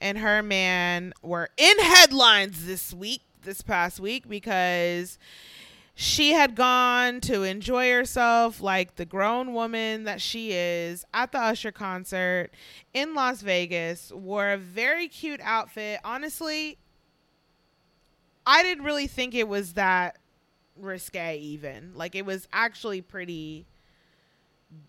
and 0.00 0.18
her 0.18 0.42
man 0.42 1.12
were 1.22 1.50
in 1.56 1.78
headlines 1.78 2.66
this 2.66 2.92
week, 2.92 3.22
this 3.42 3.62
past 3.62 4.00
week, 4.00 4.28
because 4.28 5.18
she 5.94 6.32
had 6.32 6.56
gone 6.56 7.20
to 7.20 7.42
enjoy 7.44 7.90
herself 7.90 8.60
like 8.60 8.96
the 8.96 9.04
grown 9.04 9.54
woman 9.54 10.04
that 10.04 10.20
she 10.20 10.52
is 10.52 11.04
at 11.14 11.30
the 11.30 11.38
Usher 11.38 11.70
concert 11.70 12.50
in 12.92 13.14
Las 13.14 13.42
Vegas, 13.42 14.12
wore 14.12 14.50
a 14.50 14.58
very 14.58 15.06
cute 15.06 15.40
outfit. 15.42 16.00
Honestly, 16.04 16.78
I 18.46 18.62
didn't 18.62 18.84
really 18.84 19.06
think 19.06 19.34
it 19.34 19.48
was 19.48 19.74
that 19.74 20.18
risque 20.76 21.38
even. 21.38 21.92
Like 21.94 22.14
it 22.14 22.26
was 22.26 22.48
actually 22.52 23.00
pretty 23.00 23.66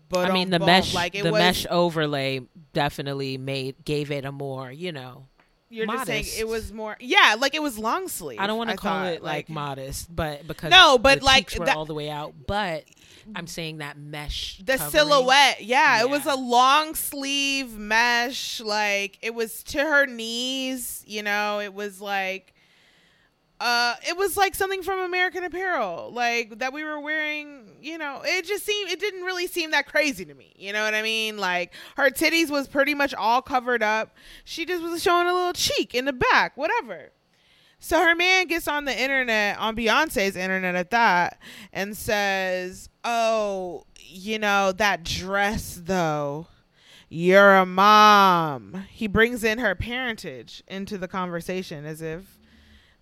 but 0.08 0.30
I 0.30 0.34
mean, 0.34 0.50
the 0.50 0.58
mesh, 0.58 0.94
like 0.94 1.14
it 1.14 1.22
the 1.24 1.32
was 1.32 1.40
mesh 1.40 1.66
overlay 1.70 2.40
definitely 2.72 3.38
made 3.38 3.84
gave 3.84 4.10
it 4.10 4.24
a 4.24 4.32
more, 4.32 4.70
you 4.70 4.92
know. 4.92 5.26
You're 5.68 5.86
just 5.86 6.06
saying 6.06 6.24
it 6.38 6.46
was 6.46 6.72
more, 6.72 6.96
yeah, 7.00 7.34
like 7.38 7.54
it 7.56 7.62
was 7.62 7.76
long 7.76 8.06
sleeve. 8.06 8.38
I 8.38 8.46
don't 8.46 8.56
want 8.56 8.70
to 8.70 8.76
call 8.76 9.02
thought, 9.02 9.12
it 9.14 9.22
like, 9.22 9.48
modest, 9.48 10.14
but 10.14 10.46
because 10.46 10.70
No, 10.70 10.96
but, 10.96 11.22
like, 11.22 11.50
that- 11.50 11.76
all 11.76 11.84
the 11.84 11.92
way 11.94 12.08
out. 12.08 12.34
But 12.46 12.84
I'm 13.34 13.48
saying 13.48 13.78
that 13.78 13.98
mesh, 13.98 14.58
the 14.58 14.76
covering- 14.78 14.90
silhouette 14.92 15.64
yeah, 15.64 16.00
it 16.00 16.08
was 16.08 16.24
a 16.24 16.36
long 16.36 16.94
sleeve 16.94 17.76
mesh 17.76 18.60
like 18.60 19.18
it 19.22 19.34
was 19.34 19.64
to 19.64 19.78
her 19.78 20.06
knees 20.06 21.02
you 21.04 21.24
know 21.24 21.58
it 21.58 21.74
was 21.74 22.00
like 22.00 22.54
uh 23.60 23.94
it 24.06 24.16
was 24.16 24.36
like 24.36 24.54
something 24.54 24.82
from 24.82 24.98
american 24.98 25.42
apparel 25.42 26.10
like 26.12 26.58
that 26.58 26.72
we 26.74 26.84
were 26.84 27.00
wearing 27.00 27.70
you 27.80 27.96
know 27.96 28.20
it 28.24 28.44
just 28.44 28.66
seemed 28.66 28.90
it 28.90 29.00
didn't 29.00 29.22
really 29.22 29.46
seem 29.46 29.70
that 29.70 29.86
crazy 29.86 30.24
to 30.26 30.34
me 30.34 30.52
you 30.56 30.72
know 30.72 30.84
what 30.84 30.94
i 30.94 31.02
mean? 31.02 31.36
Like 31.36 31.72
her 31.96 32.10
titties 32.10 32.50
was 32.50 32.68
pretty 32.68 32.94
much 32.94 33.14
all 33.14 33.42
covered 33.42 33.82
up. 33.82 34.16
She 34.44 34.64
just 34.64 34.82
was 34.82 35.02
showing 35.02 35.26
a 35.26 35.32
little 35.32 35.52
cheek 35.52 35.94
in 35.94 36.04
the 36.04 36.12
back 36.12 36.56
whatever. 36.56 37.12
So 37.78 38.02
her 38.02 38.14
man 38.14 38.46
gets 38.46 38.66
on 38.66 38.86
the 38.86 38.98
internet, 38.98 39.58
on 39.58 39.76
Beyonce's 39.76 40.34
internet 40.34 40.74
at 40.74 40.90
that, 40.90 41.40
and 41.72 41.96
says, 41.96 42.88
Oh, 43.04 43.84
you 43.98 44.38
know, 44.38 44.72
that 44.72 45.04
dress 45.04 45.80
though, 45.84 46.48
you're 47.08 47.54
a 47.54 47.66
mom. 47.66 48.86
He 48.90 49.06
brings 49.06 49.44
in 49.44 49.58
her 49.58 49.74
parentage 49.74 50.62
into 50.66 50.98
the 50.98 51.08
conversation 51.08 51.84
as 51.84 52.02
if 52.02 52.35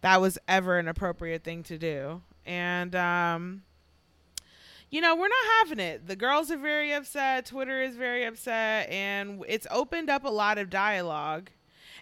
that 0.04 0.20
was 0.20 0.38
ever 0.46 0.76
an 0.78 0.86
appropriate 0.86 1.42
thing 1.42 1.62
to 1.62 1.78
do. 1.78 2.20
And, 2.44 2.94
um, 2.94 3.62
you 4.90 5.00
know, 5.00 5.16
we're 5.16 5.28
not 5.28 5.46
having 5.60 5.80
it. 5.80 6.06
The 6.06 6.14
girls 6.14 6.50
are 6.50 6.58
very 6.58 6.92
upset. 6.92 7.46
Twitter 7.46 7.80
is 7.80 7.96
very 7.96 8.26
upset. 8.26 8.90
And 8.90 9.42
it's 9.48 9.66
opened 9.70 10.10
up 10.10 10.24
a 10.24 10.28
lot 10.28 10.58
of 10.58 10.68
dialogue. 10.68 11.48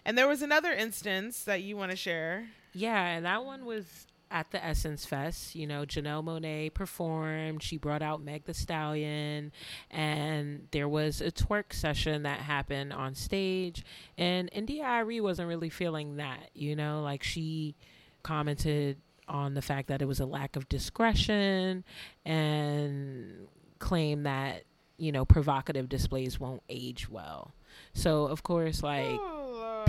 And 0.03 0.17
there 0.17 0.27
was 0.27 0.41
another 0.41 0.73
instance 0.73 1.45
that 1.45 1.63
you 1.63 1.77
want 1.77 1.91
to 1.91 1.95
share. 1.97 2.49
Yeah, 2.73 3.05
and 3.05 3.25
that 3.25 3.45
one 3.45 3.63
was 3.63 4.05
at 4.29 4.51
the 4.51 4.61
Essence 4.61 5.05
Fest. 5.05 5.55
You 5.55 5.65
know, 5.65 5.85
Janelle 5.85 6.25
Monáe 6.25 6.73
performed. 6.73 7.63
She 7.63 7.77
brought 7.77 8.01
out 8.01 8.21
Meg 8.21 8.43
the 8.43 8.53
Stallion, 8.53 9.53
and 9.89 10.67
there 10.71 10.89
was 10.89 11.21
a 11.21 11.31
twerk 11.31 11.71
session 11.71 12.23
that 12.23 12.39
happened 12.39 12.91
on 12.91 13.15
stage. 13.15 13.85
And 14.17 14.49
India.Arie 14.51 15.21
wasn't 15.21 15.47
really 15.47 15.69
feeling 15.69 16.17
that. 16.17 16.49
You 16.53 16.75
know, 16.75 17.01
like 17.01 17.23
she 17.23 17.75
commented 18.23 18.97
on 19.27 19.53
the 19.53 19.61
fact 19.61 19.87
that 19.87 20.01
it 20.01 20.05
was 20.05 20.19
a 20.19 20.25
lack 20.25 20.55
of 20.55 20.67
discretion 20.67 21.83
and 22.25 23.47
claimed 23.79 24.25
that 24.25 24.63
you 24.97 25.11
know 25.11 25.25
provocative 25.25 25.89
displays 25.89 26.39
won't 26.39 26.63
age 26.69 27.09
well. 27.09 27.53
So 27.93 28.25
of 28.25 28.43
course, 28.43 28.83
like 28.83 29.19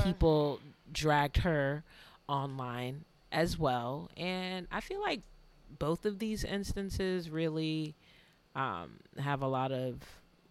people 0.02 0.60
dragged 0.92 1.38
her 1.38 1.84
online 2.28 3.04
as 3.32 3.58
well. 3.58 4.10
And 4.16 4.66
i 4.70 4.80
feel 4.80 5.00
like 5.00 5.20
both 5.78 6.06
of 6.06 6.18
these 6.18 6.44
instances 6.44 7.28
really 7.28 7.94
um, 8.54 9.00
have 9.18 9.42
a 9.42 9.48
lot 9.48 9.72
of 9.72 9.96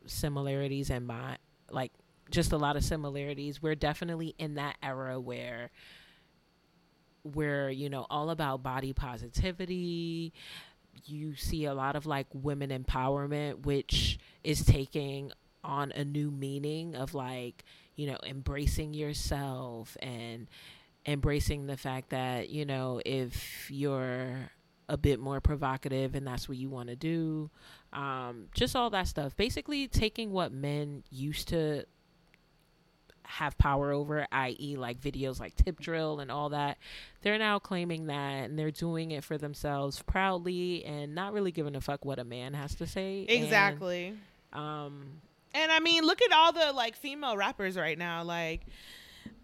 similarities 0.05 0.89
in 0.89 1.05
my 1.05 1.37
like 1.71 1.93
just 2.29 2.51
a 2.51 2.57
lot 2.57 2.75
of 2.75 2.83
similarities. 2.83 3.61
We're 3.61 3.75
definitely 3.75 4.35
in 4.37 4.55
that 4.55 4.75
era 4.83 5.19
where 5.19 5.71
we're 7.23 7.69
you 7.69 7.89
know 7.89 8.05
all 8.09 8.29
about 8.29 8.63
body 8.63 8.93
positivity. 8.93 10.33
You 11.05 11.35
see 11.35 11.65
a 11.65 11.73
lot 11.73 11.95
of 11.95 12.05
like 12.05 12.27
women 12.33 12.69
empowerment 12.69 13.65
which 13.65 14.19
is 14.43 14.63
taking 14.63 15.31
on 15.63 15.91
a 15.93 16.03
new 16.03 16.29
meaning 16.29 16.95
of 16.95 17.13
like 17.13 17.63
you 17.95 18.07
know 18.07 18.17
embracing 18.25 18.93
yourself 18.93 19.97
and 20.01 20.47
embracing 21.05 21.67
the 21.67 21.77
fact 21.77 22.09
that 22.09 22.49
you 22.49 22.65
know 22.65 23.01
if 23.05 23.69
you're 23.71 24.49
a 24.89 24.97
bit 24.97 25.19
more 25.19 25.39
provocative 25.39 26.13
and 26.13 26.27
that's 26.27 26.47
what 26.49 26.57
you 26.57 26.69
want 26.69 26.89
to 26.89 26.95
do 26.95 27.49
um, 27.93 28.47
just 28.53 28.75
all 28.75 28.89
that 28.89 29.07
stuff. 29.07 29.35
Basically 29.35 29.87
taking 29.87 30.31
what 30.31 30.51
men 30.51 31.03
used 31.11 31.47
to 31.49 31.85
have 33.25 33.57
power 33.57 33.91
over 33.91 34.27
i.e 34.31 34.75
like 34.77 34.99
videos 34.99 35.39
like 35.39 35.55
tip 35.55 35.79
drill 35.79 36.19
and 36.19 36.29
all 36.29 36.49
that 36.49 36.77
they're 37.21 37.37
now 37.37 37.57
claiming 37.59 38.07
that 38.07 38.45
and 38.45 38.59
they're 38.59 38.71
doing 38.71 39.11
it 39.11 39.23
for 39.23 39.37
themselves 39.37 40.01
proudly 40.03 40.83
and 40.85 41.15
not 41.15 41.33
really 41.33 41.51
giving 41.51 41.75
a 41.75 41.81
fuck 41.81 42.03
what 42.05 42.19
a 42.19 42.23
man 42.23 42.53
has 42.53 42.75
to 42.75 42.85
say. 42.85 43.25
And, 43.29 43.43
Exactly. 43.43 44.13
um 44.51 45.21
And 45.53 45.71
I 45.71 45.79
mean, 45.79 46.03
look 46.03 46.21
at 46.21 46.31
all 46.31 46.51
the 46.51 46.73
like 46.73 46.95
female 46.95 47.37
rappers 47.37 47.77
right 47.77 47.97
now, 47.97 48.23
like 48.23 48.61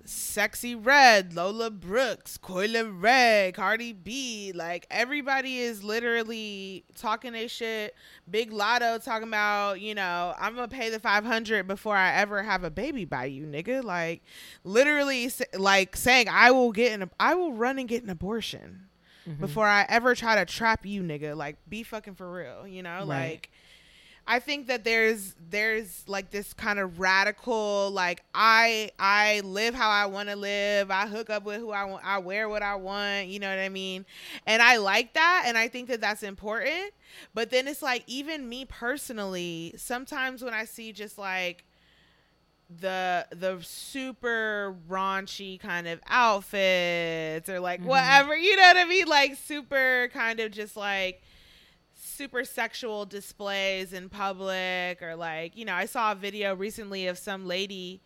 Sexyy 0.09 0.75
Red, 0.83 1.35
Lola 1.35 1.69
Brooke, 1.69 2.27
Coi 2.41 2.67
Leray, 2.67 3.53
Cardi 3.53 3.93
B. 3.93 4.51
Like 4.55 4.87
everybody 4.89 5.59
is 5.59 5.83
literally 5.83 6.83
talking 6.95 7.33
their 7.33 7.47
shit. 7.47 7.95
Big 8.29 8.49
Latto 8.51 9.03
talking 9.03 9.27
about, 9.27 9.81
you 9.81 9.93
know, 9.93 10.33
I'm 10.39 10.55
gonna 10.55 10.67
pay 10.67 10.89
the 10.89 10.99
five 10.99 11.25
hundred 11.25 11.67
before 11.67 11.95
I 11.95 12.13
ever 12.15 12.41
have 12.41 12.63
a 12.63 12.71
baby 12.71 13.05
by 13.05 13.25
you, 13.25 13.45
nigga. 13.45 13.83
Like 13.83 14.23
literally, 14.63 15.31
like 15.55 15.95
saying 15.95 16.27
I 16.27 16.49
will 16.49 16.71
get 16.71 16.99
an, 16.99 17.09
I 17.19 17.35
will 17.35 17.53
run 17.53 17.77
and 17.77 17.87
get 17.87 18.01
an 18.03 18.09
abortion 18.09 18.87
mm-hmm. 19.27 19.39
before 19.39 19.67
I 19.67 19.85
ever 19.89 20.15
try 20.15 20.35
to 20.35 20.45
trap 20.45 20.87
you, 20.87 21.03
nigga. 21.03 21.37
Like 21.37 21.57
be 21.69 21.83
fucking 21.83 22.15
for 22.15 22.31
real, 22.31 22.67
you 22.67 22.81
know, 22.81 22.99
Right. 22.99 23.07
like. 23.07 23.51
I 24.29 24.37
think 24.37 24.67
that 24.67 24.83
there's 24.83 25.35
there's 25.49 26.03
like 26.07 26.29
this 26.29 26.53
kind 26.53 26.77
of 26.77 26.99
radical 26.99 27.89
like 27.89 28.23
I 28.35 28.91
I 28.99 29.41
live 29.43 29.73
how 29.73 29.89
I 29.89 30.05
want 30.05 30.29
to 30.29 30.35
live. 30.35 30.91
I 30.91 31.07
hook 31.07 31.31
up 31.31 31.45
with 31.45 31.59
who 31.59 31.71
I 31.71 31.85
want. 31.85 32.05
I 32.05 32.19
wear 32.19 32.47
what 32.47 32.61
I 32.61 32.75
want. 32.75 33.29
You 33.29 33.39
know 33.39 33.49
what 33.49 33.57
I 33.57 33.69
mean? 33.69 34.05
And 34.45 34.61
I 34.61 34.77
like 34.77 35.15
that, 35.15 35.45
and 35.47 35.57
I 35.57 35.67
think 35.67 35.87
that 35.87 35.99
that's 35.99 36.21
important. 36.21 36.93
But 37.33 37.49
then 37.49 37.67
it's 37.67 37.81
like 37.81 38.03
even 38.05 38.47
me 38.47 38.65
personally, 38.65 39.73
sometimes 39.77 40.43
when 40.43 40.53
I 40.53 40.65
see 40.65 40.93
just 40.93 41.17
like 41.17 41.65
the 42.69 43.25
the 43.31 43.57
super 43.63 44.75
raunchy 44.87 45.59
kind 45.59 45.87
of 45.87 45.99
outfits 46.05 47.49
or 47.49 47.59
like 47.59 47.79
mm-hmm. 47.79 47.89
whatever, 47.89 48.37
you 48.37 48.55
know 48.55 48.61
what 48.61 48.77
I 48.77 48.85
mean? 48.85 49.07
Like 49.07 49.37
super 49.37 50.07
kind 50.13 50.39
of 50.39 50.51
just 50.51 50.77
like 50.77 51.23
super 52.19 52.43
sexual 52.43 53.05
displays 53.05 53.93
in 53.93 54.09
public 54.09 55.01
or 55.01 55.15
like 55.15 55.55
you 55.55 55.63
know 55.63 55.73
i 55.73 55.85
saw 55.85 56.11
a 56.11 56.15
video 56.15 56.53
recently 56.53 57.07
of 57.07 57.17
some 57.17 57.47
lady 57.47 58.01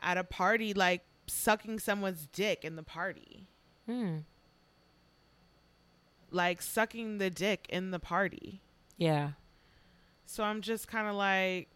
at 0.00 0.16
a 0.16 0.22
party 0.22 0.72
like 0.72 1.02
sucking 1.26 1.80
someone's 1.80 2.28
dick 2.32 2.64
in 2.64 2.76
the 2.76 2.84
party. 2.84 3.48
Hmm. 3.86 4.18
like 6.30 6.62
sucking 6.62 7.18
the 7.18 7.30
dick 7.30 7.66
in 7.68 7.90
the 7.90 7.98
party. 7.98 8.62
Yeah. 8.96 9.30
So 10.24 10.44
i'm 10.44 10.60
just 10.60 10.86
kind 10.86 11.08
of 11.08 11.16
like 11.16 11.68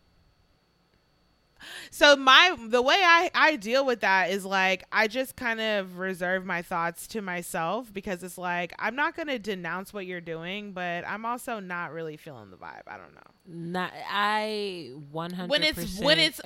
so 1.90 2.16
my 2.16 2.57
the 2.68 2.82
way 2.82 2.96
I 3.02 3.30
I 3.34 3.57
deal 3.57 3.84
with 3.84 4.00
that 4.00 4.30
is 4.30 4.44
like 4.44 4.84
I 4.92 5.09
just 5.09 5.36
kind 5.36 5.61
of 5.61 5.98
reserve 5.98 6.44
my 6.44 6.62
thoughts 6.62 7.07
to 7.09 7.22
myself 7.22 7.92
because 7.92 8.22
it's 8.22 8.38
like 8.38 8.72
I'm 8.78 8.94
not 8.96 9.16
going 9.16 9.28
to 9.28 9.38
denounce 9.38 9.92
what 9.92 10.07
you're 10.07 10.20
doing, 10.20 10.72
but 10.72 11.07
I'm 11.07 11.24
also 11.24 11.59
not 11.61 11.92
really 11.92 12.16
feeling 12.16 12.50
the 12.50 12.57
vibe. 12.57 12.82
I 12.86 12.96
don't 12.96 13.14
know. 13.14 13.20
Not 13.48 13.92
I 14.11 14.90
one 15.12 15.32
hundred 15.32 15.50
when 15.50 15.62
it's 15.62 16.00
when 16.00 16.18
it's 16.18 16.40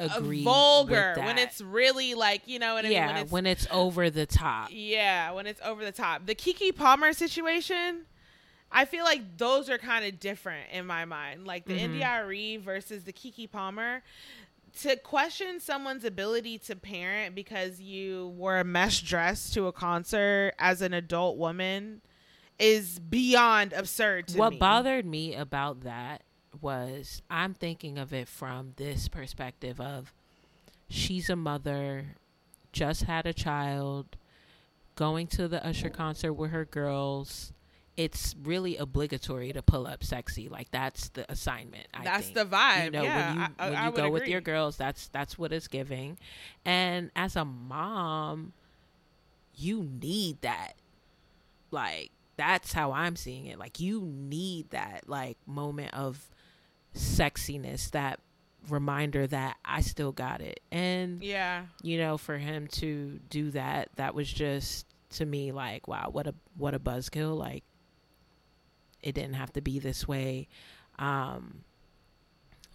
vulgar, 0.44 1.14
when 1.18 1.38
it's 1.38 1.60
really 1.60 2.14
like 2.14 2.42
you 2.46 2.58
know 2.58 2.74
what 2.74 2.84
I 2.84 2.88
yeah 2.88 3.06
mean. 3.06 3.14
When 3.14 3.22
it's, 3.22 3.32
when 3.32 3.46
it's 3.46 3.66
over 3.70 4.10
the 4.10 4.26
top. 4.26 4.68
yeah, 4.70 5.32
when 5.32 5.46
it's 5.46 5.60
over 5.64 5.84
the 5.84 5.92
top. 5.92 6.26
The 6.26 6.34
Keke 6.34 6.74
Palmer 6.76 7.12
situation, 7.12 8.02
I 8.70 8.84
feel 8.84 9.04
like 9.04 9.38
those 9.38 9.70
are 9.70 9.78
kind 9.78 10.04
of 10.04 10.20
different 10.20 10.66
in 10.72 10.86
my 10.86 11.04
mind. 11.06 11.46
Like 11.46 11.64
the 11.64 11.74
Mhm. 11.74 11.78
India.Arie 11.80 12.56
versus 12.58 13.04
the 13.04 13.12
Keke 13.12 13.50
Palmer. 13.50 14.02
To 14.82 14.96
question 14.96 15.60
someone's 15.60 16.04
ability 16.04 16.58
to 16.58 16.76
parent 16.76 17.34
because 17.34 17.80
you 17.80 18.28
wore 18.28 18.58
a 18.58 18.64
mesh 18.64 19.02
dress 19.02 19.50
to 19.50 19.66
a 19.66 19.72
concert 19.72 20.54
as 20.58 20.80
an 20.80 20.94
adult 20.94 21.36
woman 21.36 22.00
is 22.58 22.98
beyond 22.98 23.72
absurd 23.72 24.28
to 24.28 24.38
what 24.38 24.52
me. 24.52 24.58
bothered 24.58 25.06
me 25.06 25.34
about 25.34 25.82
that 25.82 26.22
was 26.60 27.22
I'm 27.30 27.54
thinking 27.54 27.98
of 27.98 28.12
it 28.12 28.28
from 28.28 28.74
this 28.76 29.08
perspective 29.08 29.80
of 29.80 30.12
she's 30.88 31.30
a 31.30 31.36
mother, 31.36 32.16
just 32.72 33.04
had 33.04 33.26
a 33.26 33.32
child, 33.32 34.16
going 34.94 35.26
to 35.28 35.48
the 35.48 35.64
Usher 35.66 35.88
concert 35.88 36.34
with 36.34 36.50
her 36.50 36.64
girls. 36.64 37.52
It's 37.96 38.34
really 38.42 38.76
obligatory 38.76 39.52
to 39.52 39.62
pull 39.62 39.86
up 39.86 40.02
sexy. 40.02 40.48
Like 40.48 40.70
that's 40.70 41.08
the 41.10 41.30
assignment. 41.30 41.86
I 41.92 42.04
That's 42.04 42.28
think. 42.30 42.34
the 42.36 42.44
vibe. 42.56 42.84
You 42.86 42.90
know, 42.92 43.02
yeah, 43.02 43.28
when 43.32 43.38
you 43.42 43.46
I- 43.58 43.68
when 43.68 43.78
I 43.78 43.86
you 43.86 43.92
go 43.96 44.10
with 44.10 44.26
your 44.28 44.40
girls, 44.40 44.76
that's 44.76 45.08
that's 45.08 45.36
what 45.38 45.52
it's 45.52 45.68
giving. 45.68 46.16
And 46.64 47.10
as 47.14 47.36
a 47.36 47.44
mom, 47.44 48.52
you 49.54 49.82
need 50.00 50.40
that. 50.42 50.74
Like 51.70 52.10
that's 52.36 52.72
how 52.72 52.92
I'm 52.92 53.16
seeing 53.16 53.46
it. 53.46 53.58
Like 53.58 53.80
you 53.80 54.00
need 54.02 54.70
that 54.70 55.02
like 55.06 55.36
moment 55.46 55.92
of 55.92 56.30
sexiness, 56.94 57.90
that 57.90 58.20
reminder 58.68 59.26
that 59.26 59.56
I 59.64 59.80
still 59.82 60.12
got 60.12 60.40
it. 60.40 60.60
And 60.70 61.22
Yeah. 61.22 61.66
you 61.82 61.98
know, 61.98 62.16
for 62.18 62.38
him 62.38 62.66
to 62.68 63.20
do 63.28 63.50
that, 63.50 63.90
that 63.96 64.14
was 64.14 64.30
just 64.32 64.86
to 65.10 65.26
me 65.26 65.52
like, 65.52 65.88
wow, 65.88 66.08
what 66.10 66.26
a 66.26 66.34
what 66.56 66.72
a 66.74 66.78
buzzkill. 66.78 67.36
Like 67.36 67.64
it 69.02 69.14
didn't 69.14 69.34
have 69.34 69.52
to 69.54 69.60
be 69.60 69.78
this 69.78 70.06
way. 70.06 70.48
Um 70.98 71.64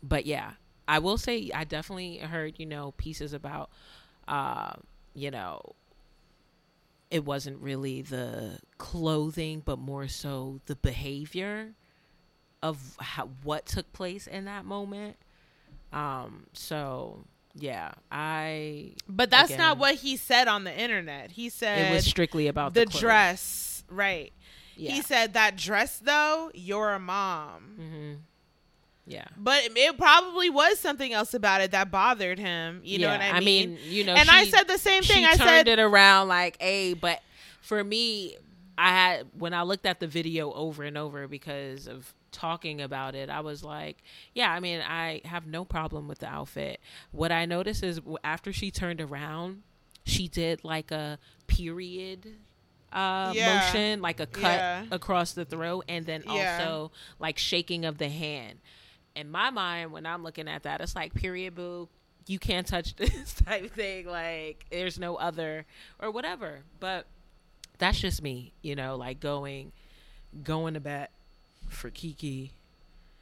but 0.03 0.26
yeah, 0.26 0.51
I 0.88 0.99
will 0.99 1.17
say 1.17 1.51
I 1.53 1.63
definitely 1.63 2.17
heard, 2.17 2.59
you 2.59 2.65
know, 2.65 2.93
pieces 2.97 3.34
about 3.34 3.69
uh, 4.28 4.73
you 5.13 5.32
know, 5.32 5.61
it 7.11 7.23
wasn't 7.23 7.61
really 7.61 8.01
the 8.01 8.59
clothing, 8.78 9.61
but 9.63 9.80
more 9.80 10.07
so 10.07 10.59
the 10.65 10.76
behavior 10.76 11.73
of 12.61 12.97
how, 12.99 13.30
what 13.43 13.65
took 13.65 13.91
place 13.93 14.28
in 14.28 14.45
that 14.45 14.65
moment. 14.65 15.17
Um, 15.93 16.47
so 16.53 17.26
yeah, 17.53 17.91
I 18.11 18.93
But 19.07 19.30
that's 19.30 19.51
Again. 19.51 19.59
not 19.59 19.78
what 19.78 19.95
he 19.95 20.17
said 20.17 20.47
on 20.47 20.63
the 20.65 20.78
internet. 20.78 21.32
He 21.32 21.49
said 21.49 21.91
it 21.91 21.93
was 21.93 22.05
strictly 22.05 22.47
about 22.47 22.73
the 22.73 22.82
the, 22.82 22.86
dress. 22.88 23.84
Right. 23.89 24.34
Yeah. 24.78 24.91
He 24.91 25.01
said 25.01 25.34
that 25.34 25.55
dress 25.57 25.99
though, 25.99 26.51
you're 26.53 26.93
a 26.93 26.99
mom. 26.99 27.63
hmm 27.78 28.13
Yeah. 29.05 29.26
But 29.38 29.61
it 29.76 29.97
probably 29.97 30.49
was 30.49 30.80
something 30.80 31.13
else 31.13 31.34
about 31.34 31.61
it 31.61 31.71
that 31.71 31.91
bothered 31.91 32.39
him. 32.39 32.82
You 32.84 32.99
know 32.99 33.09
what 33.09 33.21
I 33.21 33.39
mean? 33.39 33.69
I 33.69 33.76
mean, 33.76 33.80
you 33.86 34.03
know, 34.03 34.13
and 34.15 34.30
I 34.30 34.45
said 34.45 34.67
the 34.67 34.78
same 34.78 35.03
thing. 35.03 35.23
she 35.23 35.26
I 35.26 35.36
turned 35.36 35.49
said 35.49 35.67
it 35.67 35.80
around 35.80 36.28
like, 36.28 36.61
"Hey," 36.61 36.93
but 36.93 37.21
for 37.61 37.84
me, 37.84 38.36
I 38.78 38.89
had 38.89 39.28
when 39.38 39.53
I 39.53 39.61
looked 39.63 39.86
at 39.86 39.99
the 39.99 40.07
video 40.07 40.51
over 40.53 40.84
and 40.84 40.97
over 40.97 41.28
because 41.28 41.88
of 41.88 42.13
talking 42.32 42.82
about 42.82 43.15
it, 43.15 43.30
I 43.30 43.39
was 43.39 43.63
like, 43.63 44.03
"Yeah, 44.34 44.51
I 44.51 44.59
mean, 44.59 44.82
I 44.82 45.21
have 45.23 45.47
no 45.47 45.63
problem 45.63 46.07
with 46.09 46.19
the 46.19 46.28
outfit." 46.28 46.82
What 47.11 47.32
I 47.32 47.45
noticed 47.45 47.84
is 47.84 48.01
after 48.23 48.51
she 48.51 48.71
turned 48.71 48.99
around, 48.99 49.61
she 50.03 50.28
did 50.28 50.63
like 50.65 50.91
a 50.91 51.17
period 51.47 52.36
uh 52.96 53.34
Yeah. 53.36 53.56
motion 53.56 54.02
like 54.02 54.20
a 54.20 54.26
cut 54.26 54.60
Yeah. 54.60 54.86
across 54.91 55.34
the 55.34 55.46
throat 55.46 55.86
and 55.88 56.06
then 56.06 56.24
Yeah. 56.26 56.32
also 56.58 56.91
like 57.20 57.38
shaking 57.38 57.86
of 57.86 57.98
the 58.00 58.10
hand 58.10 58.60
in 59.16 59.30
my 59.30 59.50
mind 59.52 59.91
when 59.91 60.06
i'm 60.06 60.24
looking 60.24 60.48
at 60.48 60.64
that 60.64 60.82
it's 60.82 60.96
like 60.96 61.14
period 61.14 61.54
boo 61.56 61.88
you 62.28 62.39
can't 62.39 62.66
touch 62.66 62.96
this 62.98 63.34
type 63.36 63.72
thing 63.74 64.08
like 64.08 64.66
there's 64.72 64.98
no 64.98 65.16
other 65.18 65.66
or 66.00 66.10
whatever 66.10 66.62
but 66.80 67.06
that's 67.78 68.00
just 68.00 68.22
me 68.24 68.54
you 68.62 68.76
know 68.76 68.96
like 68.96 69.20
going 69.20 69.72
going 70.43 70.74
to 70.74 70.80
bat 70.80 71.12
for 71.70 71.89
keke 71.91 72.50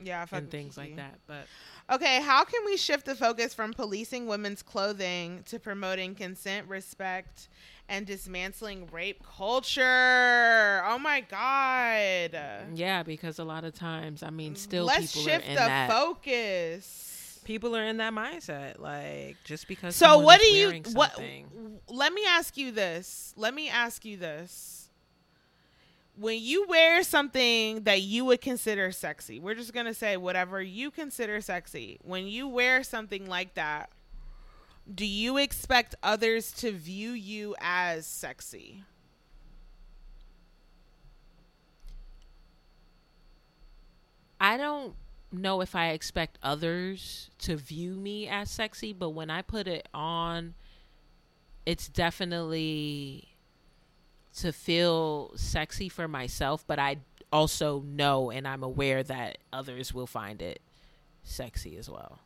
yeah, 0.02 0.26
and 0.34 0.50
things 0.52 0.76
Keke. 0.76 0.78
like 0.78 0.96
that 0.98 1.16
but 1.28 1.46
Okay, 1.90 2.22
how 2.22 2.46
can 2.46 2.64
we 2.66 2.78
shift 2.78 3.06
the 3.06 3.14
focus 3.16 3.54
from 3.54 3.74
policing 3.74 4.26
women's 4.26 4.64
clothing 4.64 5.44
to 5.48 5.60
promoting 5.60 6.16
consent, 6.16 6.66
respect, 6.70 7.50
and 7.90 8.06
dismantling 8.06 8.88
rape 8.92 9.22
culture? 9.38 10.82
Oh 10.86 10.98
my 11.00 11.22
god. 11.22 12.32
yeah 12.76 13.04
because 13.04 13.40
a 13.40 13.44
lot 13.44 13.64
of 13.64 13.74
times 13.74 14.24
i 14.24 14.30
mean 14.30 14.56
still 14.56 14.86
Let's 14.86 15.14
people 15.14 15.30
shift 15.32 15.46
are 15.46 15.50
in 15.50 15.56
the 15.56 15.60
that 15.60 15.90
focus. 15.92 17.40
people 17.44 17.76
are 17.76 17.84
in 17.84 17.98
that 17.98 18.14
mindset 18.14 18.80
like 18.80 19.38
just 19.44 19.68
because 19.68 19.96
So 19.96 20.20
what 20.20 20.40
do 20.40 20.48
you 20.48 20.82
what 20.94 21.14
something- 21.14 21.80
let 21.90 22.14
me 22.14 22.24
ask 22.28 22.56
you 22.58 22.72
this. 22.72 23.34
Let 23.38 23.54
me 23.54 23.68
ask 23.70 24.06
you 24.06 24.16
this. 24.18 24.90
When 26.16 26.40
you 26.40 26.66
wear 26.68 27.04
something 27.04 27.84
that 27.84 28.02
you 28.02 28.24
would 28.26 28.40
consider 28.40 28.92
sexy, 28.92 29.40
we're 29.40 29.56
just 29.56 29.74
going 29.74 29.88
to 29.88 29.94
say 29.94 30.16
whatever 30.16 30.62
you 30.62 30.92
consider 30.92 31.42
sexy. 31.42 31.98
When 32.04 32.28
you 32.28 32.48
wear 32.48 32.84
something 32.84 33.28
like 33.28 33.56
that, 33.56 33.90
do 34.92 35.06
you 35.06 35.38
expect 35.38 35.96
others 36.04 36.52
to 36.54 36.72
view 36.72 37.12
you 37.12 37.56
as 37.60 38.06
sexy? 38.06 38.84
I 44.40 44.58
don't 44.58 44.96
know 45.32 45.62
if 45.62 45.74
I 45.74 45.90
expect 45.92 46.38
others 46.44 47.30
to 47.40 47.56
view 47.56 47.96
me 47.96 48.28
as 48.28 48.52
sexy, 48.52 48.92
but 48.92 49.12
when 49.12 49.30
I 49.30 49.42
put 49.42 49.68
it 49.68 49.88
on, 49.94 50.54
it's 51.66 51.88
definitely 51.88 53.30
to 54.38 54.52
feel 54.52 55.32
sexy 55.36 55.88
for 55.88 56.08
myself, 56.08 56.66
but 56.68 56.78
I 56.78 56.98
also 57.32 57.82
know 57.82 58.32
and 58.32 58.48
I'm 58.48 58.64
aware 58.64 59.02
that 59.02 59.38
others 59.52 59.94
will 59.94 60.08
find 60.08 60.42
it 60.42 60.62
sexy 61.24 61.78
as 61.78 61.90
well. 61.90 62.20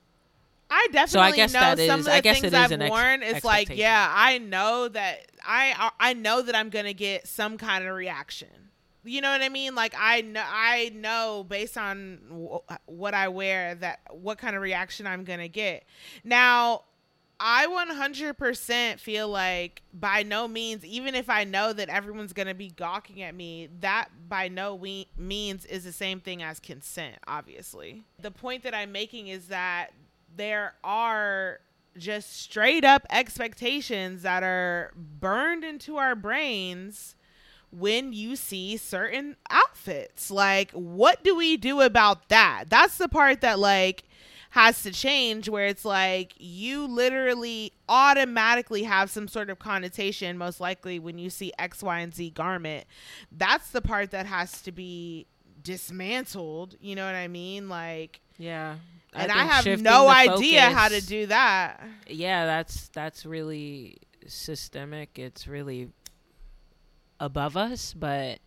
I 0.70 0.88
definitely 0.92 1.08
So 1.10 1.20
I 1.22 1.32
guess 1.36 1.54
know 1.54 1.60
that 1.60 1.78
some 1.78 2.00
is- 2.02 2.06
of 2.08 2.12
the 2.12 2.14
I 2.14 2.22
guess 2.22 2.36
things 2.42 2.54
it 2.54 2.58
is 2.58 2.72
I've 2.72 2.72
ex- 2.82 2.90
worn. 2.90 3.24
It's 3.24 3.46
like, 3.46 3.70
yeah, 3.76 4.12
I 4.16 4.38
know 4.38 4.88
that 4.90 5.26
I 5.46 5.92
I 6.00 6.14
know 6.14 6.42
that 6.42 6.56
I'm 6.56 6.70
gonna 6.70 6.94
get 6.94 7.28
some 7.28 7.58
kind 7.58 7.86
of 7.86 7.96
reaction. 7.96 8.50
You 9.04 9.22
know 9.22 9.32
what 9.32 9.42
I 9.42 9.48
mean? 9.48 9.74
Like 9.76 9.94
I 9.98 10.22
know 10.22 10.44
I 10.46 10.92
know 10.94 11.46
based 11.48 11.78
on 11.78 12.20
w- 12.30 12.60
what 12.86 13.14
I 13.14 13.30
wear 13.30 13.76
that 13.76 14.00
what 14.12 14.38
kind 14.38 14.56
of 14.56 14.62
reaction 14.62 15.08
I'm 15.08 15.24
gonna 15.24 15.48
get. 15.48 15.86
Now, 16.26 16.84
I 17.40 17.68
100% 17.68 19.00
feel 19.00 19.30
like 19.30 19.84
by 19.94 20.24
no 20.24 20.48
means, 20.48 20.84
even 20.84 21.16
if 21.16 21.30
I 21.30 21.44
know 21.44 21.72
that 21.72 21.88
everyone's 21.88 22.34
gonna 22.34 22.56
be 22.56 22.70
gawking 22.70 23.22
at 23.22 23.36
me, 23.36 23.70
that 23.80 24.10
by 24.28 24.48
no 24.48 24.76
we- 24.76 25.08
means 25.18 25.64
is 25.66 25.84
the 25.84 25.92
same 25.94 26.20
thing 26.20 26.42
as 26.44 26.60
consent. 26.60 27.16
Obviously, 27.28 28.04
the 28.20 28.32
point 28.32 28.64
that 28.64 28.74
I'm 28.74 28.92
making 28.92 29.28
is 29.28 29.48
that 29.48 29.92
there 30.38 30.74
are 30.84 31.60
just 31.98 32.42
straight 32.42 32.84
up 32.86 33.06
expectations 33.10 34.22
that 34.22 34.44
are 34.44 34.92
burned 34.96 35.64
into 35.64 35.98
our 35.98 36.16
brains 36.16 37.16
when 37.72 38.14
you 38.14 38.36
see 38.36 38.78
certain 38.78 39.36
outfits. 39.50 40.32
Like, 40.32 40.72
what 40.72 41.24
do 41.24 41.36
we 41.36 41.58
do 41.58 41.82
about 41.82 42.30
that? 42.30 42.66
That's 42.70 42.98
the 42.98 43.10
part 43.10 43.42
that, 43.42 43.60
like, 43.60 44.04
has 44.52 44.82
to 44.84 44.92
change 44.92 45.50
where 45.50 45.68
it's 45.68 45.84
like 45.84 46.34
you 46.38 46.88
literally 46.88 47.74
automatically 47.90 48.84
have 48.84 49.10
some 49.10 49.28
sort 49.28 49.50
of 49.50 49.60
connotation, 49.60 50.38
most 50.38 50.62
likely 50.62 51.00
when 51.00 51.20
you 51.20 51.30
see 51.30 51.52
X, 51.60 51.84
Y, 51.84 52.00
and 52.00 52.14
Z 52.16 52.30
garment. 52.32 52.86
That's 53.32 53.72
the 53.72 53.82
part 53.82 54.12
that 54.12 54.26
has 54.26 54.62
to 54.62 54.72
be 54.72 55.26
dismantled. 55.62 56.76
You 56.80 56.96
know 56.96 57.06
what 57.06 57.16
I 57.16 57.28
mean? 57.28 57.70
Like, 57.70 58.22
Yeah. 58.38 58.76
And 59.18 59.32
I, 59.32 59.44
have 59.44 59.82
no 59.82 60.08
idea 60.08 60.62
how 60.70 60.88
to 60.90 61.02
do 61.02 61.26
that. 61.28 61.82
yeah 62.08 62.46
that's 62.46 62.90
that's 62.90 63.26
really 63.26 63.98
systemic 64.28 65.18
it's 65.20 65.48
really 65.48 65.90
above 67.20 67.58
us 67.58 67.94
but 67.94 68.40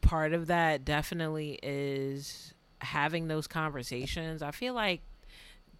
part 0.00 0.32
of 0.32 0.46
that 0.48 0.84
definitely 0.84 1.58
is 1.62 2.54
having 2.80 3.28
those 3.28 3.46
conversations 3.46 4.42
i 4.42 4.50
feel 4.50 4.72
like 4.74 5.02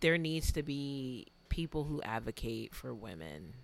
there 0.00 0.18
needs 0.18 0.52
to 0.52 0.62
be 0.62 1.26
people 1.48 1.84
who 1.84 2.00
advocate 2.02 2.74
for 2.74 2.94
women 2.94 3.54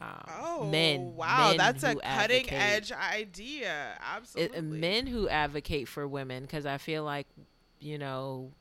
um, 0.00 0.22
Oh, 0.40 0.68
men 0.70 1.16
wow, 1.16 1.48
men 1.48 1.56
that's 1.56 1.82
a 1.82 1.96
cutting 1.96 2.48
advocate- 2.48 2.52
edge 2.52 2.92
idea. 2.92 3.94
it- 3.96 4.00
Absolutely. 4.16 4.60
men 4.78 5.08
who 5.08 5.28
advocate 5.28 5.88
for 5.88 6.06
women 6.06 6.44
because 6.44 6.66
I 6.66 6.78
feel 6.78 7.02
like 7.02 7.26
you 7.80 7.98
know 7.98 8.52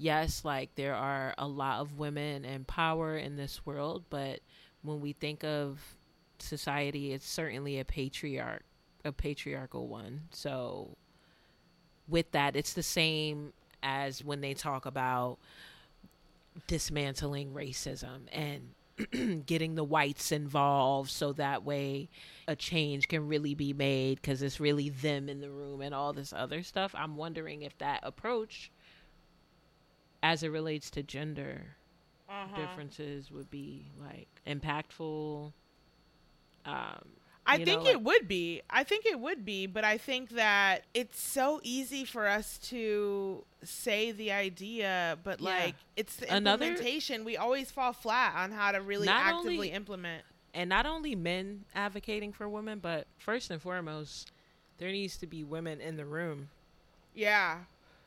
yes 0.00 0.44
like 0.44 0.74
there 0.74 0.94
are 0.94 1.34
a 1.38 1.46
lot 1.46 1.80
of 1.80 1.98
women 1.98 2.44
in 2.44 2.64
power 2.64 3.16
in 3.16 3.36
this 3.36 3.64
world 3.66 4.04
but 4.10 4.40
when 4.82 5.00
we 5.00 5.12
think 5.12 5.44
of 5.44 5.80
society 6.38 7.12
it's 7.12 7.28
certainly 7.28 7.78
a 7.78 7.84
patriarch 7.84 8.62
a 9.04 9.12
patriarchal 9.12 9.88
one 9.88 10.22
so 10.30 10.96
with 12.08 12.30
that 12.32 12.56
it's 12.56 12.72
the 12.72 12.82
same 12.82 13.52
as 13.82 14.24
when 14.24 14.40
they 14.40 14.54
talk 14.54 14.86
about 14.86 15.38
dismantling 16.66 17.52
racism 17.52 18.20
and 18.32 18.74
getting 19.46 19.74
the 19.74 19.84
whites 19.84 20.32
involved 20.32 21.10
so 21.10 21.32
that 21.32 21.64
way 21.64 22.08
a 22.48 22.56
change 22.56 23.08
can 23.08 23.28
really 23.28 23.54
be 23.54 23.72
made 23.72 24.20
because 24.20 24.42
it's 24.42 24.60
really 24.60 24.88
them 24.88 25.28
in 25.28 25.40
the 25.40 25.50
room 25.50 25.80
and 25.80 25.94
all 25.94 26.12
this 26.12 26.32
other 26.32 26.62
stuff. 26.62 26.94
I'm 26.96 27.16
wondering 27.16 27.62
if 27.62 27.76
that 27.78 28.00
approach, 28.02 28.70
as 30.22 30.42
it 30.42 30.48
relates 30.48 30.90
to 30.90 31.02
gender 31.02 31.76
Uh-huh. 32.28 32.56
differences, 32.56 33.30
would 33.30 33.50
be 33.50 33.86
like 33.98 34.28
impactful. 34.46 35.52
Um, 36.64 37.08
I 37.46 37.64
think 37.64 37.82
know, 37.84 37.90
it 37.90 38.02
would 38.02 38.28
be. 38.28 38.62
I 38.70 38.84
think 38.84 39.06
it 39.06 39.18
would 39.18 39.44
be, 39.44 39.66
but 39.66 39.82
I 39.84 39.98
think 39.98 40.30
that 40.30 40.84
it's 40.94 41.20
so 41.20 41.60
easy 41.64 42.04
for 42.04 42.28
us 42.28 42.58
to 42.68 43.44
say 43.64 44.12
the 44.12 44.30
idea, 44.30 45.18
but 45.24 45.40
Yeah. 45.40 45.48
like 45.48 45.74
it's 45.96 46.16
the 46.16 46.32
Another- 46.32 46.66
implementation. 46.66 47.24
We 47.24 47.36
always 47.36 47.70
fall 47.72 47.92
flat 47.92 48.34
on 48.36 48.52
how 48.52 48.70
to 48.72 48.80
really 48.80 49.08
actively 49.08 49.54
only- 49.56 49.72
implement. 49.72 50.24
and 50.52 50.68
not 50.68 50.84
only 50.84 51.14
men 51.14 51.64
advocating 51.74 52.32
for 52.32 52.48
women, 52.48 52.78
but 52.80 53.06
first 53.18 53.50
and 53.50 53.60
foremost, 53.62 54.30
there 54.78 54.90
needs 54.92 55.16
to 55.18 55.26
be 55.26 55.42
women 55.44 55.80
in 55.80 55.96
the 55.96 56.04
room. 56.04 56.50
Yeah. 57.14 57.64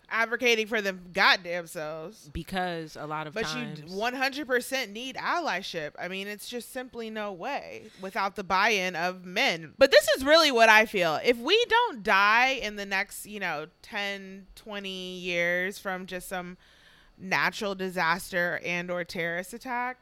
Advocating 0.10 0.68
for 0.68 0.82
them 0.82 1.01
goddamn 1.14 1.68
selves. 1.68 2.30
because 2.34 2.95
a 2.95 3.06
lot 3.06 3.28
of 3.28 3.34
But 3.34 3.45
times 3.45 3.80
you 3.80 3.86
100% 3.86 4.89
need 4.89 5.16
allyship. 5.16 5.91
I 5.99 6.08
mean, 6.08 6.28
it's 6.28 6.47
just 6.47 6.72
simply 6.72 7.10
no 7.10 7.32
way 7.32 7.86
without 8.01 8.36
the 8.36 8.43
buy-in 8.43 8.95
of 8.95 9.26
men. 9.26 9.74
But 9.78 9.91
this 9.91 10.08
is 10.16 10.24
really 10.24 10.51
what 10.51 10.70
I 10.70 10.86
feel. 10.86 11.20
If 11.24 11.38
we 11.38 11.64
don't 11.68 12.04
die 12.04 12.60
in 12.62 12.76
the 12.76 12.86
next, 12.86 13.26
you 13.26 13.39
know, 13.39 13.68
10, 13.82 14.47
20 14.56 14.89
years 14.89 15.80
from 15.80 16.06
just 16.06 16.28
some 16.28 16.58
natural 17.18 17.76
disaster 17.76 18.60
and 18.64 18.91
or 18.91 19.04
terrorist 19.04 19.54
attack, 19.54 19.97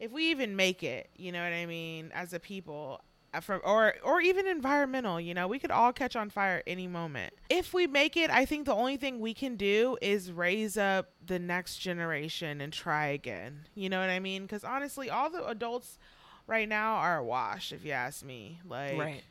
if 0.00 0.10
we 0.10 0.30
even 0.30 0.56
make 0.56 0.82
it, 0.82 1.08
you 1.16 1.30
know 1.32 1.42
what 1.42 1.52
I 1.52 1.66
mean, 1.66 2.10
as 2.12 2.32
a 2.32 2.40
people, 2.40 3.00
Uh, 3.34 3.40
from 3.40 3.60
or 3.64 3.94
or 4.04 4.20
even 4.20 4.46
environmental, 4.46 5.20
you 5.20 5.34
know, 5.34 5.48
we 5.48 5.58
could 5.58 5.70
all 5.72 5.92
catch 5.92 6.14
on 6.14 6.30
fire 6.30 6.62
any 6.66 6.86
moment. 6.86 7.34
If 7.50 7.74
we 7.74 7.86
make 7.86 8.16
it, 8.16 8.30
I 8.30 8.44
think 8.44 8.66
the 8.66 8.74
only 8.74 8.96
thing 8.96 9.18
we 9.18 9.34
can 9.34 9.56
do 9.56 9.96
is 10.00 10.30
raise 10.30 10.76
up 10.78 11.10
the 11.26 11.38
next 11.38 11.78
generation 11.78 12.60
and 12.60 12.72
try 12.72 13.06
again. 13.06 13.66
You 13.74 13.88
know 13.88 13.98
what 14.00 14.10
I 14.10 14.20
mean? 14.20 14.46
Cuz 14.46 14.62
honestly, 14.62 15.10
all 15.10 15.30
the 15.30 15.44
adults 15.46 15.98
right 16.46 16.68
now 16.68 16.94
are 16.96 17.18
a 17.18 17.24
wash 17.24 17.72
if 17.72 17.84
you 17.84 17.90
ask 17.92 18.24
me. 18.24 18.60
Like 18.64 18.98
right. 18.98 19.22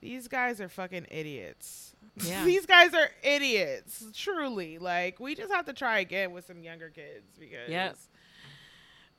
these 0.00 0.28
guys 0.28 0.60
are 0.60 0.68
fucking 0.68 1.06
idiots. 1.10 1.92
Yeah. 2.24 2.44
these 2.44 2.64
guys 2.64 2.94
are 2.94 3.10
idiots. 3.22 4.02
Truly. 4.14 4.78
Like 4.78 5.20
we 5.20 5.34
just 5.34 5.52
have 5.52 5.66
to 5.66 5.74
try 5.74 5.98
again 5.98 6.32
with 6.32 6.46
some 6.46 6.62
younger 6.62 6.88
kids 6.88 7.36
because 7.38 7.68
Yep. 7.68 7.96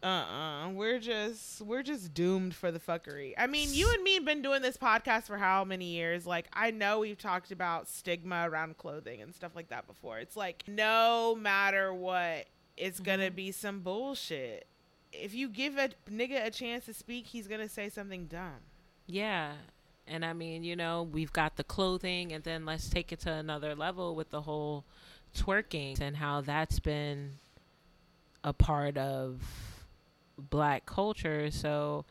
Uh-uh. 0.04 0.70
We're 0.70 1.00
just 1.00 1.62
we're 1.62 1.82
just 1.82 2.14
doomed 2.14 2.54
for 2.54 2.72
the 2.72 2.80
fuckery. 2.80 3.34
I 3.38 3.48
mean 3.48 3.70
you 3.72 3.92
and 3.92 4.04
me 4.04 4.16
have 4.16 4.26
been 4.26 4.42
doing 4.42 4.62
this 4.62 4.78
podcast 4.78 5.24
for 5.24 5.38
how 5.38 5.64
many 5.64 5.86
years? 5.86 6.26
Like 6.26 6.48
i 6.54 6.70
know 6.72 7.00
we've 7.00 7.18
talked 7.18 7.52
about 7.52 7.88
stigma 7.88 8.48
around 8.48 8.78
clothing 8.78 9.22
and 9.22 9.34
stuff 9.34 9.56
like 9.56 9.70
that 9.70 9.88
before. 9.88 10.20
It's 10.20 10.38
like 10.38 10.64
no 10.68 11.36
matter 11.40 11.94
what 11.94 12.46
it's 12.76 13.00
gonna 13.00 13.28
mm-hmm. 13.28 13.36
be 13.36 13.52
some 13.52 13.80
bullshit. 13.80 14.68
If 15.12 15.34
you 15.34 15.50
give 15.50 15.78
a 15.78 15.90
nigga 16.12 16.46
a 16.46 16.52
chance 16.52 16.86
to 16.86 16.94
speak 16.94 17.26
he's 17.26 17.48
gonna 17.48 17.70
say 17.70 17.90
something 17.90 18.26
dumb. 18.26 18.62
Yeah. 19.08 19.54
And 20.10 20.24
I 20.24 20.32
mean, 20.32 20.64
you 20.64 20.76
know, 20.76 21.04
we've 21.04 21.34
got 21.34 21.58
the 21.58 21.66
clothing, 21.66 22.32
and 22.32 22.42
then 22.42 22.66
let's 22.66 22.90
take 22.90 23.12
it 23.12 23.20
to 23.22 23.32
another 23.32 23.76
level 23.76 24.16
with 24.16 24.30
the 24.30 24.42
whole 24.42 24.86
twerking 25.36 26.00
and 26.00 26.16
how 26.16 26.40
that's 26.40 26.80
been 26.80 27.34
a 28.42 28.54
part 28.54 28.98
of 28.98 29.42
black 30.38 30.86
culture. 30.86 31.50
So, 31.52 32.06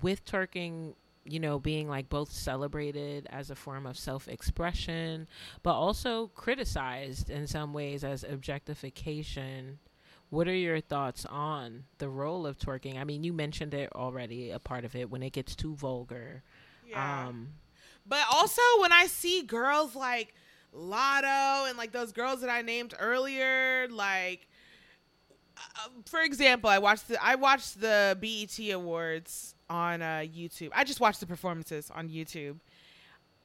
with 0.00 0.24
twerking, 0.24 0.94
you 1.24 1.40
know, 1.40 1.58
being 1.58 1.88
like 1.88 2.08
both 2.08 2.30
celebrated 2.32 3.26
as 3.30 3.50
a 3.50 3.54
form 3.56 3.86
of 3.86 3.98
self 3.98 4.28
expression, 4.28 5.26
but 5.62 5.74
also 5.74 6.28
criticized 6.34 7.30
in 7.30 7.46
some 7.46 7.72
ways 7.72 8.04
as 8.04 8.24
objectification. 8.24 9.78
What 10.30 10.46
are 10.46 10.54
your 10.54 10.80
thoughts 10.80 11.24
on 11.24 11.84
the 11.98 12.08
role 12.10 12.46
of 12.46 12.58
twerking? 12.58 12.98
I 12.98 13.04
mean, 13.04 13.24
you 13.24 13.32
mentioned 13.32 13.72
it 13.72 13.90
already, 13.94 14.50
a 14.50 14.58
part 14.58 14.84
of 14.84 14.94
it 14.94 15.10
when 15.10 15.22
it 15.22 15.32
gets 15.32 15.56
too 15.56 15.74
vulgar. 15.74 16.42
Um, 17.28 17.48
But 18.06 18.20
also 18.30 18.60
when 18.80 18.92
I 18.92 19.06
see 19.06 19.42
girls 19.42 19.94
like 19.94 20.34
Latto 20.74 21.68
and 21.68 21.78
like 21.78 21.92
those 21.92 22.12
girls 22.12 22.42
that 22.42 22.50
I 22.50 22.60
named 22.60 22.92
earlier, 22.98 23.88
like 23.88 24.46
uh, 25.76 25.88
for 26.06 26.20
example, 26.20 26.70
I 26.70 26.78
watched 26.78 27.08
the 27.08 27.22
I 27.22 27.34
watched 27.34 27.80
the 27.80 28.16
BET 28.20 28.58
Awards 28.72 29.54
on 29.68 30.02
uh, 30.02 30.24
YouTube. 30.24 30.70
I 30.74 30.84
just 30.84 31.00
watched 31.00 31.20
the 31.20 31.26
performances 31.26 31.90
on 31.94 32.08
YouTube. 32.08 32.58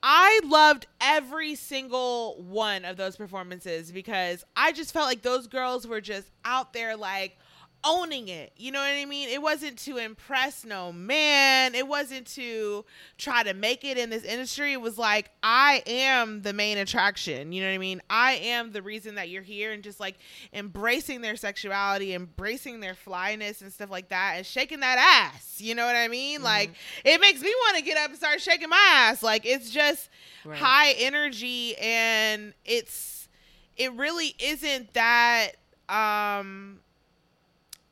I 0.05 0.41
loved 0.43 0.85
every 0.99 1.55
single 1.55 2.43
one 2.43 2.83
of 2.83 2.97
those 2.97 3.15
performances 3.15 3.89
because 3.89 4.43
I 4.55 4.73
just 4.73 4.91
felt 4.93 5.07
like 5.07 5.21
those 5.21 5.47
girls 5.47 5.87
were 5.87 6.01
just 6.01 6.29
out 6.43 6.73
there 6.73 6.97
like 6.97 7.37
owning 7.85 8.27
it. 8.29 8.53
You 8.55 8.71
know 8.71 8.79
what 8.79 8.85
I 8.91 9.05
mean? 9.05 9.29
It 9.29 9.41
wasn't 9.41 9.77
to 9.79 9.97
impress 9.97 10.63
no 10.63 10.91
man. 10.93 11.75
It 11.75 11.87
wasn't 11.87 12.27
to 12.35 12.85
try 13.17 13.43
to 13.43 13.53
make 13.53 13.83
it 13.83 13.97
in 13.97 14.09
this 14.09 14.23
industry. 14.23 14.73
It 14.73 14.81
was 14.81 14.97
like 14.97 15.31
I 15.43 15.83
am 15.85 16.41
the 16.43 16.53
main 16.53 16.77
attraction. 16.77 17.51
You 17.51 17.61
know 17.61 17.67
what 17.69 17.75
I 17.75 17.77
mean? 17.79 18.01
I 18.09 18.33
am 18.33 18.71
the 18.71 18.81
reason 18.81 19.15
that 19.15 19.29
you're 19.29 19.41
here 19.43 19.71
and 19.73 19.83
just 19.83 19.99
like 19.99 20.17
embracing 20.53 21.21
their 21.21 21.35
sexuality, 21.35 22.13
embracing 22.13 22.79
their 22.79 22.95
flyness 22.95 23.61
and 23.61 23.71
stuff 23.73 23.89
like 23.89 24.09
that 24.09 24.35
and 24.37 24.45
shaking 24.45 24.79
that 24.81 25.31
ass. 25.33 25.59
You 25.59 25.75
know 25.75 25.85
what 25.85 25.95
I 25.95 26.07
mean? 26.07 26.41
Like 26.41 26.71
it 27.03 27.19
makes 27.21 27.41
me 27.41 27.53
want 27.65 27.77
to 27.77 27.83
get 27.83 27.97
up 27.97 28.09
and 28.09 28.17
start 28.17 28.39
shaking 28.41 28.69
my 28.69 28.89
ass. 28.93 29.21
Like 29.23 29.45
it's 29.45 29.69
just 29.69 30.09
Right. 30.45 30.57
high 30.59 30.91
energy 30.99 31.75
and 31.77 32.53
it's 32.65 33.29
it 33.77 33.93
really 33.93 34.35
isn't 34.39 34.93
that 34.93 35.51
um 35.87 36.79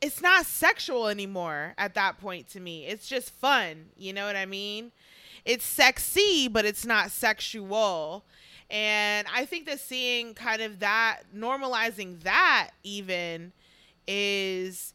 it's 0.01 0.21
not 0.21 0.45
sexual 0.45 1.07
anymore 1.07 1.73
at 1.77 1.93
that 1.93 2.19
point 2.19 2.49
to 2.49 2.59
me. 2.59 2.85
It's 2.85 3.07
just 3.07 3.29
fun. 3.29 3.85
You 3.95 4.13
know 4.13 4.25
what 4.25 4.35
I 4.35 4.45
mean? 4.45 4.91
It's 5.45 5.63
sexy, 5.63 6.47
but 6.47 6.65
it's 6.65 6.85
not 6.85 7.11
sexual. 7.11 8.25
And 8.69 9.27
I 9.33 9.45
think 9.45 9.65
that 9.67 9.79
seeing 9.79 10.33
kind 10.33 10.61
of 10.61 10.79
that, 10.79 11.21
normalizing 11.35 12.21
that 12.21 12.71
even 12.83 13.51
is 14.07 14.93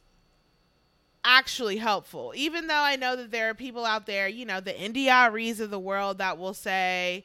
actually 1.24 1.76
helpful. 1.76 2.32
Even 2.34 2.66
though 2.66 2.74
I 2.74 2.96
know 2.96 3.16
that 3.16 3.30
there 3.30 3.50
are 3.50 3.54
people 3.54 3.84
out 3.84 4.06
there, 4.06 4.28
you 4.28 4.44
know, 4.44 4.60
the 4.60 4.78
India.Aries 4.80 5.60
of 5.60 5.70
the 5.70 5.78
world 5.78 6.18
that 6.18 6.38
will 6.38 6.54
say, 6.54 7.24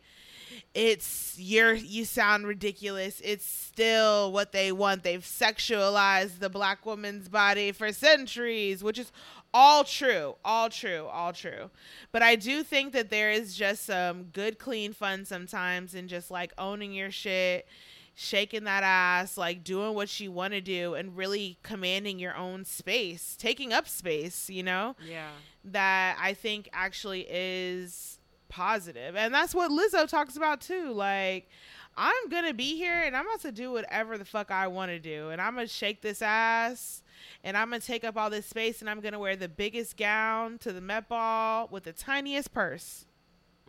it's 0.73 1.35
you're 1.37 1.73
you 1.73 2.05
sound 2.05 2.47
ridiculous. 2.47 3.21
It's 3.23 3.45
still 3.45 4.31
what 4.31 4.51
they 4.51 4.71
want. 4.71 5.03
They've 5.03 5.23
sexualized 5.23 6.39
the 6.39 6.49
black 6.49 6.85
woman's 6.85 7.29
body 7.29 7.71
for 7.71 7.91
centuries, 7.91 8.83
which 8.83 8.99
is 8.99 9.11
all 9.53 9.83
true, 9.83 10.35
all 10.45 10.69
true, 10.69 11.07
all 11.11 11.33
true. 11.33 11.69
But 12.11 12.21
I 12.21 12.35
do 12.35 12.63
think 12.63 12.93
that 12.93 13.09
there 13.09 13.31
is 13.31 13.55
just 13.55 13.85
some 13.85 14.23
good 14.25 14.59
clean 14.59 14.93
fun 14.93 15.25
sometimes 15.25 15.93
in 15.93 16.07
just 16.07 16.31
like 16.31 16.53
owning 16.57 16.93
your 16.93 17.11
shit, 17.11 17.67
shaking 18.15 18.63
that 18.63 18.83
ass, 18.83 19.37
like 19.37 19.63
doing 19.63 19.93
what 19.93 20.19
you 20.19 20.31
want 20.31 20.53
to 20.53 20.61
do 20.61 20.93
and 20.93 21.17
really 21.17 21.57
commanding 21.63 22.19
your 22.19 22.35
own 22.35 22.63
space, 22.65 23.35
taking 23.37 23.73
up 23.73 23.87
space, 23.87 24.49
you 24.49 24.63
know? 24.63 24.95
yeah. 25.05 25.29
that 25.65 26.17
I 26.19 26.33
think 26.33 26.69
actually 26.73 27.27
is 27.29 28.19
positive. 28.51 29.15
And 29.15 29.33
that's 29.33 29.55
what 29.55 29.71
Lizzo 29.71 30.07
talks 30.07 30.35
about 30.37 30.61
too. 30.61 30.91
Like, 30.91 31.49
I'm 31.97 32.29
going 32.29 32.45
to 32.45 32.53
be 32.53 32.75
here 32.75 33.01
and 33.01 33.15
I'm 33.17 33.25
about 33.25 33.41
to 33.41 33.51
do 33.51 33.71
whatever 33.71 34.17
the 34.17 34.25
fuck 34.25 34.51
I 34.51 34.67
want 34.67 34.91
to 34.91 34.99
do. 34.99 35.29
And 35.29 35.41
I'm 35.41 35.55
going 35.55 35.65
to 35.67 35.73
shake 35.73 36.01
this 36.01 36.21
ass 36.21 37.01
and 37.43 37.57
I'm 37.57 37.69
going 37.69 37.81
to 37.81 37.87
take 37.87 38.03
up 38.03 38.17
all 38.17 38.29
this 38.29 38.45
space 38.45 38.81
and 38.81 38.89
I'm 38.89 38.99
going 38.99 39.13
to 39.13 39.19
wear 39.19 39.35
the 39.35 39.49
biggest 39.49 39.97
gown 39.97 40.57
to 40.59 40.71
the 40.71 40.81
Met 40.81 41.09
Ball 41.09 41.67
with 41.71 41.83
the 41.85 41.93
tiniest 41.93 42.53
purse. 42.53 43.05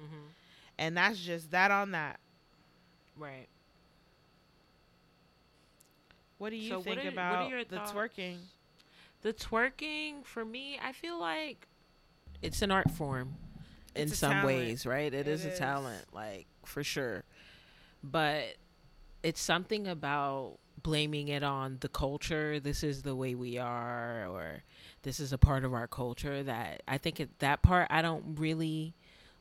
Mm-hmm. 0.01 0.27
And 0.79 0.97
that's 0.97 1.19
just 1.19 1.51
that 1.53 1.71
on 1.71 1.93
that. 1.93 2.19
Right. 3.17 3.47
What 6.39 6.51
do 6.51 6.57
you 6.57 6.71
So 6.71 6.81
think 6.83 7.05
are- 7.05 7.09
about 7.09 7.51
the 7.69 7.77
thoughts? 7.77 7.93
twerking? 7.93 8.37
The 9.23 9.33
twerking 9.33 10.25
for 10.25 10.45
me, 10.45 10.79
I 10.85 10.91
feel 10.91 11.19
like 11.21 11.69
it's 12.43 12.61
an 12.63 12.73
art 12.73 12.91
form 12.91 13.35
in 13.95 14.09
some 14.09 14.31
talent. 14.33 14.47
ways, 14.47 14.87
right? 14.87 15.13
It 15.13 15.29
is 15.29 15.45
a 15.45 15.57
talent, 15.57 16.05
like 16.13 16.47
for 16.65 16.83
sure. 16.83 17.25
But 18.03 18.57
it's 19.23 19.41
something 19.41 19.87
about 19.87 20.59
blaming 20.83 21.29
it 21.29 21.43
on 21.43 21.79
the 21.81 21.89
culture. 21.89 22.59
This 22.59 22.83
is 22.83 23.03
the 23.03 23.15
way 23.15 23.35
we 23.35 23.59
are, 23.59 24.27
or 24.29 24.63
this 25.03 25.21
is 25.21 25.33
a 25.33 25.39
part 25.39 25.65
of 25.65 25.73
our 25.75 25.87
culture 25.87 26.43
that 26.43 26.83
I 26.89 26.99
think 26.99 27.21
it, 27.21 27.39
that 27.39 27.63
part 27.63 27.89
I 27.91 28.03
don't 28.03 28.37
really 28.39 28.95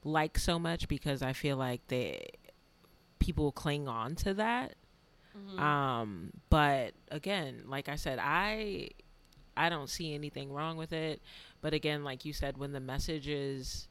like 0.04 0.38
so 0.38 0.60
much 0.60 0.88
because 0.88 1.22
I 1.22 1.34
feel 1.34 1.58
like 1.58 1.88
they 1.88 2.30
people 3.20 3.52
cling 3.52 3.88
on 3.88 4.16
to 4.16 4.34
that. 4.36 4.76
Um, 5.58 6.32
but 6.50 6.94
again, 7.10 7.64
like 7.68 7.88
I 7.88 7.96
said, 7.96 8.20
I 8.22 8.90
I 9.56 9.70
don't 9.70 9.90
see 9.90 10.14
anything 10.14 10.52
wrong 10.52 10.78
with 10.78 10.94
it. 10.94 11.22
But 11.62 11.74
again, 11.74 12.04
like 12.04 12.26
you 12.26 12.34
said, 12.34 12.58
when 12.58 12.72
the 12.72 12.80
message 12.80 13.28
is 13.28 13.88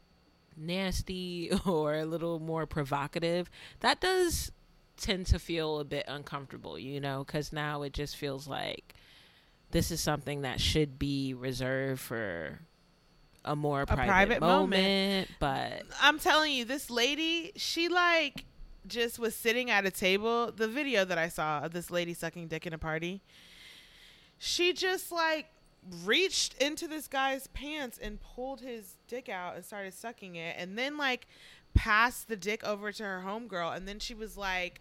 nasty 0.57 1.51
or 1.67 1.95
a 1.95 2.05
little 2.05 2.39
more 2.39 2.67
provocative, 2.67 3.51
that 3.81 4.01
does 4.01 4.53
tend 4.97 5.27
to 5.27 5.39
feel 5.39 5.81
a 5.81 5.85
bit 5.85 6.05
uncomfortable, 6.09 6.79
you 6.79 7.01
know, 7.01 7.25
because 7.25 7.53
now 7.53 7.83
it 7.83 7.93
just 7.93 8.17
feels 8.17 8.47
like 8.47 8.95
this 9.71 9.91
is 9.91 10.01
something 10.01 10.43
that 10.43 10.61
should 10.61 10.99
be 10.99 11.33
reserved 11.35 12.01
for 12.01 12.61
a 13.45 13.57
more 13.57 13.87
private, 13.87 14.07
private 14.07 14.41
moment. 14.41 14.71
moment. 14.71 15.31
But 15.39 15.83
I'm 16.01 16.19
telling 16.19 16.53
you, 16.53 16.65
this 16.65 16.91
lady, 16.91 17.53
she 17.57 17.89
like 17.89 18.45
just 18.87 19.19
was 19.19 19.35
sitting 19.35 19.71
at 19.71 19.87
a 19.87 19.91
table. 19.91 20.53
The 20.53 20.69
video 20.69 21.05
that 21.05 21.19
I 21.19 21.29
saw 21.29 21.61
of 21.61 21.73
this 21.73 21.91
lady 21.91 22.15
sucking 22.15 22.49
dick 22.49 22.67
in 22.67 22.73
a 22.73 22.79
party, 22.79 23.23
she 24.39 24.73
just 24.73 25.11
like 25.13 25.47
reached 26.05 26.55
into 26.63 26.87
this 26.87 27.09
guy's 27.09 27.47
pants 27.49 27.99
and 28.01 28.21
pulled 28.21 28.61
his 28.61 28.97
dick 29.09 29.29
out 29.29 29.57
and 29.57 29.65
started 29.65 29.95
sucking 29.95 30.37
it, 30.37 30.57
and 30.59 30.77
then 30.77 30.97
like 30.97 31.27
passed 31.75 32.29
the 32.29 32.37
dick 32.37 32.65
over 32.65 32.93
to 32.93 33.03
her 33.03 33.23
homegirl, 33.27 33.77
and 33.77 33.87
then 33.87 33.99
she 33.99 34.15
was 34.15 34.37
like 34.37 34.81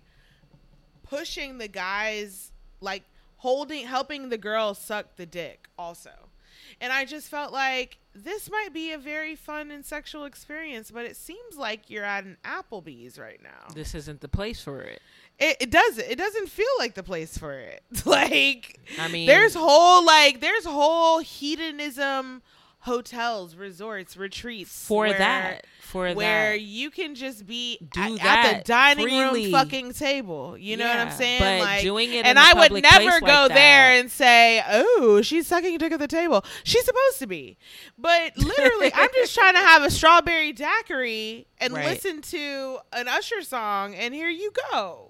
pushing 1.03 1.57
the 1.57 1.67
guys 1.67 2.51
like 2.81 3.03
holding 3.37 3.85
helping 3.85 4.29
the 4.29 4.37
girl 4.37 4.73
suck 4.73 5.15
the 5.15 5.25
dick 5.25 5.67
also. 5.77 6.11
And 6.81 6.93
I 6.93 7.05
just 7.05 7.29
felt 7.29 7.51
like 7.51 7.97
this 8.13 8.49
might 8.49 8.73
be 8.73 8.91
a 8.91 8.97
very 8.97 9.35
fun 9.35 9.71
and 9.71 9.85
sexual 9.85 10.25
experience, 10.25 10.91
but 10.91 11.05
it 11.05 11.15
seems 11.15 11.57
like 11.57 11.89
you're 11.89 12.03
at 12.03 12.25
an 12.25 12.37
Applebee's 12.43 13.17
right 13.17 13.41
now. 13.41 13.73
This 13.73 13.95
isn't 13.95 14.21
the 14.21 14.27
place 14.27 14.61
for 14.61 14.81
it. 14.81 15.01
It, 15.39 15.57
it 15.61 15.69
doesn't. 15.71 16.05
It 16.09 16.17
doesn't 16.17 16.49
feel 16.49 16.67
like 16.79 16.95
the 16.95 17.03
place 17.03 17.37
for 17.37 17.53
it. 17.53 17.81
like 18.05 18.79
I 18.99 19.07
mean, 19.07 19.27
there's 19.27 19.55
whole 19.55 20.05
like 20.05 20.41
there's 20.41 20.65
whole 20.65 21.19
hedonism 21.19 22.41
hotels, 22.83 23.55
resorts, 23.55 24.15
retreats 24.17 24.85
for 24.87 25.03
where- 25.07 25.17
that, 25.17 25.65
for 25.81 26.07
that 26.07 26.15
where 26.15 26.51
that. 26.51 26.61
you 26.61 26.89
can 26.89 27.13
just 27.13 27.45
be 27.45 27.77
Do 27.93 28.17
at, 28.19 28.21
at 28.55 28.57
the 28.59 28.63
dining 28.63 29.05
freely. 29.07 29.43
room 29.43 29.51
fucking 29.51 29.93
table. 29.93 30.57
You 30.57 30.77
know 30.77 30.87
what 30.87 30.97
I'm 30.97 31.11
saying? 31.11 31.39
but 31.41 31.59
like, 31.59 31.81
doing 31.81 32.13
it 32.13 32.25
and 32.25 32.39
I 32.39 32.53
would 32.53 32.71
never 32.81 33.19
go 33.19 33.27
like 33.43 33.49
there 33.53 33.91
and 33.99 34.09
say, 34.09 34.63
"Oh, 34.67 35.21
she's 35.21 35.45
sucking 35.47 35.75
a 35.75 35.77
dick 35.77 35.91
at 35.91 35.99
the 35.99 36.07
table." 36.07 36.43
She's 36.63 36.85
supposed 36.85 37.19
to 37.19 37.27
be, 37.27 37.57
but 37.97 38.37
literally, 38.37 38.91
I'm 38.93 39.09
just 39.13 39.33
trying 39.35 39.53
to 39.55 39.59
have 39.59 39.83
a 39.83 39.89
strawberry 39.91 40.53
daiquiri 40.53 41.47
and 41.59 41.73
Right. 41.73 41.85
listen 41.85 42.21
to 42.21 42.79
an 42.93 43.07
Usher 43.09 43.41
song, 43.41 43.93
and 43.95 44.13
here 44.13 44.29
you 44.29 44.51
go. 44.71 45.08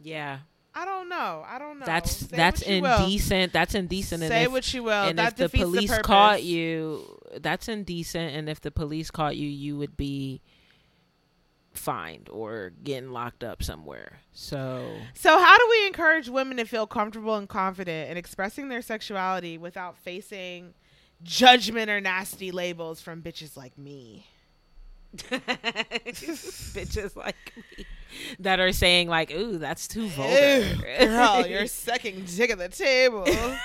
Yeah, 0.00 0.38
I 0.74 0.84
don't 0.84 1.08
know. 1.08 1.44
I 1.46 1.58
don't 1.58 1.78
know. 1.78 1.86
that's 1.86 2.12
Say 2.16 2.36
that's 2.36 2.60
what 2.62 2.68
you 2.70 2.82
will. 2.82 3.04
indecent. 3.04 3.52
That's 3.52 3.74
indecent. 3.74 4.22
Say 4.22 4.44
if- 4.44 4.52
what 4.52 4.74
you 4.74 4.82
will. 4.84 4.92
and 4.92 5.18
that 5.18 5.38
if 5.40 5.50
the 5.52 5.58
police 5.58 5.94
the 5.96 6.02
caught 6.02 6.42
you, 6.42 7.18
that's 7.40 7.68
indecent. 7.68 8.34
And 8.36 8.48
if 8.48 8.60
the 8.60 8.70
police 8.70 9.10
caught 9.10 9.36
you, 9.36 9.48
you 9.48 9.76
would 9.78 9.96
be 9.96 10.42
fined 11.72 12.28
or 12.30 12.72
getting 12.84 13.10
locked 13.10 13.44
up 13.44 13.62
somewhere. 13.62 14.20
So 14.32 14.96
So, 15.14 15.38
how 15.38 15.58
do 15.58 15.66
we 15.70 15.86
encourage 15.86 16.28
women 16.28 16.56
to 16.58 16.64
feel 16.64 16.86
comfortable 16.86 17.36
and 17.36 17.48
confident 17.48 18.10
in 18.10 18.16
expressing 18.16 18.68
their 18.68 18.82
sexuality 18.82 19.58
without 19.58 19.96
facing 19.98 20.74
judgment 21.22 21.90
or 21.90 22.00
nasty 22.00 22.50
labels 22.50 23.00
from 23.00 23.22
bitches 23.22 23.56
like 23.56 23.76
me? 23.78 24.26
bitches 26.74 27.16
like 27.16 27.52
me 27.56 27.86
that 28.38 28.60
are 28.60 28.72
saying 28.72 29.08
like, 29.08 29.30
"Ooh, 29.30 29.58
that's 29.58 29.88
too 29.88 30.04
Ew, 30.04 30.08
vulgar." 30.10 31.06
girl, 31.06 31.46
you're 31.46 31.66
sucking 31.68 32.24
dick 32.24 32.50
at 32.50 32.58
the 32.58 32.68
table. 32.68 33.26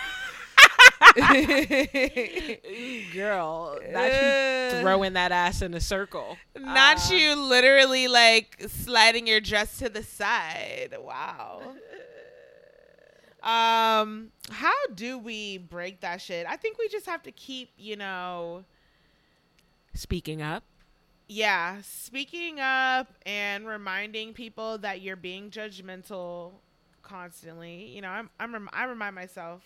Ooh, 2.67 3.13
girl, 3.13 3.79
not 3.91 4.11
you 4.11 4.81
throwing 4.81 5.13
that 5.13 5.31
ass 5.31 5.61
in 5.61 5.73
a 5.73 5.79
circle. 5.79 6.37
Not 6.57 7.11
Uh, 7.11 7.15
you 7.15 7.35
literally 7.35 8.07
like 8.07 8.63
sliding 8.67 9.27
your 9.27 9.39
dress 9.39 9.77
to 9.79 9.89
the 9.89 10.03
side. 10.03 10.95
Wow. 10.99 11.75
Um, 13.43 14.31
how 14.51 14.73
do 14.93 15.17
we 15.17 15.57
break 15.57 16.01
that 16.01 16.21
shit? 16.21 16.45
I 16.47 16.57
think 16.57 16.77
we 16.77 16.87
just 16.89 17.07
have 17.07 17.23
to 17.23 17.31
keep, 17.31 17.71
you 17.75 17.95
know, 17.95 18.65
Speaking 19.93 20.41
up, 20.41 20.63
yeah, 21.31 21.77
speaking 21.81 22.59
up 22.59 23.07
and 23.25 23.65
reminding 23.65 24.33
people 24.33 24.77
that 24.79 24.99
you're 24.99 25.15
being 25.15 25.49
judgmental 25.49 26.51
constantly. 27.03 27.85
You 27.85 28.01
know, 28.01 28.09
I'm, 28.09 28.29
I'm 28.37 28.51
rem- 28.51 28.69
I 28.73 28.83
remind 28.83 29.15
myself 29.15 29.61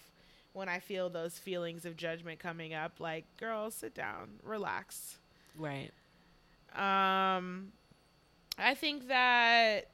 when 0.53 0.69
I 0.69 0.77
feel 0.77 1.09
those 1.09 1.39
feelings 1.39 1.83
of 1.83 1.97
judgment 1.97 2.37
coming 2.37 2.75
up, 2.75 2.99
like, 2.99 3.25
girl, 3.37 3.71
sit 3.71 3.95
down, 3.95 4.33
relax. 4.43 5.17
right? 5.57 5.89
Um, 6.75 7.71
I 8.59 8.75
think 8.75 9.07
that, 9.07 9.87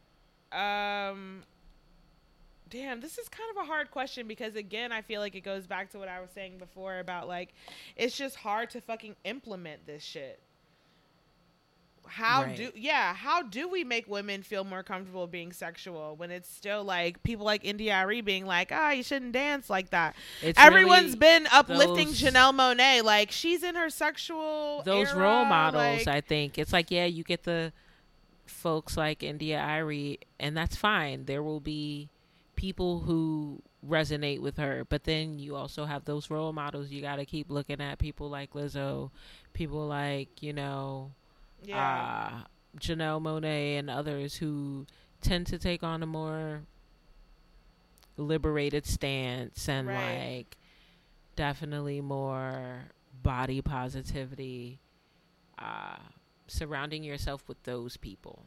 um, 0.52 1.44
damn, 2.70 3.00
this 3.00 3.18
is 3.18 3.30
kind 3.30 3.50
of 3.56 3.64
a 3.64 3.66
hard 3.66 3.92
question 3.92 4.28
because 4.28 4.58
again, 4.58 4.92
I 4.92 5.04
feel 5.04 5.22
like 5.22 5.36
it 5.36 5.46
goes 5.46 5.68
back 5.68 5.90
to 5.92 6.00
what 6.00 6.10
I 6.10 6.20
was 6.20 6.32
saying 6.32 6.58
before 6.58 7.00
about 7.00 7.30
like, 7.30 7.54
it's 7.96 8.18
just 8.18 8.36
hard 8.36 8.72
to 8.72 8.82
fucking 8.82 9.16
implement 9.24 9.88
this 9.88 10.04
shit. 10.04 10.42
How 12.12 12.44
Right. 12.44 12.58
do 12.58 12.72
yeah? 12.76 13.14
How 13.14 13.42
do 13.42 13.70
we 13.70 13.84
make 13.86 14.08
women 14.08 14.44
feel 14.44 14.64
more 14.64 14.84
comfortable 14.84 15.28
being 15.28 15.54
sexual 15.54 16.16
when 16.18 16.30
it's 16.30 16.50
still 16.50 16.84
like 16.84 17.24
people 17.24 17.46
like 17.46 17.64
India.Arie 17.64 18.20
being 18.22 18.46
like, 18.46 18.70
ah, 18.74 18.92
you 18.92 19.02
shouldn't 19.02 19.32
dance 19.32 19.70
like 19.70 19.92
that. 19.92 20.16
It's 20.42 20.60
Everyone's 20.60 21.16
really 21.16 21.20
been 21.20 21.48
uplifting 21.52 22.08
those- 22.08 22.22
Janelle 22.22 22.54
Monáe, 22.54 23.02
like 23.04 23.32
she's 23.32 23.64
in 23.64 23.76
her 23.76 23.90
sexual. 23.90 24.82
those 24.84 25.10
era, 25.10 25.20
role 25.20 25.46
models. 25.46 26.06
like- 26.06 26.08
I 26.08 26.20
think 26.22 26.58
it's 26.58 26.74
like 26.74 26.92
yeah, 26.92 27.06
you 27.06 27.24
get 27.24 27.44
the 27.44 27.72
folks 28.46 28.98
like 28.98 29.24
India.Arie, 29.24 30.20
and 30.40 30.56
that's 30.58 30.76
fine. 30.76 31.26
There 31.26 31.42
will 31.42 31.62
be 31.62 32.10
people 32.56 33.00
who 33.00 33.62
resonate 33.88 34.40
with 34.42 34.58
her, 34.58 34.86
but 34.88 35.06
then 35.06 35.40
you 35.40 35.56
also 35.56 35.86
have 35.86 36.06
those 36.06 36.30
role 36.30 36.54
models. 36.54 36.92
You 36.92 37.02
got 37.02 37.16
to 37.16 37.26
keep 37.26 37.50
looking 37.50 37.82
at 37.82 37.98
people 37.98 38.30
like 38.30 38.52
Lizzo, 38.54 39.10
people 39.54 39.88
like 39.88 40.44
you 40.44 40.54
know 40.54 41.12
yeah. 41.64 42.30
uh, 42.34 42.44
Janelle 42.80 43.22
Monáe 43.22 43.78
and 43.80 43.90
others 43.90 44.36
who 44.38 44.86
tend 45.22 45.48
to 45.48 45.58
take 45.60 45.84
on 45.84 46.02
a 46.04 46.06
more 46.06 46.62
liberated 48.18 48.86
stance 48.86 49.68
and 49.68 49.88
Right. 49.88 50.36
like 50.38 50.58
definitely 51.36 52.02
more 52.02 52.86
body 53.24 53.62
positivity 53.62 54.80
uh, 55.58 55.98
surrounding 56.48 57.04
yourself 57.04 57.48
with 57.48 57.62
those 57.64 57.98
people 57.98 58.46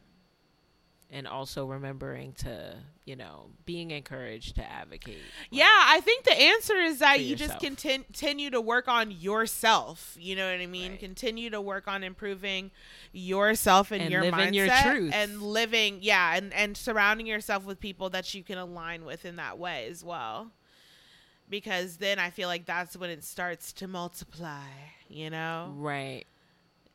and 1.11 1.27
also 1.29 1.67
remembering 1.67 2.33
to 2.33 2.75
you 3.05 3.15
know 3.15 3.47
being 3.67 3.91
encouraged 3.91 4.57
to 4.57 4.65
advocate 4.65 5.19
Yeah, 5.51 5.69
I 5.71 6.01
think 6.01 6.25
the 6.25 6.33
answer 6.41 6.77
is 6.77 6.99
that 6.99 7.21
you 7.21 7.37
just 7.37 7.61
continue 7.61 8.51
to 8.51 8.61
work 8.61 8.89
on 8.89 9.11
yourself. 9.11 10.17
You 10.19 10.35
know 10.37 10.51
what 10.51 10.61
I 10.61 10.67
mean? 10.67 10.93
Right. 10.93 11.01
Continue 11.01 11.51
to 11.51 11.61
work 11.61 11.87
on 11.87 12.03
improving 12.03 12.71
yourself 13.13 13.91
and, 13.93 14.03
And 14.03 14.11
your 14.11 14.23
living 14.23 14.39
mindset 14.53 14.55
your 14.55 14.95
truth. 14.95 15.13
and 15.15 15.43
living, 15.43 15.99
yeah, 16.03 16.35
and 16.37 16.53
and 16.53 16.77
surrounding 16.77 17.27
yourself 17.27 17.65
with 17.65 17.79
people 17.81 18.11
that 18.11 18.33
you 18.35 18.43
can 18.43 18.59
align 18.59 19.05
with 19.05 19.25
in 19.25 19.37
that 19.37 19.59
way 19.59 19.87
as 19.91 20.03
well. 20.03 20.51
Because 21.49 21.99
then 21.99 22.19
I 22.19 22.31
feel 22.31 22.49
like 22.49 22.65
that's 22.65 22.97
when 22.97 23.11
it 23.11 23.23
starts 23.23 23.73
to 23.75 23.87
multiply. 23.87 24.63
You 25.09 25.29
know, 25.31 25.75
right 25.77 26.25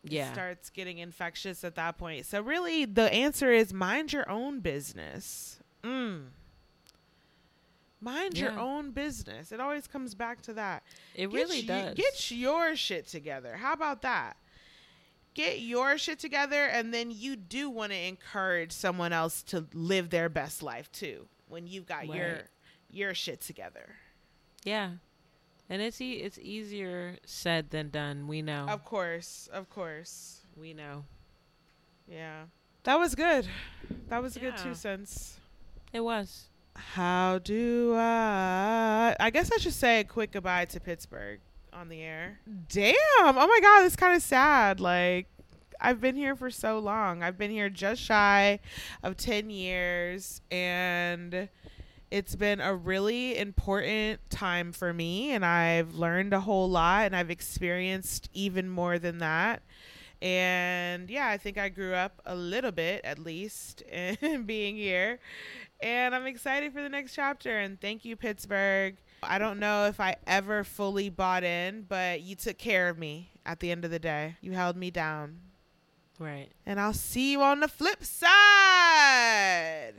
yeah 0.03 0.31
starts 0.33 0.69
getting 0.69 0.97
infectious 0.99 1.63
at 1.63 1.75
that 1.75 1.97
point. 1.97 2.25
So 2.25 2.41
really, 2.41 2.85
the 2.85 3.11
answer 3.13 3.51
is 3.51 3.73
mind 3.73 4.13
your 4.13 4.29
own 4.29 4.59
business. 4.59 5.59
Mm. 5.83 6.27
Mind 8.01 8.37
your 8.37 8.57
own 8.57 8.91
business. 8.91 9.51
It 9.51 9.59
always 9.59 9.85
comes 9.87 10.15
back 10.15 10.41
to 10.43 10.53
that. 10.53 10.83
it 11.15 11.29
Get 11.29 11.33
really 11.33 11.61
y- 11.61 11.65
does 11.67 11.95
Get 11.95 12.31
your 12.31 12.75
shit 12.75 13.07
together. 13.07 13.57
How 13.57 13.73
about 13.73 14.03
that? 14.03 14.37
Get 15.33 15.59
your 15.59 15.97
shit 15.97 16.17
together, 16.17 16.65
and 16.65 16.93
then 16.93 17.11
you 17.11 17.35
do 17.35 17.69
want 17.69 17.91
to 17.91 17.97
encourage 17.97 18.71
someone 18.71 19.13
else 19.13 19.43
to 19.43 19.65
live 19.73 20.09
their 20.09 20.29
best 20.29 20.63
life 20.63 20.91
too. 20.91 21.27
When 21.47 21.67
you've 21.67 21.85
got 21.85 22.07
your 22.07 22.43
your 22.89 23.13
shit 23.13 23.41
together. 23.41 23.95
Yeah. 24.63 24.91
And 25.69 25.81
it's 25.81 26.01
e- 26.01 26.13
it's 26.21 26.39
easier 26.39 27.17
said 27.25 27.69
than 27.69 27.89
done. 27.89 28.27
We 28.27 28.41
know. 28.41 28.65
Of 28.67 28.83
course, 28.85 29.47
of 29.53 29.69
course. 29.69 30.41
we 30.57 30.73
know. 30.73 31.05
Yeah, 32.07 32.45
that 32.83 32.97
was 32.97 33.13
good. 33.15 33.47
That 34.07 34.21
was 34.23 34.35
a 34.35 34.39
good 34.39 34.57
two 34.57 34.73
cents. 34.73 35.39
It 35.93 35.99
was. 36.01 36.45
How 36.75 37.39
do 37.39 37.93
I? 37.95 39.15
I 39.19 39.29
guess 39.29 39.51
I 39.51 39.57
should 39.57 39.73
say 39.73 39.99
a 39.99 40.03
quick 40.03 40.31
goodbye 40.31 40.65
to 40.65 40.79
Pittsburgh 40.79 41.39
on 41.71 41.89
the 41.89 42.01
air. 42.01 42.39
Damn! 42.67 42.95
Oh 43.19 43.33
my 43.47 43.59
god, 43.61 43.85
it's 43.85 43.95
kind 43.95 44.15
of 44.15 44.23
sad. 44.23 44.79
Like, 44.79 45.27
I've 45.79 46.01
been 46.01 46.15
here 46.15 46.35
for 46.35 46.49
so 46.49 46.79
long. 46.79 47.21
I've 47.21 47.37
been 47.37 47.51
here 47.51 47.69
just 47.69 48.01
shy 48.01 48.59
of 49.03 49.17
10 49.17 49.49
years, 49.49 50.41
and 50.49 51.47
it's 52.11 52.35
been 52.35 52.59
a 52.59 52.75
really 52.75 53.37
important 53.37 54.19
time 54.29 54.71
for 54.71 54.93
me, 54.93 55.31
and 55.31 55.45
I've 55.45 55.95
learned 55.95 56.33
a 56.33 56.39
whole 56.39 56.69
lot, 56.69 57.05
and 57.05 57.15
I've 57.15 57.29
experienced 57.29 58.29
even 58.33 58.69
more 58.69 58.99
than 58.99 59.19
that. 59.19 59.61
And 60.21 61.09
yeah, 61.09 61.27
I 61.29 61.37
think 61.37 61.57
I 61.57 61.69
grew 61.69 61.93
up 61.93 62.21
a 62.25 62.35
little 62.35 62.71
bit, 62.71 63.01
at 63.05 63.19
least, 63.19 63.81
in 63.91 64.43
being 64.43 64.75
here 64.75 65.19
and 65.81 66.13
I'm 66.13 66.25
excited 66.25 66.73
for 66.73 66.81
the 66.81 66.89
next 66.89 67.13
chapter. 67.15 67.57
And 67.57 67.79
thank 67.79 68.03
you, 68.05 68.15
Pittsburgh. 68.15 68.97
I 69.23 69.37
don't 69.37 69.59
know 69.59 69.85
if 69.85 69.99
I 69.99 70.15
ever 70.27 70.63
fully 70.63 71.09
bought 71.09 71.43
in, 71.43 71.85
but 71.87 72.21
you 72.21 72.35
took 72.35 72.57
care 72.57 72.89
of 72.89 72.97
me 72.97 73.31
at 73.45 73.59
the 73.59 73.71
end 73.71 73.85
of 73.85 73.91
the 73.91 73.99
day. 73.99 74.37
You 74.41 74.53
held 74.53 74.75
me 74.75 74.91
down. 74.91 75.39
Right. 76.17 76.49
And 76.65 76.79
I'll 76.79 76.93
see 76.93 77.31
you 77.31 77.41
on 77.41 77.59
the 77.61 77.67
flip 77.67 78.03
side. 78.03 79.93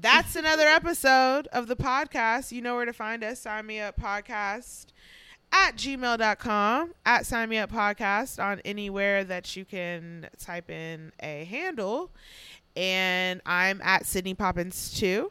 That's 0.00 0.36
another 0.36 0.66
episode 0.66 1.48
of 1.48 1.66
the 1.66 1.76
podcast. 1.76 2.50
You 2.50 2.62
know 2.62 2.74
where 2.74 2.86
to 2.86 2.92
find 2.92 3.22
us. 3.22 3.40
Sign 3.40 3.66
me 3.66 3.80
up 3.80 4.00
podcast 4.00 4.86
at 5.52 5.76
gmail.com 5.76 6.94
at 7.04 7.26
sign 7.26 7.48
me 7.50 7.58
up 7.58 7.70
podcast 7.70 8.42
on 8.42 8.58
anywhere 8.64 9.22
that 9.22 9.54
you 9.54 9.66
can 9.66 10.26
type 10.38 10.70
in 10.70 11.12
a 11.20 11.44
handle 11.44 12.10
and 12.74 13.42
i'm 13.44 13.78
at 13.82 14.06
sydney 14.06 14.32
poppins 14.32 14.98
too 14.98 15.30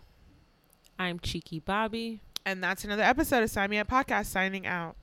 I'm 1.01 1.19
Cheeky 1.19 1.59
Bobby. 1.59 2.21
And 2.45 2.63
that's 2.63 2.83
another 2.83 3.01
episode 3.01 3.41
of 3.41 3.49
Sign 3.49 3.71
Me 3.71 3.79
Up 3.79 3.87
Podcast 3.87 4.27
signing 4.27 4.67
out. 4.67 4.95